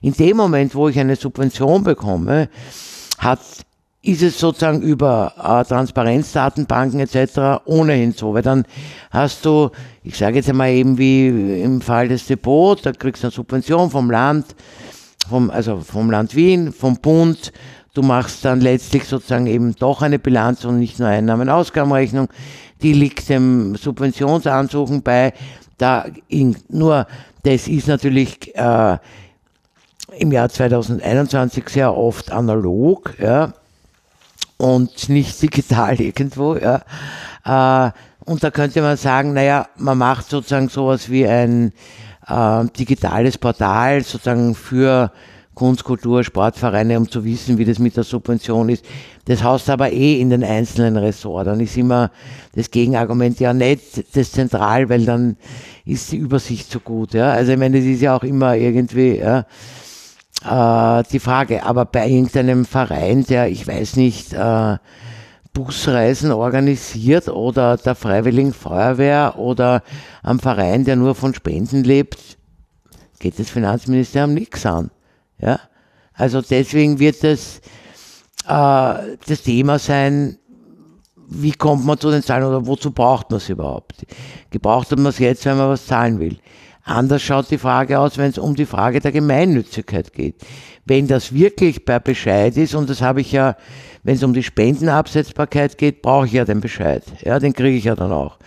In 0.00 0.14
dem 0.14 0.36
Moment, 0.36 0.74
wo 0.74 0.88
ich 0.88 0.98
eine 0.98 1.16
Subvention 1.16 1.84
bekomme, 1.84 2.48
hat, 3.18 3.40
ist 4.02 4.22
es 4.22 4.38
sozusagen 4.38 4.82
über 4.82 5.32
äh, 5.38 5.64
Transparenzdatenbanken 5.64 7.00
etc. 7.00 7.62
ohnehin 7.66 8.12
so, 8.12 8.34
weil 8.34 8.42
dann 8.42 8.64
hast 9.10 9.44
du, 9.44 9.70
ich 10.02 10.16
sage 10.16 10.36
jetzt 10.36 10.48
einmal 10.48 10.70
eben 10.70 10.98
wie 10.98 11.62
im 11.62 11.80
Fall 11.80 12.08
des 12.08 12.26
Depots, 12.26 12.82
da 12.82 12.92
kriegst 12.92 13.22
du 13.22 13.28
eine 13.28 13.32
Subvention 13.32 13.90
vom 13.90 14.10
Land, 14.10 14.56
vom, 15.28 15.50
also 15.50 15.78
vom 15.78 16.10
Land 16.10 16.34
Wien, 16.34 16.72
vom 16.72 16.96
Bund, 16.96 17.52
du 17.94 18.02
machst 18.02 18.44
dann 18.44 18.60
letztlich 18.60 19.04
sozusagen 19.04 19.46
eben 19.46 19.74
doch 19.76 20.02
eine 20.02 20.18
Bilanz 20.18 20.64
und 20.64 20.78
nicht 20.78 20.98
nur 20.98 21.08
Einnahmen-Ausgabenrechnung, 21.08 22.28
die 22.82 22.92
liegt 22.92 23.28
dem 23.28 23.76
Subventionsansuchen 23.76 25.02
bei. 25.02 25.32
Da 25.78 26.06
in, 26.28 26.56
nur, 26.68 27.06
das 27.42 27.68
ist 27.68 27.88
natürlich 27.88 28.54
äh, 28.54 28.98
im 30.18 30.32
Jahr 30.32 30.48
2021 30.48 31.68
sehr 31.68 31.96
oft 31.96 32.30
analog, 32.30 33.14
ja, 33.18 33.52
und 34.58 35.08
nicht 35.08 35.42
digital 35.42 36.00
irgendwo, 36.00 36.56
ja. 36.56 36.82
Äh, 37.44 37.92
und 38.24 38.44
da 38.44 38.50
könnte 38.52 38.82
man 38.82 38.96
sagen, 38.96 39.32
naja, 39.32 39.66
man 39.76 39.98
macht 39.98 40.30
sozusagen 40.30 40.68
sowas 40.68 41.10
wie 41.10 41.26
ein 41.26 41.72
äh, 42.28 42.64
digitales 42.78 43.36
Portal 43.36 44.02
sozusagen 44.02 44.54
für 44.54 45.10
Kunst, 45.54 45.84
Kultur, 45.84 46.24
Sportvereine, 46.24 46.98
um 46.98 47.10
zu 47.10 47.24
wissen, 47.24 47.58
wie 47.58 47.64
das 47.64 47.78
mit 47.78 47.96
der 47.96 48.04
Subvention 48.04 48.68
ist. 48.70 48.84
Das 49.26 49.42
haust 49.42 49.68
aber 49.68 49.92
eh 49.92 50.20
in 50.20 50.30
den 50.30 50.42
einzelnen 50.42 50.96
Ressorts. 50.96 51.46
Dann 51.46 51.60
ist 51.60 51.76
immer 51.76 52.10
das 52.54 52.70
Gegenargument 52.70 53.38
ja 53.38 53.52
nicht 53.52 54.16
das 54.16 54.32
zentral, 54.32 54.88
weil 54.88 55.04
dann 55.04 55.36
ist 55.84 56.10
die 56.10 56.16
Übersicht 56.16 56.70
so 56.70 56.80
gut. 56.80 57.12
Ja? 57.12 57.32
Also 57.32 57.52
ich 57.52 57.58
meine, 57.58 57.78
das 57.78 57.86
ist 57.86 58.00
ja 58.00 58.16
auch 58.16 58.24
immer 58.24 58.56
irgendwie 58.56 59.18
ja, 59.18 59.44
äh, 60.44 61.02
die 61.12 61.20
Frage. 61.20 61.64
Aber 61.64 61.84
bei 61.84 62.08
irgendeinem 62.08 62.64
Verein, 62.64 63.24
der, 63.24 63.48
ich 63.48 63.66
weiß 63.66 63.96
nicht, 63.96 64.32
äh, 64.32 64.78
Busreisen 65.52 66.32
organisiert 66.32 67.28
oder 67.28 67.76
der 67.76 67.94
Freiwilligen 67.94 68.54
Feuerwehr 68.54 69.34
oder 69.36 69.82
am 70.22 70.40
Verein, 70.40 70.84
der 70.84 70.96
nur 70.96 71.14
von 71.14 71.34
Spenden 71.34 71.84
lebt, 71.84 72.38
geht 73.18 73.38
das 73.38 73.50
Finanzministerium 73.50 74.32
nichts 74.32 74.64
an. 74.64 74.90
Ja? 75.42 75.60
Also 76.14 76.40
deswegen 76.40 76.98
wird 76.98 77.22
das 77.22 77.60
äh, 78.46 79.16
das 79.26 79.42
Thema 79.44 79.78
sein, 79.78 80.38
wie 81.34 81.52
kommt 81.52 81.84
man 81.84 81.98
zu 81.98 82.10
den 82.10 82.22
Zahlen 82.22 82.44
oder 82.44 82.66
wozu 82.66 82.90
braucht 82.90 83.30
man 83.30 83.38
es 83.38 83.48
überhaupt? 83.48 84.06
Gebraucht 84.50 84.90
man 84.92 85.06
es 85.06 85.18
jetzt, 85.18 85.44
wenn 85.46 85.56
man 85.56 85.70
was 85.70 85.86
zahlen 85.86 86.18
will. 86.20 86.38
Anders 86.84 87.22
schaut 87.22 87.50
die 87.50 87.58
Frage 87.58 87.98
aus, 87.98 88.18
wenn 88.18 88.30
es 88.30 88.38
um 88.38 88.56
die 88.56 88.66
Frage 88.66 89.00
der 89.00 89.12
Gemeinnützigkeit 89.12 90.12
geht. 90.12 90.44
Wenn 90.84 91.06
das 91.06 91.32
wirklich 91.32 91.84
per 91.84 92.00
Bescheid 92.00 92.56
ist, 92.56 92.74
und 92.74 92.90
das 92.90 93.00
habe 93.00 93.20
ich 93.20 93.32
ja, 93.32 93.56
wenn 94.02 94.16
es 94.16 94.22
um 94.24 94.34
die 94.34 94.42
Spendenabsetzbarkeit 94.42 95.78
geht, 95.78 96.02
brauche 96.02 96.26
ich 96.26 96.32
ja 96.32 96.44
den 96.44 96.60
Bescheid. 96.60 97.04
Ja, 97.22 97.38
den 97.38 97.52
kriege 97.52 97.76
ich 97.76 97.84
ja 97.84 97.94
dann 97.94 98.10
auch. 98.10 98.38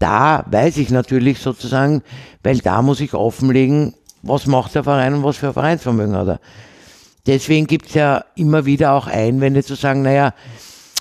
Da 0.00 0.44
weiß 0.50 0.78
ich 0.78 0.90
natürlich 0.90 1.38
sozusagen, 1.38 2.02
weil 2.42 2.58
da 2.58 2.82
muss 2.82 3.00
ich 3.00 3.14
offenlegen, 3.14 3.94
was 4.28 4.46
macht 4.46 4.74
der 4.74 4.84
Verein 4.84 5.14
und 5.14 5.24
was 5.24 5.36
für 5.36 5.48
ein 5.48 5.52
Vereinsvermögen 5.52 6.16
hat 6.16 6.28
er. 6.28 6.40
Deswegen 7.26 7.66
gibt 7.66 7.86
es 7.88 7.94
ja 7.94 8.24
immer 8.36 8.66
wieder 8.66 8.92
auch 8.92 9.08
Einwände 9.08 9.64
zu 9.64 9.74
sagen, 9.74 10.02
naja, 10.02 10.32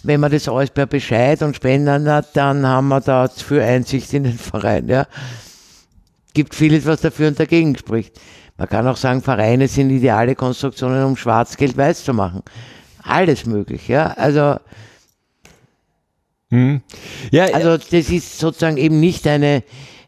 wenn 0.04 0.20
man 0.20 0.32
das 0.32 0.48
alles 0.48 0.70
per 0.70 0.86
Bescheid 0.86 1.42
und 1.42 1.56
Spenden 1.56 2.10
hat, 2.10 2.36
dann 2.36 2.66
haben 2.66 2.88
wir 2.88 3.02
da 3.02 3.28
für 3.28 3.64
Einsicht 3.64 4.14
in 4.14 4.24
den 4.24 4.38
Verein. 4.38 4.88
Ja. 4.88 5.08
Gibt 6.34 6.56
vieles, 6.56 6.86
was 6.86 7.02
dafür 7.02 7.28
und 7.28 7.40
dagegen 7.40 7.78
spricht. 7.78 8.20
Man 8.58 8.70
kann 8.70 8.88
auch 8.88 8.98
sagen, 8.98 9.22
Vereine 9.22 9.68
sind 9.68 9.90
ideale 9.90 10.36
Konstruktionen, 10.36 11.04
um 11.04 11.18
Schwarzgeld 11.18 11.76
weiß 11.76 12.06
zu 12.06 12.14
machen. 12.14 12.42
Alles 13.04 13.46
möglich, 13.46 13.88
ja. 13.88 14.08
Also, 14.14 14.58
hm. 16.50 16.82
ja, 17.32 17.46
also 17.46 17.78
das 17.78 18.10
ist 18.10 18.40
sozusagen 18.40 18.78
eben 18.78 19.00
nicht 19.00 19.28
eine, 19.28 19.64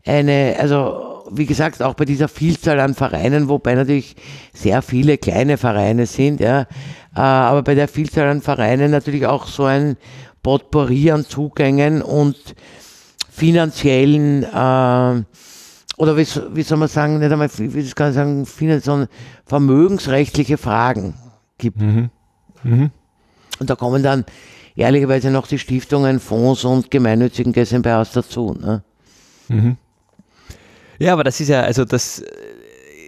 eine, 0.06 0.56
also 0.60 1.17
wie 1.32 1.46
gesagt, 1.46 1.82
auch 1.82 1.94
bei 1.94 2.06
dieser 2.06 2.28
Vielzahl 2.28 2.80
an 2.80 2.94
Vereinen, 2.94 3.50
wobei 3.50 3.76
natürlich 3.76 4.16
sehr 4.54 4.82
viele 4.82 5.18
kleine 5.18 5.58
Vereine 5.58 6.06
sind, 6.06 6.40
ja, 6.40 6.62
äh, 7.16 7.20
aber 7.20 7.64
bei 7.64 7.76
der 7.76 7.88
Vielzahl 7.88 8.28
an 8.30 8.42
Vereinen 8.42 8.92
natürlich 8.92 9.26
auch 9.26 9.48
so 9.48 9.66
ein 9.66 9.98
Potpourri 10.44 11.12
an 11.12 11.26
Zugängen 11.26 12.02
und 12.02 12.38
finanziellen 13.30 14.44
äh, 14.44 15.24
oder 15.98 16.16
wie, 16.16 16.28
wie, 16.54 16.64
soll 16.64 16.78
man 16.78 16.88
sagen, 16.88 17.20
nicht 17.20 17.32
einmal, 17.32 17.50
wie 17.58 17.90
kann 17.92 18.10
ich 18.10 18.16
sagen, 18.16 18.46
sondern 18.46 19.10
vermögensrechtliche 19.46 20.58
Fragen 20.58 21.16
gibt. 21.58 21.82
Mhm. 21.82 22.12
Mhm. 22.64 22.92
Und 23.60 23.70
da 23.70 23.76
kommen 23.76 24.04
dann 24.04 24.26
ehrlicherweise 24.76 25.32
noch 25.32 25.48
die 25.48 25.60
Stiftungen, 25.60 26.20
Fonds 26.20 26.64
und 26.64 26.92
gemeinnützigen 26.92 27.52
GmbHs 27.52 28.12
dazu. 28.12 28.56
Ne? 28.60 28.84
Mhm. 29.48 29.78
Ja, 31.00 31.14
aber 31.14 31.24
das 31.24 31.40
ist 31.40 31.50
ja, 31.50 31.62
also 31.62 31.86
das 31.86 32.24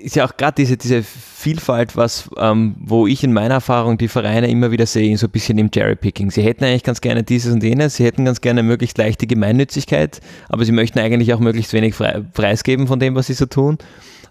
ist 0.04 0.16
ja 0.16 0.26
auch 0.26 0.38
gerade 0.38 0.56
diese, 0.56 0.78
diese 0.78 1.04
Vielfalt, 1.04 1.96
was, 1.96 2.30
ähm, 2.38 2.76
wo 2.80 3.08
ich 3.08 3.24
in 3.24 3.34
meiner 3.34 3.56
Erfahrung 3.56 3.98
die 3.98 4.08
Vereine 4.08 4.50
immer 4.50 4.72
wieder 4.72 4.86
sehe, 4.86 5.18
so 5.18 5.28
ein 5.28 5.32
bisschen 5.32 5.58
im 5.58 5.72
Cherry-Picking. 5.72 6.32
Sie 6.32 6.42
hätten 6.42 6.64
eigentlich 6.64 6.84
ganz 6.84 7.02
gerne 7.02 7.24
dieses 7.24 7.54
und 7.54 7.64
jenes, 7.64 7.96
sie 7.96 8.06
hätten 8.06 8.26
ganz 8.26 8.42
gerne 8.42 8.64
möglichst 8.64 8.98
leichte 8.98 9.28
Gemeinnützigkeit, 9.28 10.20
aber 10.50 10.66
sie 10.66 10.72
möchten 10.72 11.00
eigentlich 11.00 11.34
auch 11.34 11.40
möglichst 11.40 11.74
wenig 11.74 11.96
preisgeben 12.34 12.88
von 12.88 13.00
dem, 13.00 13.16
was 13.16 13.28
sie 13.28 13.34
so 13.34 13.46
tun. 13.46 13.78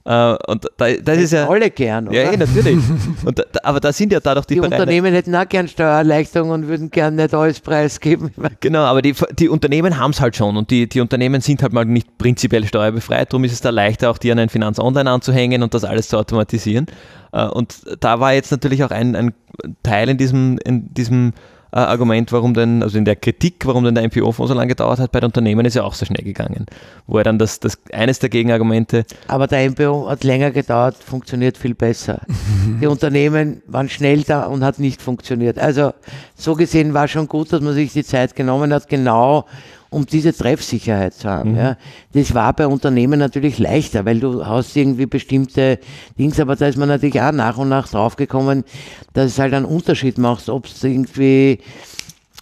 Äh, 0.04 0.36
und 0.46 0.66
da, 0.76 0.92
das 0.92 1.18
ist 1.18 1.32
ja. 1.32 1.48
Alle 1.48 1.70
gern, 1.70 2.08
oder? 2.08 2.32
Ja, 2.32 2.36
natürlich. 2.36 2.78
Und 3.24 3.64
aber 3.64 3.80
da 3.80 3.92
sind 3.92 4.12
ja 4.12 4.20
da 4.20 4.34
doch 4.34 4.44
die, 4.44 4.54
die 4.54 4.60
Vereine. 4.60 4.76
Unternehmen 4.76 5.12
hätten 5.12 5.34
auch 5.34 5.48
gern 5.48 5.68
Steuererleichterung 5.68 6.50
und 6.50 6.68
würden 6.68 6.90
gern 6.90 7.16
nicht 7.16 7.34
alles 7.34 7.60
preisgeben. 7.60 8.30
Genau, 8.60 8.80
aber 8.80 9.02
die, 9.02 9.14
die 9.38 9.48
Unternehmen 9.48 9.98
haben 9.98 10.10
es 10.10 10.20
halt 10.20 10.34
schon 10.34 10.56
und 10.56 10.70
die, 10.70 10.88
die 10.88 11.00
Unternehmen 11.00 11.40
sind 11.40 11.62
halt 11.62 11.72
mal 11.72 11.84
nicht 11.84 12.18
prinzipiell 12.18 12.64
steuerbefreit. 12.64 13.32
Darum 13.32 13.44
ist 13.44 13.52
es 13.52 13.60
da 13.60 13.70
leichter, 13.70 14.10
auch 14.10 14.18
die 14.18 14.32
an 14.32 14.38
ein 14.38 14.48
Finanz 14.48 14.78
Online 14.78 15.10
anzuhängen 15.10 15.62
und 15.62 15.74
das 15.74 15.84
alles 15.84 16.08
zu 16.08 16.16
automatisieren. 16.16 16.86
Äh, 17.32 17.46
und 17.46 17.82
da 18.00 18.20
war 18.20 18.32
jetzt 18.32 18.50
natürlich 18.50 18.82
auch 18.84 18.90
ein, 18.90 19.14
ein 19.14 19.34
Teil 19.82 20.08
in 20.08 20.16
diesem, 20.18 20.58
in 20.64 20.92
diesem 20.92 21.32
äh, 21.72 21.76
Argument, 21.76 22.32
warum 22.32 22.54
denn, 22.54 22.82
also 22.82 22.98
in 22.98 23.04
der 23.04 23.16
Kritik, 23.16 23.66
warum 23.66 23.84
denn 23.84 23.94
der 23.94 24.04
MPO-Fonds 24.04 24.48
so 24.48 24.54
lange 24.54 24.68
gedauert 24.68 24.98
hat, 24.98 25.12
bei 25.12 25.20
den 25.20 25.26
Unternehmen 25.26 25.66
ist 25.66 25.74
ja 25.74 25.84
auch 25.84 25.94
so 25.94 26.06
schnell 26.06 26.24
gegangen. 26.24 26.66
Wo 27.06 27.18
er 27.18 27.24
dann 27.24 27.38
das, 27.38 27.60
das 27.60 27.78
eines 27.92 28.18
der 28.18 28.28
Gegenargumente. 28.28 29.04
Aber 29.26 29.46
der 29.46 29.70
MPO 29.70 30.08
hat 30.08 30.24
länger 30.24 30.50
gedauert, 30.50 30.96
funktioniert 30.96 31.58
viel 31.58 31.74
besser. 31.74 32.22
Die 32.80 32.86
Unternehmen 32.86 33.62
waren 33.66 33.88
schnell 33.88 34.22
da 34.22 34.44
und 34.44 34.64
hat 34.64 34.78
nicht 34.78 35.02
funktioniert. 35.02 35.58
Also 35.58 35.92
so 36.34 36.54
gesehen 36.54 36.94
war 36.94 37.08
schon 37.08 37.28
gut, 37.28 37.52
dass 37.52 37.60
man 37.60 37.74
sich 37.74 37.92
die 37.92 38.04
Zeit 38.04 38.36
genommen 38.36 38.72
hat, 38.72 38.88
genau 38.88 39.46
um 39.90 40.06
diese 40.06 40.36
Treffsicherheit 40.36 41.14
zu 41.14 41.28
haben. 41.28 41.52
Mhm. 41.52 41.56
Ja. 41.58 41.76
Das 42.12 42.34
war 42.34 42.52
bei 42.52 42.66
Unternehmen 42.66 43.18
natürlich 43.18 43.58
leichter, 43.58 44.04
weil 44.04 44.20
du 44.20 44.44
hast 44.44 44.76
irgendwie 44.76 45.06
bestimmte 45.06 45.78
Dings, 46.18 46.38
aber 46.40 46.56
da 46.56 46.66
ist 46.66 46.76
man 46.76 46.88
natürlich 46.88 47.20
auch 47.20 47.32
nach 47.32 47.56
und 47.56 47.68
nach 47.68 47.88
draufgekommen, 47.88 48.64
dass 49.14 49.32
es 49.32 49.38
halt 49.38 49.54
einen 49.54 49.64
Unterschied 49.64 50.18
macht, 50.18 50.48
ob 50.48 50.66
es 50.66 50.84
irgendwie 50.84 51.60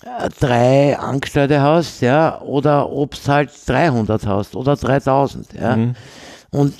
äh, 0.03 0.28
drei 0.40 0.99
Angestellte 0.99 1.61
hast, 1.61 2.03
ja, 2.03 2.40
oder 2.40 2.90
ob 2.90 3.14
es 3.14 3.28
halt 3.28 3.51
300 3.66 4.26
hast 4.26 4.57
oder 4.57 4.76
3000, 4.76 5.49
ja. 5.55 5.76
Mhm. 5.76 5.94
Und 6.51 6.74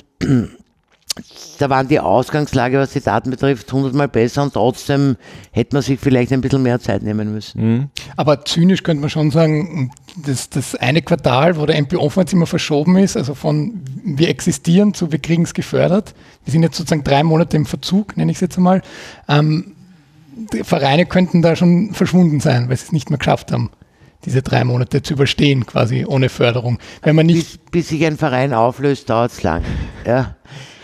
da 1.59 1.69
waren 1.69 1.87
die 1.87 1.99
Ausgangslage, 1.99 2.77
was 2.77 2.91
die 2.91 3.01
Daten 3.01 3.31
betrifft, 3.31 3.71
hundertmal 3.71 4.07
besser 4.07 4.43
und 4.43 4.53
trotzdem 4.53 5.17
hätte 5.51 5.75
man 5.75 5.83
sich 5.83 5.99
vielleicht 5.99 6.31
ein 6.31 6.41
bisschen 6.41 6.63
mehr 6.63 6.79
Zeit 6.79 7.03
nehmen 7.03 7.33
müssen. 7.33 7.61
Mhm. 7.61 7.89
Aber 8.15 8.45
zynisch 8.45 8.83
könnte 8.83 9.01
man 9.01 9.09
schon 9.09 9.31
sagen, 9.31 9.91
das, 10.15 10.49
das 10.49 10.75
eine 10.75 11.01
Quartal, 11.01 11.57
wo 11.57 11.65
der 11.65 11.77
MP-Fonds 11.77 12.33
immer 12.33 12.45
verschoben 12.45 12.97
ist, 12.97 13.17
also 13.17 13.33
von 13.33 13.81
wir 14.03 14.29
existieren 14.29 14.93
zu 14.93 15.11
wir 15.11 15.19
kriegen 15.19 15.43
es 15.43 15.53
gefördert, 15.53 16.13
wir 16.45 16.51
sind 16.51 16.63
jetzt 16.63 16.77
sozusagen 16.77 17.03
drei 17.03 17.23
Monate 17.23 17.57
im 17.57 17.65
Verzug, 17.65 18.17
nenne 18.17 18.31
ich 18.31 18.37
es 18.37 18.41
jetzt 18.41 18.57
einmal, 18.57 18.81
ähm, 19.27 19.73
die 20.53 20.63
Vereine 20.63 21.05
könnten 21.05 21.41
da 21.41 21.55
schon 21.55 21.93
verschwunden 21.93 22.39
sein, 22.39 22.69
weil 22.69 22.77
sie 22.77 22.85
es 22.85 22.91
nicht 22.91 23.09
mehr 23.09 23.19
geschafft 23.19 23.51
haben 23.51 23.71
diese 24.25 24.41
drei 24.41 24.63
Monate 24.63 25.01
zu 25.01 25.13
überstehen, 25.13 25.65
quasi 25.65 26.05
ohne 26.05 26.29
Förderung. 26.29 26.79
Wenn 27.01 27.15
man 27.15 27.25
nicht 27.25 27.71
bis, 27.71 27.71
bis 27.71 27.89
sich 27.89 28.05
ein 28.05 28.17
Verein 28.17 28.53
auflöst, 28.53 29.09
dauert 29.09 29.31
es 29.31 29.43
lang. 29.43 29.63
Ja. 30.05 30.35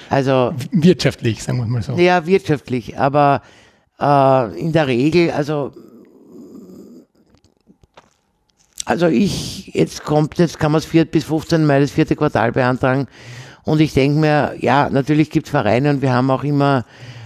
Also, 0.10 0.54
wirtschaftlich, 0.72 1.44
sagen 1.44 1.60
wir 1.60 1.66
mal 1.66 1.82
so. 1.82 1.94
Ja, 1.94 2.26
wirtschaftlich, 2.26 2.98
aber 2.98 3.42
äh, 4.00 4.60
in 4.60 4.72
der 4.72 4.88
Regel, 4.88 5.32
also 5.32 5.72
also 8.86 9.08
ich, 9.08 9.68
jetzt 9.74 10.04
kommt, 10.04 10.38
jetzt 10.40 10.60
kann 10.60 10.74
man 10.74 10.80
es 10.80 11.08
bis 11.08 11.24
15 11.24 11.66
Mai 11.66 11.80
das 11.80 11.92
vierte 11.92 12.16
Quartal 12.18 12.52
beantragen 12.52 13.08
und 13.64 13.80
ich 13.80 13.94
denke 13.94 14.20
mir, 14.20 14.56
ja, 14.60 14.90
natürlich 14.90 15.30
gibt 15.30 15.48
es 15.48 15.52
Vereine 15.52 15.90
und 15.90 16.02
wir 16.02 16.12
haben 16.12 16.30
auch 16.30 16.44
immer 16.44 16.84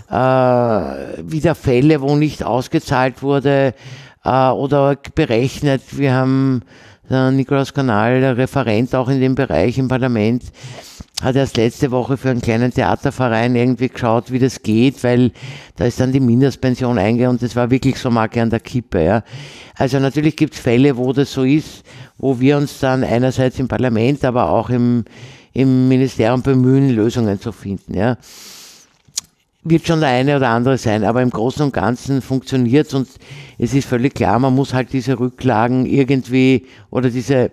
äh, 0.09 0.13
wieder 0.13 1.55
Fälle, 1.55 2.01
wo 2.01 2.15
nicht 2.15 2.43
ausgezahlt 2.43 3.23
wurde 3.23 3.73
äh, 4.23 4.49
oder 4.49 4.97
berechnet. 5.15 5.81
Wir 5.91 6.13
haben 6.13 6.61
der 7.09 7.31
Nikolaus 7.31 7.73
Kanal, 7.73 8.21
der 8.21 8.37
Referent 8.37 8.93
auch 8.93 9.09
in 9.09 9.19
dem 9.19 9.33
Bereich 9.33 9.77
im 9.77 9.87
Parlament, 9.87 10.43
hat 11.21 11.35
erst 11.35 11.57
letzte 11.57 11.89
Woche 11.89 12.15
für 12.15 12.29
einen 12.29 12.41
kleinen 12.41 12.71
Theaterverein 12.71 13.55
irgendwie 13.55 13.89
geschaut, 13.89 14.31
wie 14.31 14.37
das 14.37 14.61
geht, 14.61 15.03
weil 15.03 15.31
da 15.75 15.85
ist 15.85 15.99
dann 15.99 16.11
die 16.11 16.19
Mindestpension 16.19 16.99
eingegangen 16.99 17.37
und 17.37 17.41
das 17.41 17.55
war 17.55 17.71
wirklich 17.71 17.97
so 17.97 18.11
Marke 18.11 18.41
an 18.41 18.51
der 18.51 18.59
Kippe. 18.59 19.03
Ja. 19.03 19.23
Also 19.75 19.99
natürlich 19.99 20.35
gibt 20.35 20.53
es 20.53 20.59
Fälle, 20.59 20.95
wo 20.95 21.13
das 21.13 21.31
so 21.33 21.43
ist, 21.43 21.83
wo 22.17 22.39
wir 22.39 22.57
uns 22.57 22.79
dann 22.79 23.03
einerseits 23.03 23.57
im 23.57 23.67
Parlament, 23.67 24.23
aber 24.25 24.49
auch 24.49 24.69
im, 24.69 25.05
im 25.53 25.87
Ministerium 25.87 26.43
bemühen, 26.43 26.91
Lösungen 26.91 27.41
zu 27.41 27.51
finden. 27.51 27.95
Ja. 27.95 28.17
Wird 29.63 29.87
schon 29.87 29.99
der 29.99 30.09
eine 30.09 30.37
oder 30.37 30.49
andere 30.49 30.77
sein, 30.77 31.03
aber 31.03 31.23
im 31.23 31.31
Großen 31.31 31.63
und 31.63 31.73
Ganzen 31.73 32.21
funktioniert 32.21 32.87
es 32.87 32.93
und 32.93 33.07
es 33.57 33.73
ist 33.73 33.87
völlig 33.87 34.13
klar, 34.13 34.37
man 34.37 34.55
muss 34.55 34.73
halt 34.73 34.93
diese 34.93 35.19
Rücklagen 35.19 35.87
irgendwie 35.87 36.67
oder 36.91 37.09
diese 37.09 37.51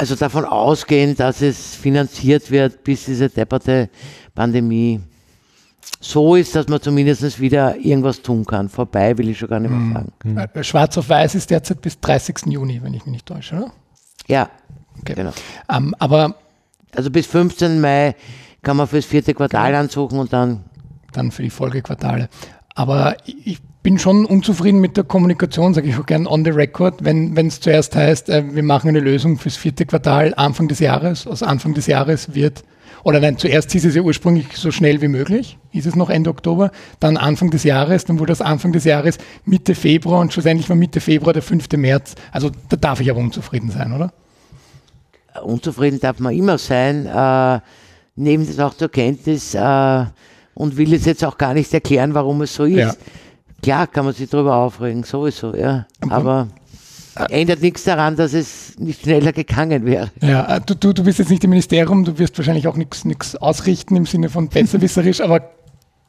also 0.00 0.14
davon 0.14 0.46
ausgehen, 0.46 1.14
dass 1.14 1.42
es 1.42 1.74
finanziert 1.74 2.50
wird, 2.50 2.82
bis 2.84 3.04
diese 3.04 3.28
depperte 3.28 3.90
Pandemie 4.34 5.00
so 6.00 6.36
ist, 6.36 6.56
dass 6.56 6.68
man 6.68 6.80
zumindest 6.80 7.38
wieder 7.38 7.76
irgendwas 7.76 8.22
tun 8.22 8.46
kann. 8.46 8.70
Vorbei 8.70 9.18
will 9.18 9.28
ich 9.28 9.38
schon 9.38 9.50
gar 9.50 9.60
nicht 9.60 9.70
mehr 9.70 9.78
mhm. 9.78 9.92
sagen. 9.92 10.12
Mhm. 10.54 10.64
Schwarz 10.64 10.96
auf 10.96 11.10
Weiß 11.10 11.34
ist 11.34 11.50
derzeit 11.50 11.82
bis 11.82 12.00
30. 12.00 12.46
Juni, 12.46 12.82
wenn 12.82 12.94
ich 12.94 13.04
mich 13.04 13.12
nicht 13.12 13.26
täusche, 13.26 13.56
oder? 13.56 13.72
Ja, 14.26 14.48
okay. 14.98 15.14
genau. 15.14 15.32
Um, 15.68 15.76
ähm, 15.76 15.94
aber 15.98 16.34
also 16.96 17.10
bis 17.10 17.26
15. 17.26 17.78
Mai 17.78 18.16
kann 18.62 18.78
man 18.78 18.86
fürs 18.86 19.04
vierte 19.04 19.34
Quartal 19.34 19.72
genau. 19.72 19.80
ansuchen 19.80 20.18
und 20.18 20.32
dann. 20.32 20.64
Dann 21.12 21.30
für 21.30 21.42
die 21.42 21.50
Folgequartale. 21.50 22.30
Aber 22.74 23.16
ich 23.26 23.60
bin 23.82 23.98
schon 23.98 24.26
unzufrieden 24.26 24.80
mit 24.80 24.96
der 24.96 25.04
Kommunikation, 25.04 25.72
sage 25.72 25.88
ich 25.88 25.96
auch 25.96 26.06
gern 26.06 26.26
on 26.26 26.44
the 26.44 26.50
record, 26.50 27.02
wenn 27.02 27.34
es 27.46 27.60
zuerst 27.60 27.96
heißt, 27.96 28.28
äh, 28.28 28.54
wir 28.54 28.62
machen 28.62 28.88
eine 28.88 29.00
Lösung 29.00 29.38
fürs 29.38 29.56
vierte 29.56 29.86
Quartal 29.86 30.34
Anfang 30.36 30.68
des 30.68 30.80
Jahres. 30.80 31.26
Aus 31.26 31.42
Anfang 31.42 31.74
des 31.74 31.86
Jahres 31.86 32.34
wird, 32.34 32.62
oder 33.04 33.20
nein, 33.20 33.38
zuerst 33.38 33.72
hieß 33.72 33.86
es 33.86 33.94
ja 33.94 34.02
ursprünglich 34.02 34.48
so 34.54 34.70
schnell 34.70 35.00
wie 35.00 35.08
möglich, 35.08 35.58
hieß 35.70 35.86
es 35.86 35.96
noch 35.96 36.10
Ende 36.10 36.28
Oktober, 36.28 36.72
dann 37.00 37.16
Anfang 37.16 37.50
des 37.50 37.64
Jahres, 37.64 38.04
dann 38.04 38.18
wurde 38.18 38.32
das 38.32 38.42
Anfang 38.42 38.72
des 38.72 38.84
Jahres 38.84 39.16
Mitte 39.46 39.74
Februar 39.74 40.20
und 40.20 40.32
schlussendlich 40.32 40.68
war 40.68 40.76
Mitte 40.76 41.00
Februar 41.00 41.32
der 41.32 41.42
5. 41.42 41.68
März. 41.76 42.14
Also 42.32 42.50
da 42.68 42.76
darf 42.76 43.00
ich 43.00 43.10
aber 43.10 43.20
unzufrieden 43.20 43.70
sein, 43.70 43.92
oder? 43.92 44.12
Unzufrieden 45.42 46.00
darf 46.00 46.18
man 46.18 46.34
immer 46.34 46.58
sein. 46.58 47.06
Äh, 47.06 47.60
nehmen 48.16 48.44
Sie 48.44 48.52
es 48.52 48.58
auch 48.58 48.74
zur 48.74 48.90
Kenntnis 48.90 49.54
äh, 49.54 50.04
und 50.54 50.76
will 50.76 50.92
es 50.92 51.06
jetzt 51.06 51.24
auch 51.24 51.38
gar 51.38 51.54
nicht 51.54 51.72
erklären, 51.72 52.12
warum 52.12 52.42
es 52.42 52.54
so 52.54 52.64
ist. 52.64 52.76
Ja. 52.76 52.94
Klar 53.62 53.86
kann 53.86 54.04
man 54.04 54.14
sich 54.14 54.28
darüber 54.30 54.56
aufregen, 54.56 55.02
sowieso, 55.04 55.54
ja. 55.54 55.86
Aber 56.08 56.48
ändert 57.28 57.60
nichts 57.60 57.84
daran, 57.84 58.16
dass 58.16 58.32
es 58.32 58.78
nicht 58.78 59.02
schneller 59.02 59.32
gegangen 59.32 59.84
wäre. 59.84 60.10
Ja, 60.22 60.56
äh, 60.56 60.60
du, 60.64 60.74
du, 60.74 60.92
du 60.92 61.04
bist 61.04 61.18
jetzt 61.18 61.30
nicht 61.30 61.44
im 61.44 61.50
Ministerium, 61.50 62.04
du 62.04 62.18
wirst 62.18 62.38
wahrscheinlich 62.38 62.66
auch 62.68 62.76
nichts 62.76 63.36
ausrichten 63.36 63.96
im 63.96 64.06
Sinne 64.06 64.28
von 64.28 64.48
besserwisserisch, 64.48 65.20
aber 65.20 65.50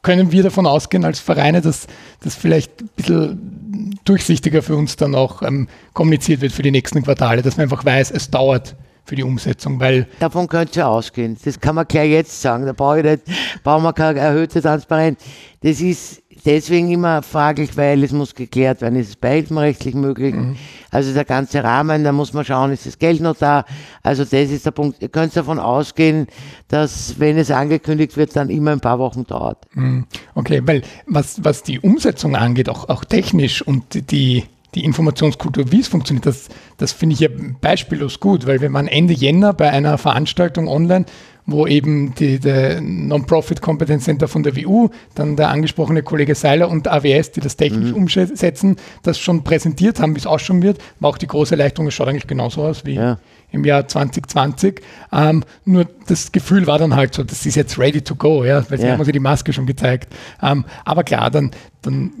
können 0.02 0.32
wir 0.32 0.42
davon 0.42 0.66
ausgehen 0.66 1.04
als 1.04 1.20
Vereine, 1.20 1.60
dass 1.60 1.86
das 2.22 2.34
vielleicht 2.34 2.80
ein 2.80 2.90
bisschen 2.96 3.98
durchsichtiger 4.04 4.62
für 4.62 4.76
uns 4.76 4.96
dann 4.96 5.14
auch 5.14 5.42
ähm, 5.42 5.68
kommuniziert 5.92 6.40
wird 6.40 6.52
für 6.52 6.62
die 6.62 6.72
nächsten 6.72 7.02
Quartale, 7.02 7.42
dass 7.42 7.56
man 7.56 7.64
einfach 7.64 7.84
weiß, 7.84 8.10
es 8.10 8.30
dauert 8.30 8.74
für 9.04 9.16
die 9.16 9.22
Umsetzung, 9.22 9.80
weil 9.80 10.06
davon 10.20 10.48
könnte 10.48 10.80
ihr 10.80 10.88
ausgehen. 10.88 11.36
Das 11.44 11.58
kann 11.60 11.74
man 11.74 11.86
gleich 11.86 12.10
jetzt 12.10 12.40
sagen. 12.40 12.66
Da 12.66 12.72
brauche 12.72 12.98
ich 13.00 13.04
nicht, 13.04 13.22
brauchen 13.64 13.82
wir 13.82 13.92
keine 13.92 14.20
erhöhte 14.20 14.62
Transparenz. 14.62 15.20
Das 15.62 15.80
ist 15.80 16.21
deswegen 16.44 16.90
immer 16.90 17.22
fraglich, 17.22 17.76
weil 17.76 18.02
es 18.04 18.12
muss 18.12 18.34
geklärt 18.34 18.80
werden, 18.80 18.98
ist 18.98 19.08
es 19.08 19.16
beihilfenrechtlich 19.16 19.94
möglich? 19.94 20.34
Mhm. 20.34 20.56
Also 20.90 21.14
der 21.14 21.24
ganze 21.24 21.62
Rahmen, 21.64 22.04
da 22.04 22.12
muss 22.12 22.32
man 22.32 22.44
schauen, 22.44 22.72
ist 22.72 22.86
das 22.86 22.98
Geld 22.98 23.20
noch 23.20 23.36
da? 23.36 23.64
Also 24.02 24.24
das 24.24 24.50
ist 24.50 24.66
der 24.66 24.72
Punkt. 24.72 25.00
Ihr 25.00 25.08
könnt 25.08 25.36
davon 25.36 25.58
ausgehen, 25.58 26.26
dass 26.68 27.18
wenn 27.18 27.38
es 27.38 27.50
angekündigt 27.50 28.16
wird, 28.16 28.36
dann 28.36 28.50
immer 28.50 28.72
ein 28.72 28.80
paar 28.80 28.98
Wochen 28.98 29.24
dauert. 29.24 29.58
Mhm. 29.74 30.06
Okay, 30.34 30.60
weil 30.64 30.82
was, 31.06 31.42
was 31.44 31.62
die 31.62 31.80
Umsetzung 31.80 32.36
angeht, 32.36 32.68
auch, 32.68 32.88
auch 32.88 33.04
technisch 33.04 33.62
und 33.62 34.10
die, 34.10 34.44
die 34.74 34.84
Informationskultur, 34.84 35.70
wie 35.70 35.80
es 35.80 35.88
funktioniert, 35.88 36.26
das, 36.26 36.48
das 36.78 36.92
finde 36.92 37.14
ich 37.14 37.20
ja 37.20 37.28
beispiellos 37.60 38.20
gut, 38.20 38.46
weil 38.46 38.60
wenn 38.60 38.72
man 38.72 38.88
Ende 38.88 39.12
Jänner 39.12 39.52
bei 39.52 39.70
einer 39.70 39.98
Veranstaltung 39.98 40.68
online 40.68 41.06
wo 41.46 41.66
eben 41.66 42.14
die, 42.14 42.38
der 42.38 42.80
Non-Profit 42.80 43.60
Competence 43.60 44.04
Center 44.04 44.28
von 44.28 44.42
der 44.42 44.56
WU, 44.56 44.90
dann 45.14 45.36
der 45.36 45.48
angesprochene 45.48 46.02
Kollege 46.02 46.34
Seiler 46.34 46.68
und 46.70 46.86
AWS, 46.86 47.32
die 47.32 47.40
das 47.40 47.56
technisch 47.56 47.90
mhm. 47.90 47.96
umsetzen, 47.96 48.76
das 49.02 49.18
schon 49.18 49.42
präsentiert 49.42 50.00
haben, 50.00 50.14
wie 50.14 50.20
es 50.20 50.26
ausschauen 50.26 50.62
wird, 50.62 50.78
war 51.00 51.10
auch 51.10 51.18
die 51.18 51.26
große 51.26 51.54
Erleichterung, 51.54 51.88
es 51.88 51.94
schaut 51.94 52.08
eigentlich 52.08 52.28
genauso 52.28 52.62
aus 52.62 52.84
wie 52.84 52.94
ja. 52.94 53.18
im 53.50 53.64
Jahr 53.64 53.88
2020. 53.88 54.80
Ähm, 55.12 55.42
nur 55.64 55.86
das 56.06 56.30
Gefühl 56.30 56.66
war 56.66 56.78
dann 56.78 56.94
halt 56.94 57.14
so, 57.14 57.24
das 57.24 57.44
ist 57.44 57.56
jetzt 57.56 57.78
ready 57.78 58.02
to 58.02 58.14
go, 58.14 58.44
ja, 58.44 58.64
weil 58.70 58.78
sie 58.78 58.86
ja. 58.86 58.92
haben 58.92 59.00
uns 59.00 59.08
ja 59.08 59.12
die 59.12 59.20
Maske 59.20 59.52
schon 59.52 59.66
gezeigt. 59.66 60.12
Ähm, 60.40 60.64
aber 60.84 61.02
klar, 61.02 61.30
dann, 61.30 61.50
dann 61.82 62.12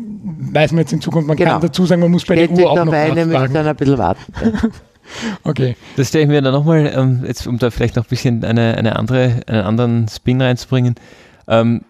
weiß 0.52 0.72
man 0.72 0.80
jetzt 0.80 0.92
in 0.92 1.00
Zukunft, 1.00 1.28
man 1.28 1.36
genau. 1.36 1.52
kann 1.52 1.60
dazu 1.60 1.86
sagen, 1.86 2.00
man 2.00 2.10
muss 2.10 2.24
bei 2.24 2.34
Steht 2.34 2.50
der 2.50 2.64
Uhr 2.64 2.70
auch 2.70 2.76
noch 2.76 2.86
nachfragen. 2.86 3.28
müssen 3.28 3.54
dann 3.54 3.66
ein 3.68 3.76
bisschen 3.76 3.98
warten. 3.98 4.20
Okay. 5.44 5.76
Das 5.96 6.08
stelle 6.08 6.24
ich 6.24 6.30
mir 6.30 6.42
dann 6.42 6.52
nochmal, 6.52 6.92
ähm, 6.94 7.24
jetzt 7.26 7.46
um 7.46 7.58
da 7.58 7.70
vielleicht 7.70 7.96
noch 7.96 8.04
ein 8.04 8.08
bisschen 8.08 8.44
eine, 8.44 8.76
eine 8.76 8.96
andere, 8.96 9.40
einen 9.46 9.62
anderen 9.62 10.08
Spin 10.08 10.40
reinzubringen. 10.40 10.94
Ähm, 11.48 11.82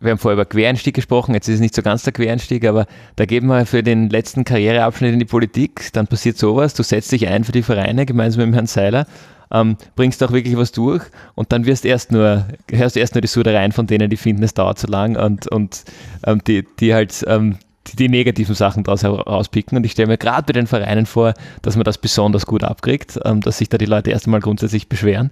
wir 0.00 0.10
haben 0.10 0.18
vorher 0.18 0.34
über 0.34 0.44
Quereinstieg 0.44 0.94
gesprochen, 0.94 1.34
jetzt 1.34 1.48
ist 1.48 1.56
es 1.56 1.60
nicht 1.60 1.74
so 1.74 1.82
ganz 1.82 2.02
der 2.02 2.12
Quereinstieg, 2.12 2.66
aber 2.66 2.86
da 3.16 3.24
geben 3.24 3.46
wir 3.46 3.64
für 3.64 3.82
den 3.82 4.10
letzten 4.10 4.44
Karriereabschnitt 4.44 5.14
in 5.14 5.18
die 5.18 5.24
Politik, 5.24 5.92
dann 5.94 6.06
passiert 6.06 6.36
sowas, 6.36 6.74
du 6.74 6.82
setzt 6.82 7.10
dich 7.10 7.26
ein 7.26 7.44
für 7.44 7.52
die 7.52 7.62
Vereine 7.62 8.04
gemeinsam 8.04 8.40
mit 8.40 8.48
dem 8.48 8.54
Herrn 8.54 8.66
Seiler, 8.66 9.06
ähm, 9.50 9.76
bringst 9.96 10.22
auch 10.22 10.30
wirklich 10.30 10.58
was 10.58 10.72
durch 10.72 11.04
und 11.34 11.52
dann 11.52 11.64
wirst 11.64 11.86
erst 11.86 12.12
nur, 12.12 12.44
hörst 12.70 12.96
du 12.96 13.00
erst 13.00 13.14
nur 13.14 13.22
die 13.22 13.28
Sudereien 13.28 13.72
von 13.72 13.86
denen, 13.86 14.10
die 14.10 14.18
finden, 14.18 14.42
es 14.42 14.52
dauert 14.52 14.78
zu 14.78 14.88
lang 14.88 15.16
und, 15.16 15.48
und 15.48 15.84
ähm, 16.26 16.42
die, 16.46 16.66
die 16.80 16.92
halt 16.92 17.24
ähm, 17.26 17.56
die, 17.90 17.96
die 17.96 18.08
negativen 18.08 18.54
Sachen 18.54 18.84
daraus 18.84 19.02
herauspicken. 19.02 19.76
Und 19.76 19.84
ich 19.84 19.92
stelle 19.92 20.08
mir 20.08 20.18
gerade 20.18 20.44
bei 20.44 20.52
den 20.52 20.66
Vereinen 20.66 21.06
vor, 21.06 21.34
dass 21.62 21.76
man 21.76 21.84
das 21.84 21.98
besonders 21.98 22.46
gut 22.46 22.64
abkriegt, 22.64 23.18
ähm, 23.24 23.40
dass 23.40 23.58
sich 23.58 23.68
da 23.68 23.78
die 23.78 23.86
Leute 23.86 24.10
erst 24.10 24.26
einmal 24.26 24.40
grundsätzlich 24.40 24.88
beschweren. 24.88 25.30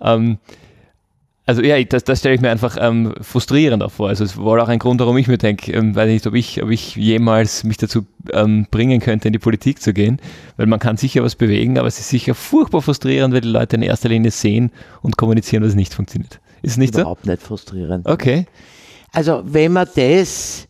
Ähm, 0.00 0.38
also 1.46 1.62
ja, 1.62 1.82
das, 1.84 2.04
das 2.04 2.20
stelle 2.20 2.34
ich 2.34 2.40
mir 2.40 2.50
einfach 2.50 2.78
ähm, 2.80 3.12
frustrierend 3.20 3.82
auch 3.82 3.90
vor. 3.90 4.08
Also 4.08 4.24
es 4.24 4.38
war 4.38 4.62
auch 4.62 4.68
ein 4.68 4.78
Grund, 4.78 5.00
warum 5.00 5.18
ich 5.18 5.28
mir 5.28 5.36
denke, 5.36 5.72
ähm, 5.72 5.94
weiß 5.94 6.08
nicht, 6.08 6.26
ob 6.26 6.34
ich, 6.34 6.62
ob 6.62 6.70
ich 6.70 6.96
jemals 6.96 7.64
mich 7.64 7.76
dazu 7.76 8.06
ähm, 8.32 8.66
bringen 8.70 9.00
könnte, 9.00 9.28
in 9.28 9.32
die 9.32 9.38
Politik 9.38 9.82
zu 9.82 9.92
gehen, 9.92 10.20
weil 10.56 10.66
man 10.66 10.78
kann 10.78 10.96
sicher 10.96 11.22
was 11.22 11.34
bewegen, 11.34 11.78
aber 11.78 11.86
es 11.86 11.98
ist 11.98 12.08
sicher 12.08 12.34
furchtbar 12.34 12.80
frustrierend, 12.80 13.34
weil 13.34 13.42
die 13.42 13.48
Leute 13.48 13.76
in 13.76 13.82
erster 13.82 14.08
Linie 14.08 14.30
sehen 14.30 14.70
und 15.02 15.18
kommunizieren, 15.18 15.62
was 15.62 15.74
nicht 15.74 15.92
funktioniert. 15.92 16.40
Ist 16.62 16.72
es 16.72 16.76
nicht 16.78 16.94
Überhaupt 16.94 17.26
so? 17.26 17.30
nicht 17.30 17.42
frustrierend. 17.42 18.06
Okay. 18.06 18.46
Also 19.12 19.42
wenn 19.44 19.72
man 19.72 19.86
das 19.94 20.66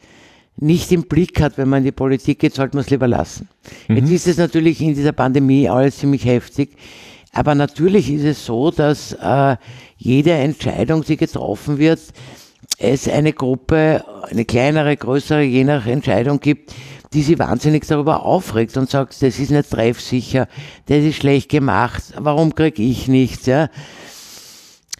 nicht 0.56 0.92
im 0.92 1.04
Blick 1.04 1.40
hat, 1.40 1.58
wenn 1.58 1.68
man 1.68 1.78
in 1.78 1.84
die 1.84 1.92
Politik 1.92 2.38
geht, 2.38 2.54
sollte 2.54 2.76
man 2.76 2.84
es 2.84 2.90
lieber 2.90 3.08
lassen. 3.08 3.48
Mhm. 3.88 3.96
Jetzt 3.96 4.10
ist 4.10 4.28
es 4.28 4.36
natürlich 4.36 4.80
in 4.80 4.94
dieser 4.94 5.12
Pandemie 5.12 5.68
alles 5.68 5.98
ziemlich 5.98 6.24
heftig, 6.24 6.70
aber 7.32 7.54
natürlich 7.54 8.10
ist 8.12 8.24
es 8.24 8.46
so, 8.46 8.70
dass 8.70 9.12
äh, 9.12 9.56
jede 9.96 10.32
Entscheidung, 10.32 11.02
die 11.04 11.16
getroffen 11.16 11.78
wird, 11.78 12.00
es 12.78 13.08
eine 13.08 13.32
Gruppe, 13.32 14.04
eine 14.30 14.44
kleinere, 14.44 14.96
größere, 14.96 15.42
je 15.42 15.64
nach 15.64 15.86
Entscheidung 15.86 16.40
gibt, 16.40 16.72
die 17.12 17.22
sich 17.22 17.38
wahnsinnig 17.38 17.86
darüber 17.86 18.24
aufregt 18.24 18.76
und 18.76 18.90
sagt, 18.90 19.22
das 19.22 19.38
ist 19.38 19.50
nicht 19.50 19.70
treffsicher, 19.70 20.48
das 20.86 20.98
ist 20.98 21.16
schlecht 21.16 21.48
gemacht, 21.48 22.02
warum 22.16 22.54
kriege 22.54 22.82
ich 22.82 23.08
nichts? 23.08 23.46
Ja? 23.46 23.68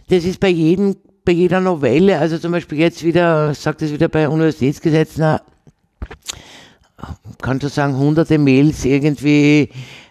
Das 0.09 0.25
ist 0.25 0.41
bei 0.41 0.49
jedem 0.49 0.97
bei 1.25 1.33
jeder 1.33 1.61
Novelle, 1.61 2.19
also 2.19 2.39
zum 2.39 2.53
Beispiel 2.53 2.79
jetzt 2.79 3.03
wieder, 3.03 3.55
sagt 3.55 3.83
es 3.83 3.93
wieder 3.93 4.09
bei 4.09 4.29
Universitätsgesetz, 4.29 5.17
na, 5.17 5.41
kann 7.41 7.61
schon 7.61 7.71
sagen, 7.71 7.97
hunderte 7.97 8.39
Mails 8.39 8.85
irgendwie, 8.85 9.71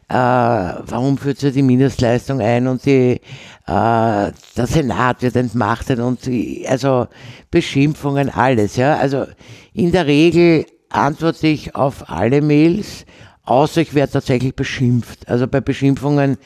äh, 0.09 0.13
warum 0.13 1.17
führt 1.17 1.39
sie 1.39 1.51
die 1.51 1.61
Mindestleistung 1.61 2.41
ein 2.41 2.67
und 2.67 2.85
die, 2.85 3.21
äh, 3.21 3.21
der 3.67 4.67
Senat 4.67 5.21
wird 5.21 5.35
entmachtet 5.35 5.99
und 5.99 6.25
die, 6.25 6.65
also 6.67 7.07
Beschimpfungen, 7.51 8.29
alles, 8.29 8.75
ja. 8.75 8.97
Also 8.97 9.25
in 9.73 9.91
der 9.91 10.07
Regel 10.07 10.65
antworte 10.89 11.47
ich 11.47 11.75
auf 11.75 12.09
alle 12.09 12.41
Mails, 12.41 13.05
außer 13.43 13.81
ich 13.81 13.93
werde 13.93 14.13
tatsächlich 14.13 14.55
beschimpft. 14.55 15.27
Also 15.27 15.47
bei 15.47 15.61
Beschimpfungen, 15.61 16.37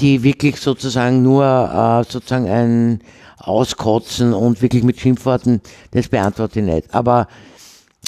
die 0.00 0.22
wirklich 0.22 0.56
sozusagen 0.56 1.22
nur 1.22 1.44
äh, 1.44 2.10
sozusagen 2.10 2.48
ein 2.48 3.00
auskotzen 3.40 4.32
und 4.32 4.62
wirklich 4.62 4.82
mit 4.82 5.00
Schimpfworten, 5.00 5.60
das 5.90 6.08
beantworte 6.08 6.60
ich 6.60 6.66
nicht. 6.66 6.94
Aber 6.94 7.28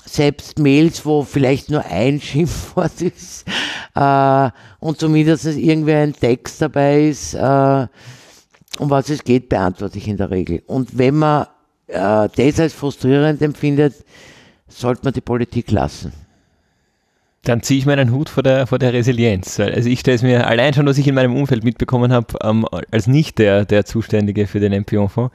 selbst 0.04 0.58
Mails, 0.58 1.04
wo 1.04 1.22
vielleicht 1.22 1.70
nur 1.70 1.84
ein 1.84 2.20
Schimpfwort 2.20 3.00
ist 3.02 3.44
äh, 3.94 4.50
und 4.80 4.98
zumindest 4.98 5.46
irgendwie 5.46 5.94
ein 5.94 6.12
Text 6.12 6.60
dabei 6.60 7.06
ist, 7.06 7.34
äh, 7.34 7.86
um 8.78 8.90
was 8.90 9.10
es 9.10 9.22
geht, 9.24 9.48
beantworte 9.48 9.98
ich 9.98 10.08
in 10.08 10.16
der 10.16 10.30
Regel. 10.30 10.62
Und 10.66 10.96
wenn 10.96 11.16
man 11.16 11.46
äh, 11.88 12.28
das 12.34 12.60
als 12.60 12.72
frustrierend 12.72 13.42
empfindet, 13.42 13.94
sollte 14.68 15.02
man 15.04 15.12
die 15.12 15.20
Politik 15.20 15.70
lassen 15.70 16.12
dann 17.44 17.62
ziehe 17.62 17.78
ich 17.78 17.86
meinen 17.86 18.12
Hut 18.12 18.28
vor 18.28 18.42
der, 18.42 18.66
vor 18.66 18.78
der 18.78 18.92
Resilienz. 18.92 19.58
Also 19.58 19.88
ich 19.88 20.00
stelle 20.00 20.14
es 20.14 20.22
mir 20.22 20.46
allein 20.46 20.74
schon, 20.74 20.86
was 20.86 20.98
ich 20.98 21.08
in 21.08 21.14
meinem 21.14 21.34
Umfeld 21.34 21.64
mitbekommen 21.64 22.12
habe, 22.12 22.34
ähm, 22.42 22.64
als 22.90 23.08
nicht 23.08 23.38
der, 23.38 23.64
der 23.64 23.84
Zuständige 23.84 24.46
für 24.46 24.60
den 24.60 24.72
MP-Fonds, 24.72 25.34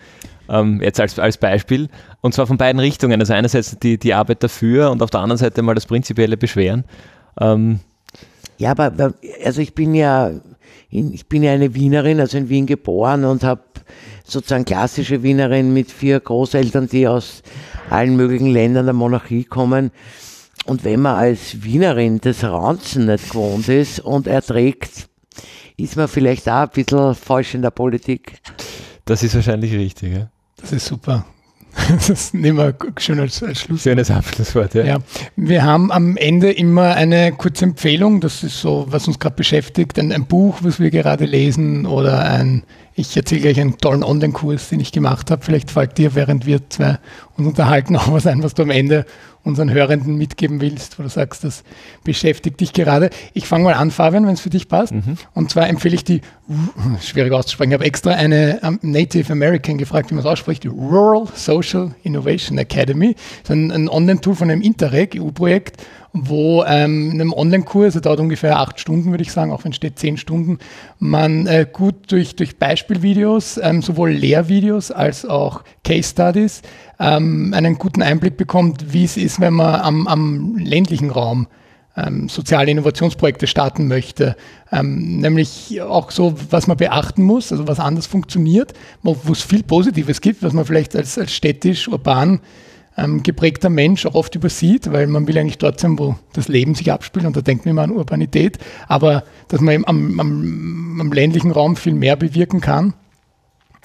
ähm, 0.50 0.82
jetzt 0.82 1.02
als, 1.02 1.20
als 1.20 1.38
Beispiel, 1.38 1.90
und 2.22 2.34
zwar 2.34 2.48
von 2.48 2.58
beiden 2.58 2.80
Richtungen. 2.80 3.20
Also 3.20 3.34
einerseits 3.34 3.78
die, 3.80 3.98
die 3.98 4.14
Arbeit 4.14 4.42
dafür 4.42 4.92
und 4.92 5.04
auf 5.04 5.10
der 5.10 5.20
anderen 5.20 5.38
Seite 5.38 5.62
mal 5.62 5.76
das 5.76 5.86
prinzipielle 5.86 6.38
Beschweren. 6.38 6.86
Ähm, 7.42 7.80
ja, 8.58 8.72
aber 8.72 9.14
also 9.44 9.62
ich 9.62 9.76
bin 9.76 9.94
ja, 9.94 10.32
ich 10.90 11.28
bin 11.28 11.44
ja 11.44 11.52
eine 11.52 11.76
Wienerin, 11.76 12.22
also 12.22 12.38
in 12.38 12.48
Wien 12.48 12.66
geboren 12.66 13.26
und 13.26 13.44
habe 13.44 13.62
sozusagen 14.24 14.64
klassische 14.64 15.24
Wienerin 15.24 15.74
mit 15.74 15.92
vier 15.92 16.22
Großeltern, 16.22 16.88
die 16.88 17.06
aus 17.08 17.44
allen 17.90 18.16
möglichen 18.16 18.48
Ländern 18.48 18.86
der 18.86 18.94
Monarchie 18.94 19.44
kommen. 19.44 19.92
Und 20.66 20.84
wenn 20.84 21.02
man 21.02 21.16
als 21.16 21.64
Wienerin 21.64 22.20
das 22.20 22.44
Ranzen 22.44 23.06
nicht 23.06 23.30
gewohnt 23.30 23.70
ist 23.70 24.00
und 24.00 24.28
erträgt, 24.28 25.08
ist 25.78 25.96
man 25.96 26.08
vielleicht 26.08 26.50
auch 26.50 26.64
ein 26.64 26.70
bisschen 26.70 27.16
falsch 27.16 27.56
in 27.56 27.62
der 27.62 27.72
Politik. 27.72 28.42
Das 29.06 29.24
ist 29.24 29.36
wahrscheinlich 29.36 29.74
richtig, 29.74 30.14
ja. 30.14 30.30
Das 30.58 30.72
ist 30.72 30.86
super. 30.86 31.26
Das 32.08 32.34
nehmen 32.34 32.58
wir 32.58 32.76
schön 32.98 33.20
als, 33.20 33.42
als 33.44 33.62
Schluss. 33.62 33.84
Schönes 33.84 34.12
Abschlusswort, 34.12 34.74
ja. 34.74 34.84
ja. 34.84 34.98
Wir 35.36 35.64
haben 35.64 35.92
am 35.92 36.18
Ende 36.18 36.52
immer 36.52 36.96
eine 36.96 37.32
kurze 37.32 37.66
Empfehlung, 37.66 38.22
das 38.22 38.44
ist 38.44 38.60
so, 38.60 38.86
was 38.90 39.08
uns 39.08 39.20
gerade 39.20 39.36
beschäftigt, 39.36 40.00
ein, 40.00 40.12
ein, 40.12 40.26
Buch, 40.26 40.58
was 40.62 40.80
wir 40.80 40.92
gerade 40.92 41.26
lesen 41.26 41.86
oder 41.86 42.22
ein, 42.22 42.64
ich 42.96 43.16
erzähle 43.16 43.42
gleich 43.42 43.60
einen 43.60 43.78
tollen 43.78 44.04
Online-Kurs, 44.04 44.70
den 44.70 44.80
ich 44.80 44.92
gemacht 44.92 45.32
habe. 45.32 45.44
Vielleicht 45.44 45.72
fällt 45.72 45.98
dir, 45.98 46.16
während 46.16 46.46
wir 46.46 46.68
zwei 46.70 46.98
uns 47.38 47.48
unterhalten, 47.48 47.96
auch 47.98 48.12
was 48.12 48.28
ein, 48.28 48.44
was 48.44 48.54
du 48.54 48.64
am 48.64 48.72
Ende 48.72 49.06
unseren 49.48 49.72
Hörenden 49.72 50.18
mitgeben 50.18 50.62
willst, 50.62 51.00
wo 51.00 51.04
du 51.04 51.10
sagst, 51.10 51.44
das 51.44 51.64
beschäftigt 52.04 52.60
dich 52.60 52.74
gerade. 52.74 53.10
Ich 53.34 53.48
fange 53.48 53.64
mal 53.64 53.74
an, 53.74 53.92
Fabian, 53.92 54.28
wenn 54.28 54.34
es 54.34 54.42
für 54.42 54.50
dich 54.50 54.68
passt. 54.68 54.94
Mhm. 54.94 55.18
Und 55.34 55.50
zwar 55.50 55.68
empfehle 55.70 55.96
ich 55.96 56.04
die, 56.04 56.22
schwierig 57.02 57.32
auszusprechen, 57.32 57.72
ich 57.72 57.76
habe 57.76 57.86
extra 57.86 58.12
eine 58.12 58.60
um, 58.62 58.80
Native 58.82 59.32
American 59.32 59.78
gefragt, 59.78 60.12
wie 60.12 60.16
man 60.16 60.24
es 60.24 60.30
ausspricht, 60.30 60.64
die 60.64 60.68
Rural 60.68 61.28
Social 61.34 61.96
Innovation 62.04 62.58
Academy. 62.58 63.14
Das 63.14 63.50
ist 63.50 63.50
ein, 63.52 63.72
ein 63.72 63.90
Online-Tool 63.90 64.36
von 64.36 64.52
einem 64.52 64.62
Interreg, 64.62 65.16
EU-Projekt, 65.20 65.82
wo 66.24 66.64
ähm, 66.64 67.12
in 67.12 67.22
einem 67.22 67.34
Online-Kurs, 67.34 67.94
der 67.94 68.02
dauert 68.02 68.20
ungefähr 68.20 68.60
acht 68.60 68.80
Stunden, 68.80 69.12
würde 69.12 69.24
ich 69.24 69.32
sagen, 69.32 69.52
auch 69.52 69.64
wenn 69.64 69.72
es 69.72 69.78
steht 69.78 70.00
zehn 70.00 70.18
Stunden, 70.18 70.60
man 71.00 71.48
äh, 71.48 71.66
gut 71.72 72.12
durch, 72.12 72.36
durch 72.36 72.58
Beispielvideos, 72.58 73.60
ähm, 73.62 73.82
sowohl 73.82 74.12
Lehrvideos 74.12 74.92
als 74.92 75.26
auch 75.26 75.64
Case 75.84 76.10
Studies, 76.10 76.62
ähm, 77.00 77.54
einen 77.54 77.78
guten 77.78 78.02
Einblick 78.02 78.38
bekommt, 78.38 78.94
wie 78.94 79.04
es 79.04 79.18
ist, 79.18 79.40
wenn 79.40 79.54
man 79.54 79.82
am, 79.82 80.08
am 80.08 80.58
ländlichen 80.58 81.12
Raum 81.12 81.48
ähm, 81.98 82.30
soziale 82.30 82.72
Innovationsprojekte 82.72 83.48
starten 83.48 83.88
möchte. 83.88 84.36
Ähm, 84.72 85.20
nämlich 85.20 85.82
auch 85.82 86.12
so, 86.12 86.36
was 86.52 86.68
man 86.68 86.78
beachten 86.78 87.24
muss, 87.24 87.52
also 87.52 87.68
was 87.68 87.80
anders 87.80 88.06
funktioniert, 88.06 88.74
wo 89.02 89.18
es 89.32 89.42
viel 89.42 89.64
Positives 89.64 90.22
gibt, 90.22 90.44
was 90.44 90.54
man 90.54 90.66
vielleicht 90.66 90.96
als, 90.96 91.18
als 91.18 91.34
städtisch, 91.34 91.88
urban 91.88 92.40
ähm, 92.98 93.24
geprägter 93.24 93.70
Mensch 93.70 94.06
auch 94.06 94.16
oft 94.16 94.36
übersieht, 94.36 94.92
weil 94.92 95.08
man 95.08 95.28
will 95.28 95.38
eigentlich 95.38 95.60
dort 95.60 95.80
sein, 95.80 96.00
wo 96.00 96.16
das 96.34 96.48
Leben 96.48 96.76
sich 96.76 96.92
abspielt 96.92 97.26
und 97.26 97.38
da 97.38 97.42
denkt 97.42 97.66
man 97.66 97.72
immer 97.72 97.84
an 97.84 97.92
Urbanität, 97.92 98.58
aber 98.88 99.24
dass 99.48 99.62
man 99.62 99.86
am, 99.86 100.20
am, 100.20 100.98
am 101.00 101.12
ländlichen 101.12 101.52
Raum 101.52 101.76
viel 101.76 101.94
mehr 101.94 102.16
bewirken 102.16 102.60
kann. 102.60 102.94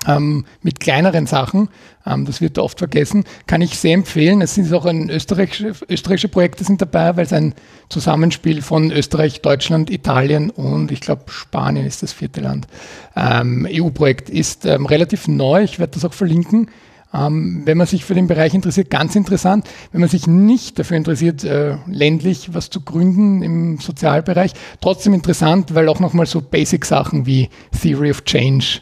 Ähm, 0.05 0.47
mit 0.63 0.81
kleineren 0.81 1.27
Sachen, 1.27 1.69
ähm, 2.05 2.25
das 2.25 2.41
wird 2.41 2.59
oft 2.59 2.79
vergessen, 2.79 3.23
kann 3.47 3.61
ich 3.61 3.79
sehr 3.79 3.95
empfehlen. 3.95 4.41
Es 4.41 4.55
sind 4.55 4.73
auch 4.73 4.85
ein 4.85 5.09
österreichische, 5.09 5.75
österreichische 5.89 6.27
Projekte 6.27 6.65
sind 6.65 6.83
dabei, 6.83 7.17
weil 7.17 7.25
es 7.25 7.33
ein 7.33 7.55
Zusammenspiel 7.89 8.63
von 8.63 8.91
Österreich, 8.91 9.43
Deutschland, 9.43 9.91
Italien 9.91 10.51
und 10.51 10.91
ich 10.91 11.01
glaube 11.01 11.25
Spanien 11.29 11.87
ist 11.87 12.03
das 12.03 12.13
vierte 12.13 12.41
Land. 12.41 12.67
Ähm, 13.15 13.65
EU-Projekt 13.71 14.29
ist 14.29 14.65
ähm, 14.65 14.87
relativ 14.87 15.29
neu, 15.29 15.63
ich 15.63 15.79
werde 15.79 15.93
das 15.93 16.05
auch 16.05 16.15
verlinken. 16.15 16.69
Ähm, 17.15 17.63
wenn 17.65 17.77
man 17.77 17.87
sich 17.87 18.05
für 18.05 18.15
den 18.15 18.27
Bereich 18.27 18.55
interessiert, 18.55 18.91
ganz 18.91 19.17
interessant. 19.17 19.69
Wenn 19.91 20.01
man 20.01 20.09
sich 20.09 20.27
nicht 20.27 20.79
dafür 20.79 20.97
interessiert, 20.97 21.45
äh, 21.45 21.77
ländlich 21.87 22.55
was 22.55 22.71
zu 22.71 22.81
gründen 22.81 23.43
im 23.43 23.79
Sozialbereich, 23.79 24.53
trotzdem 24.81 25.13
interessant, 25.13 25.75
weil 25.75 25.89
auch 25.89 26.01
nochmal 26.01 26.27
so 26.27 26.41
Basic-Sachen 26.41 27.27
wie 27.27 27.51
Theory 27.81 28.11
of 28.11 28.25
Change 28.25 28.81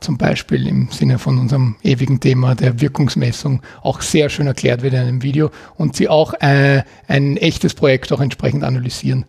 zum 0.00 0.18
Beispiel 0.18 0.66
im 0.66 0.88
Sinne 0.90 1.18
von 1.18 1.38
unserem 1.38 1.76
ewigen 1.82 2.20
Thema 2.20 2.54
der 2.54 2.80
Wirkungsmessung 2.80 3.62
auch 3.82 4.02
sehr 4.02 4.28
schön 4.28 4.46
erklärt 4.46 4.82
wird 4.82 4.94
in 4.94 5.00
einem 5.00 5.22
Video 5.22 5.50
und 5.76 5.96
sie 5.96 6.08
auch 6.08 6.34
äh, 6.34 6.82
ein 7.08 7.36
echtes 7.36 7.74
Projekt 7.74 8.12
auch 8.12 8.20
entsprechend 8.20 8.62
analysieren. 8.62 9.24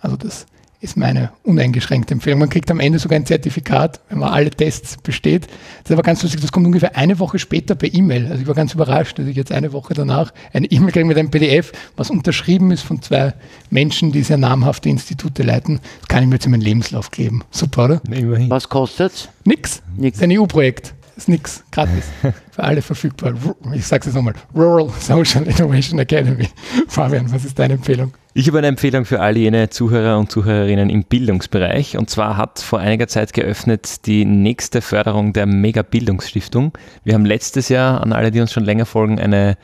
Also 0.00 0.16
das 0.16 0.46
ist 0.82 0.96
meine 0.96 1.30
uneingeschränkte 1.44 2.12
Empfehlung. 2.12 2.40
Man 2.40 2.48
kriegt 2.48 2.68
am 2.70 2.80
Ende 2.80 2.98
sogar 2.98 3.16
ein 3.16 3.24
Zertifikat, 3.24 4.00
wenn 4.08 4.18
man 4.18 4.30
alle 4.30 4.50
Tests 4.50 4.96
besteht. 4.96 5.44
Das 5.44 5.90
ist 5.90 5.92
aber 5.92 6.02
ganz 6.02 6.22
lustig, 6.22 6.40
das 6.40 6.50
kommt 6.50 6.66
ungefähr 6.66 6.96
eine 6.96 7.20
Woche 7.20 7.38
später 7.38 7.76
per 7.76 7.94
E-Mail. 7.94 8.26
Also 8.26 8.42
ich 8.42 8.48
war 8.48 8.54
ganz 8.54 8.74
überrascht, 8.74 9.16
dass 9.18 9.26
ich 9.26 9.36
jetzt 9.36 9.52
eine 9.52 9.72
Woche 9.72 9.94
danach 9.94 10.32
eine 10.52 10.66
E-Mail 10.66 10.90
kriege 10.90 11.04
mit 11.04 11.16
einem 11.16 11.30
PDF, 11.30 11.70
was 11.96 12.10
unterschrieben 12.10 12.72
ist 12.72 12.82
von 12.82 13.00
zwei 13.00 13.32
Menschen, 13.70 14.10
die 14.10 14.22
sehr 14.22 14.38
namhafte 14.38 14.88
Institute 14.88 15.44
leiten. 15.44 15.78
Das 16.00 16.08
kann 16.08 16.24
ich 16.24 16.28
mir 16.28 16.34
jetzt 16.34 16.46
in 16.46 16.50
meinen 16.50 16.62
Lebenslauf 16.62 17.12
kleben. 17.12 17.44
Super, 17.52 17.84
oder? 17.84 18.02
Immerhin. 18.10 18.50
Was 18.50 18.68
kostet's? 18.68 19.28
Nix. 19.44 19.82
Nix. 19.96 20.18
Das 20.18 20.26
ist 20.26 20.32
ein 20.32 20.36
EU-Projekt. 20.36 20.94
Ist 21.16 21.28
nix, 21.28 21.62
gratis. 21.70 22.06
Für 22.50 22.64
alle 22.64 22.82
verfügbar. 22.82 23.34
Ich 23.74 23.86
sage 23.86 24.00
es 24.00 24.06
jetzt 24.06 24.14
nochmal. 24.14 24.34
Rural 24.54 24.88
Social 24.98 25.42
Innovation 25.44 25.98
Academy. 25.98 26.48
Fabian, 26.88 27.30
was 27.32 27.44
ist 27.44 27.58
deine 27.58 27.74
Empfehlung? 27.74 28.12
Ich 28.34 28.48
habe 28.48 28.58
eine 28.58 28.68
Empfehlung 28.68 29.04
für 29.04 29.20
all 29.20 29.36
jene 29.36 29.68
Zuhörer 29.68 30.18
und 30.18 30.30
Zuhörerinnen 30.30 30.88
im 30.88 31.04
Bildungsbereich. 31.04 31.98
Und 31.98 32.08
zwar 32.08 32.38
hat 32.38 32.60
vor 32.60 32.78
einiger 32.78 33.06
Zeit 33.06 33.34
geöffnet 33.34 34.06
die 34.06 34.24
nächste 34.24 34.80
Förderung 34.80 35.34
der 35.34 35.44
Mega-Bildungsstiftung. 35.44 36.72
Wir 37.04 37.12
haben 37.12 37.26
letztes 37.26 37.68
Jahr, 37.68 38.00
an 38.00 38.14
alle, 38.14 38.30
die 38.30 38.40
uns 38.40 38.52
schon 38.52 38.64
länger 38.64 38.86
folgen, 38.86 39.20
eine, 39.20 39.58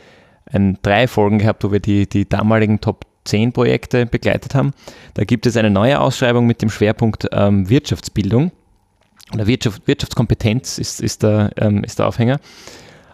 ein, 0.53 0.79
drei 0.83 1.09
Folgen 1.09 1.39
gehabt, 1.39 1.65
wo 1.65 1.73
wir 1.73 1.81
die, 1.81 2.07
die 2.07 2.29
damaligen 2.29 2.83
Top 2.83 3.07
10 3.25 3.53
Projekte 3.53 4.05
begleitet 4.05 4.55
haben. 4.55 4.73
Da 5.15 5.25
gibt 5.25 5.47
es 5.47 5.57
eine 5.57 5.71
neue 5.71 5.99
Ausschreibung 6.01 6.47
mit 6.47 6.61
dem 6.61 6.69
Schwerpunkt 6.69 7.27
ähm, 7.33 7.71
Wirtschaftsbildung. 7.71 8.53
Oder 9.33 9.47
Wirtschaft, 9.47 9.87
Wirtschaftskompetenz 9.87 10.79
ist, 10.79 11.01
ist, 11.01 11.23
der, 11.23 11.51
ähm, 11.57 11.85
ist 11.85 11.99
der 11.99 12.07
Aufhänger. 12.07 12.41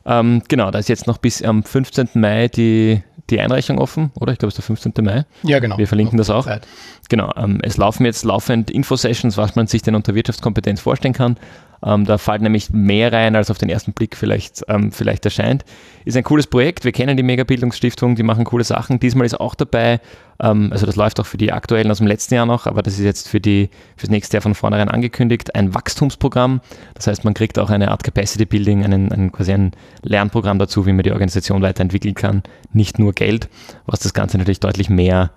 Ähm, 0.07 0.43
genau, 0.49 0.71
da 0.71 0.79
ist 0.79 0.89
jetzt 0.89 1.07
noch 1.07 1.19
bis 1.19 1.43
am 1.43 1.63
15. 1.63 2.11
Mai 2.15 2.49
die, 2.49 3.03
die 3.31 3.41
Einreichung 3.41 3.79
offen, 3.79 4.11
oder? 4.21 4.33
Ich 4.33 4.39
glaube, 4.39 4.51
es 4.51 4.59
ist 4.59 4.69
der 4.69 4.77
15. 4.77 5.05
Mai. 5.05 5.25
Ja, 5.43 5.59
genau. 5.59 5.79
Wir 5.79 5.89
verlinken 5.89 6.19
das 6.19 6.31
auch. 6.31 6.45
Zeit. 6.45 6.67
Genau, 7.09 7.33
ähm, 7.37 7.61
es 7.63 7.77
laufen 7.77 8.05
jetzt 8.05 8.25
laufend 8.25 8.71
Infosessions, 8.71 9.37
was 9.37 9.57
man 9.57 9.67
sich 9.67 9.83
denn 9.83 9.95
unter 9.95 10.15
Wirtschaftskompetenz 10.15 10.81
vorstellen 10.81 11.15
kann. 11.15 11.37
Ähm, 11.85 12.07
da 12.07 12.17
fällt 12.17 12.41
nämlich 12.41 12.71
mehr 12.71 13.13
rein, 13.13 13.37
als 13.37 13.51
auf 13.51 13.59
den 13.59 13.69
ersten 13.69 13.93
Blick 13.93 14.17
vielleicht, 14.17 14.65
ähm, 14.69 14.91
vielleicht 14.91 15.25
erscheint. 15.25 15.65
Ist 16.07 16.17
ein 16.17 16.23
cooles 16.25 16.47
Projekt. 16.47 16.85
Wir 16.85 16.93
kennen 16.93 17.17
die 17.17 17.23
Megabildungsstiftung, 17.23 18.15
die 18.15 18.23
machen 18.23 18.45
coole 18.45 18.65
Sachen. 18.65 18.99
Diesmal 19.01 19.27
ist 19.27 19.39
auch 19.39 19.55
dabei, 19.55 20.01
ähm, 20.41 20.71
also 20.73 20.87
das 20.87 20.97
läuft 20.97 21.21
auch 21.21 21.27
für 21.27 21.37
die 21.37 21.53
aktuellen 21.53 21.91
aus 21.91 21.99
dem 21.99 22.07
letzten 22.07 22.35
Jahr 22.35 22.47
noch, 22.47 22.67
aber 22.67 22.83
das 22.83 22.95
ist 22.95 23.05
jetzt 23.05 23.29
für, 23.29 23.41
die, 23.41 23.69
für 23.97 24.07
das 24.07 24.11
nächste 24.11 24.37
Jahr 24.37 24.43
von 24.43 24.55
vornherein 24.55 24.89
angekündigt, 24.89 25.55
ein 25.55 25.75
Wachstumsprogramm. 25.75 26.63
Das 26.95 27.07
heißt, 27.07 27.25
man 27.25 27.35
kriegt 27.35 27.59
auch 27.59 27.69
eine 27.69 27.91
Art 27.91 28.03
Capacity 28.03 28.47
Building, 28.47 28.83
einen, 28.83 29.13
einen, 29.13 29.31
quasi 29.31 29.53
ein 29.53 29.73
Lernprogramm 30.03 30.59
dazu, 30.59 30.87
wie 30.87 30.93
man 30.93 31.03
die 31.03 31.13
Organisation 31.13 31.61
weiterentwickeln 31.61 32.15
kann. 32.15 32.43
Nicht 32.73 32.99
nur 32.99 33.13
Geld, 33.13 33.51
was 33.85 34.01
das 34.01 34.15
Ganze 34.15 34.39
natürlich 34.39 34.61
deutlich 34.61 34.89
mehr 34.89 35.33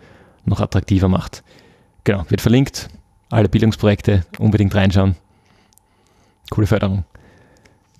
noch 0.45 0.62
attraktiver 0.62 1.10
macht. 1.10 1.43
Genau, 2.06 2.24
wird 2.30 2.39
verlinkt. 2.39 2.88
Alle 3.30 3.50
Bildungsprojekte 3.50 4.22
unbedingt 4.39 4.74
reinschauen. 4.74 5.18
Coole 6.50 6.68
Förderung. 6.68 7.04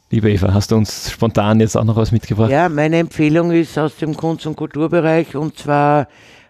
Liebe 0.10 0.32
Eva, 0.32 0.54
hast 0.54 0.72
du 0.72 0.78
uns 0.78 1.12
spontan 1.12 1.60
jetzt 1.60 1.76
auch 1.76 1.84
noch 1.84 1.98
was 1.98 2.14
mitgebracht? 2.14 2.50
Ja, 2.50 2.70
meine 2.70 2.98
Empfehlung 3.00 3.52
ist 3.52 3.78
aus 3.78 3.98
dem 3.98 4.16
Kunst- 4.16 4.48
und 4.48 4.56
Kulturbereich 4.56 5.36
und 5.36 5.58
zwar 5.58 6.08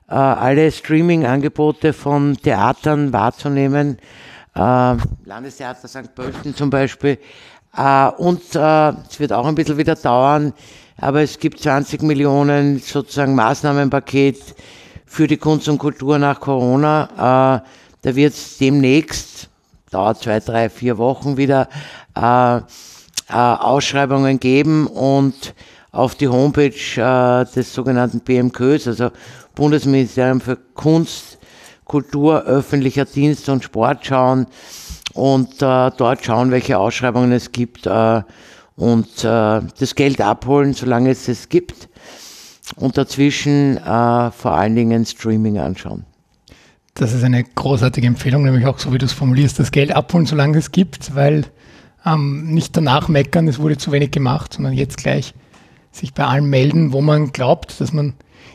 äh, 0.07 0.13
alle 0.13 0.71
Streaming-Angebote 0.71 1.93
von 1.93 2.37
Theatern 2.37 3.11
wahrzunehmen. 3.13 3.97
Äh, 4.55 4.59
Landestheater 5.25 5.87
St. 5.87 6.13
Pölten 6.13 6.55
zum 6.55 6.69
Beispiel. 6.69 7.17
Äh, 7.75 8.09
und 8.17 8.41
äh, 8.55 8.89
es 9.09 9.19
wird 9.19 9.33
auch 9.33 9.47
ein 9.47 9.55
bisschen 9.55 9.77
wieder 9.77 9.95
dauern, 9.95 10.53
aber 10.97 11.21
es 11.23 11.39
gibt 11.39 11.59
20 11.59 12.03
Millionen 12.03 12.79
sozusagen 12.79 13.33
Maßnahmenpaket 13.33 14.55
für 15.07 15.25
die 15.25 15.37
Kunst 15.37 15.67
und 15.67 15.79
Kultur 15.79 16.19
nach 16.19 16.39
Corona. 16.39 17.63
Äh, 17.63 17.67
da 18.03 18.15
wird 18.15 18.33
es 18.33 18.59
demnächst 18.59 19.49
dauert 19.89 20.21
zwei, 20.21 20.39
drei, 20.39 20.69
vier 20.69 20.97
Wochen 20.97 21.37
wieder, 21.37 21.69
äh, 22.15 22.57
äh, 22.57 22.61
Ausschreibungen 23.29 24.39
geben 24.39 24.87
und 24.87 25.53
auf 25.91 26.15
die 26.15 26.27
Homepage 26.27 26.71
äh, 26.95 27.45
des 27.53 27.73
sogenannten 27.73 28.19
BMKs, 28.19 28.87
also 28.87 29.11
Bundesministerium 29.55 30.41
für 30.41 30.57
Kunst, 30.75 31.37
Kultur, 31.85 32.43
öffentlicher 32.43 33.05
Dienst 33.05 33.49
und 33.49 33.63
Sport 33.63 34.05
schauen 34.05 34.47
und 35.13 35.61
äh, 35.61 35.91
dort 35.97 36.23
schauen, 36.23 36.51
welche 36.51 36.77
Ausschreibungen 36.77 37.31
es 37.31 37.51
gibt 37.51 37.87
äh, 37.87 38.21
und 38.75 39.23
äh, 39.23 39.61
das 39.79 39.95
Geld 39.95 40.21
abholen, 40.21 40.73
solange 40.73 41.09
es 41.09 41.27
es 41.27 41.49
gibt 41.49 41.89
und 42.75 42.97
dazwischen 42.97 43.77
äh, 43.77 44.31
vor 44.31 44.51
allen 44.51 44.75
Dingen 44.75 45.05
Streaming 45.05 45.57
anschauen. 45.57 46.05
Das 46.97 47.13
ist 47.13 47.23
eine 47.23 47.43
großartige 47.43 48.07
Empfehlung, 48.07 48.43
nämlich 48.43 48.65
auch 48.65 48.79
so 48.79 48.91
wie 48.91 48.97
du 48.97 49.05
es 49.05 49.13
formulierst, 49.13 49.59
das 49.59 49.71
Geld 49.71 49.91
abholen, 49.91 50.25
solange 50.25 50.57
es 50.57 50.71
gibt, 50.71 51.13
weil 51.13 51.45
ähm, 52.03 52.51
nicht 52.53 52.75
danach 52.75 53.07
meckern, 53.07 53.47
es 53.47 53.59
wurde 53.59 53.77
zu 53.77 53.91
wenig 53.91 54.09
gemacht, 54.09 54.53
sondern 54.53 54.73
jetzt 54.73 54.97
gleich 54.97 55.35
sich 55.91 56.15
bei 56.15 56.25
allem 56.25 56.49
melden, 56.49 56.93
wo 56.93 57.01
man 57.01 57.31
glaubt, 57.31 57.79
dass 57.79 57.93
man 57.93 58.13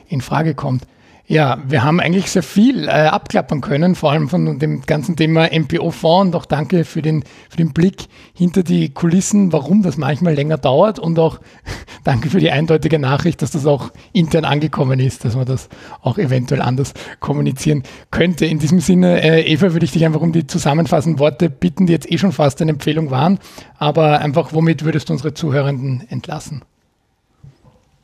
in 0.08 0.20
Frage 0.20 0.54
kommt. 0.54 0.88
Ja, 1.28 1.62
wir 1.66 1.84
haben 1.84 2.00
eigentlich 2.00 2.30
sehr 2.30 2.42
viel 2.42 2.88
äh, 2.88 2.90
abklappern 2.90 3.60
können, 3.60 3.94
vor 3.94 4.10
allem 4.10 4.28
von 4.28 4.58
dem 4.58 4.82
ganzen 4.82 5.14
Thema 5.14 5.48
MPO-Fonds. 5.52 6.26
Und 6.26 6.36
auch 6.36 6.46
danke 6.46 6.84
für 6.84 7.00
den, 7.00 7.24
für 7.48 7.56
den 7.56 7.72
Blick 7.72 8.06
hinter 8.34 8.64
die 8.64 8.92
Kulissen, 8.92 9.52
warum 9.52 9.82
das 9.82 9.96
manchmal 9.96 10.34
länger 10.34 10.58
dauert. 10.58 10.98
Und 10.98 11.18
auch 11.20 11.40
danke 12.04 12.28
für 12.28 12.40
die 12.40 12.50
eindeutige 12.50 12.98
Nachricht, 12.98 13.40
dass 13.40 13.52
das 13.52 13.66
auch 13.66 13.90
intern 14.12 14.44
angekommen 14.44 14.98
ist, 14.98 15.24
dass 15.24 15.36
man 15.36 15.46
das 15.46 15.68
auch 16.02 16.18
eventuell 16.18 16.60
anders 16.60 16.92
kommunizieren 17.20 17.84
könnte. 18.10 18.44
In 18.44 18.58
diesem 18.58 18.80
Sinne, 18.80 19.22
äh, 19.22 19.42
Eva, 19.42 19.72
würde 19.72 19.84
ich 19.84 19.92
dich 19.92 20.04
einfach 20.04 20.20
um 20.20 20.32
die 20.32 20.48
zusammenfassenden 20.48 21.20
Worte 21.20 21.48
bitten, 21.48 21.86
die 21.86 21.92
jetzt 21.92 22.10
eh 22.10 22.18
schon 22.18 22.32
fast 22.32 22.60
eine 22.60 22.72
Empfehlung 22.72 23.12
waren. 23.12 23.38
Aber 23.78 24.18
einfach, 24.18 24.52
womit 24.52 24.84
würdest 24.84 25.08
du 25.08 25.12
unsere 25.12 25.34
Zuhörenden 25.34 26.04
entlassen? 26.10 26.62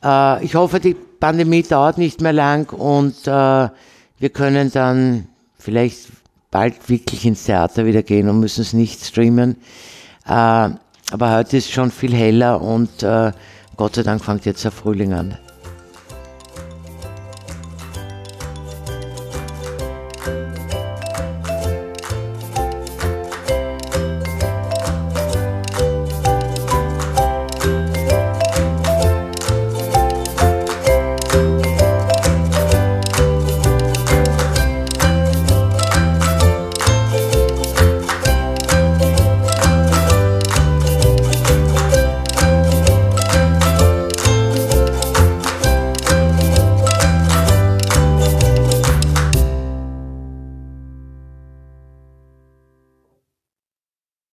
Äh, 0.03 0.43
ich 0.43 0.55
hoffe, 0.55 0.79
die 0.79 0.95
Pandemie 1.19 1.63
dauert 1.63 1.97
nicht 1.97 2.21
mehr 2.21 2.33
lang 2.33 2.71
und 2.71 3.27
äh, 3.27 3.69
wir 4.19 4.29
können 4.31 4.71
dann 4.71 5.27
vielleicht 5.57 6.07
bald 6.51 6.89
wirklich 6.89 7.25
ins 7.25 7.43
Theater 7.43 7.85
wieder 7.85 8.03
gehen 8.03 8.29
und 8.29 8.39
müssen 8.39 8.61
es 8.61 8.73
nicht 8.73 9.03
streamen. 9.03 9.57
Äh, 10.25 10.69
aber 11.11 11.35
heute 11.35 11.57
ist 11.57 11.71
schon 11.71 11.91
viel 11.91 12.13
heller 12.13 12.61
und 12.61 13.03
äh, 13.03 13.31
Gott 13.77 13.95
sei 13.95 14.03
Dank 14.03 14.23
fängt 14.23 14.45
jetzt 14.45 14.63
der 14.63 14.71
Frühling 14.71 15.13
an. 15.13 15.37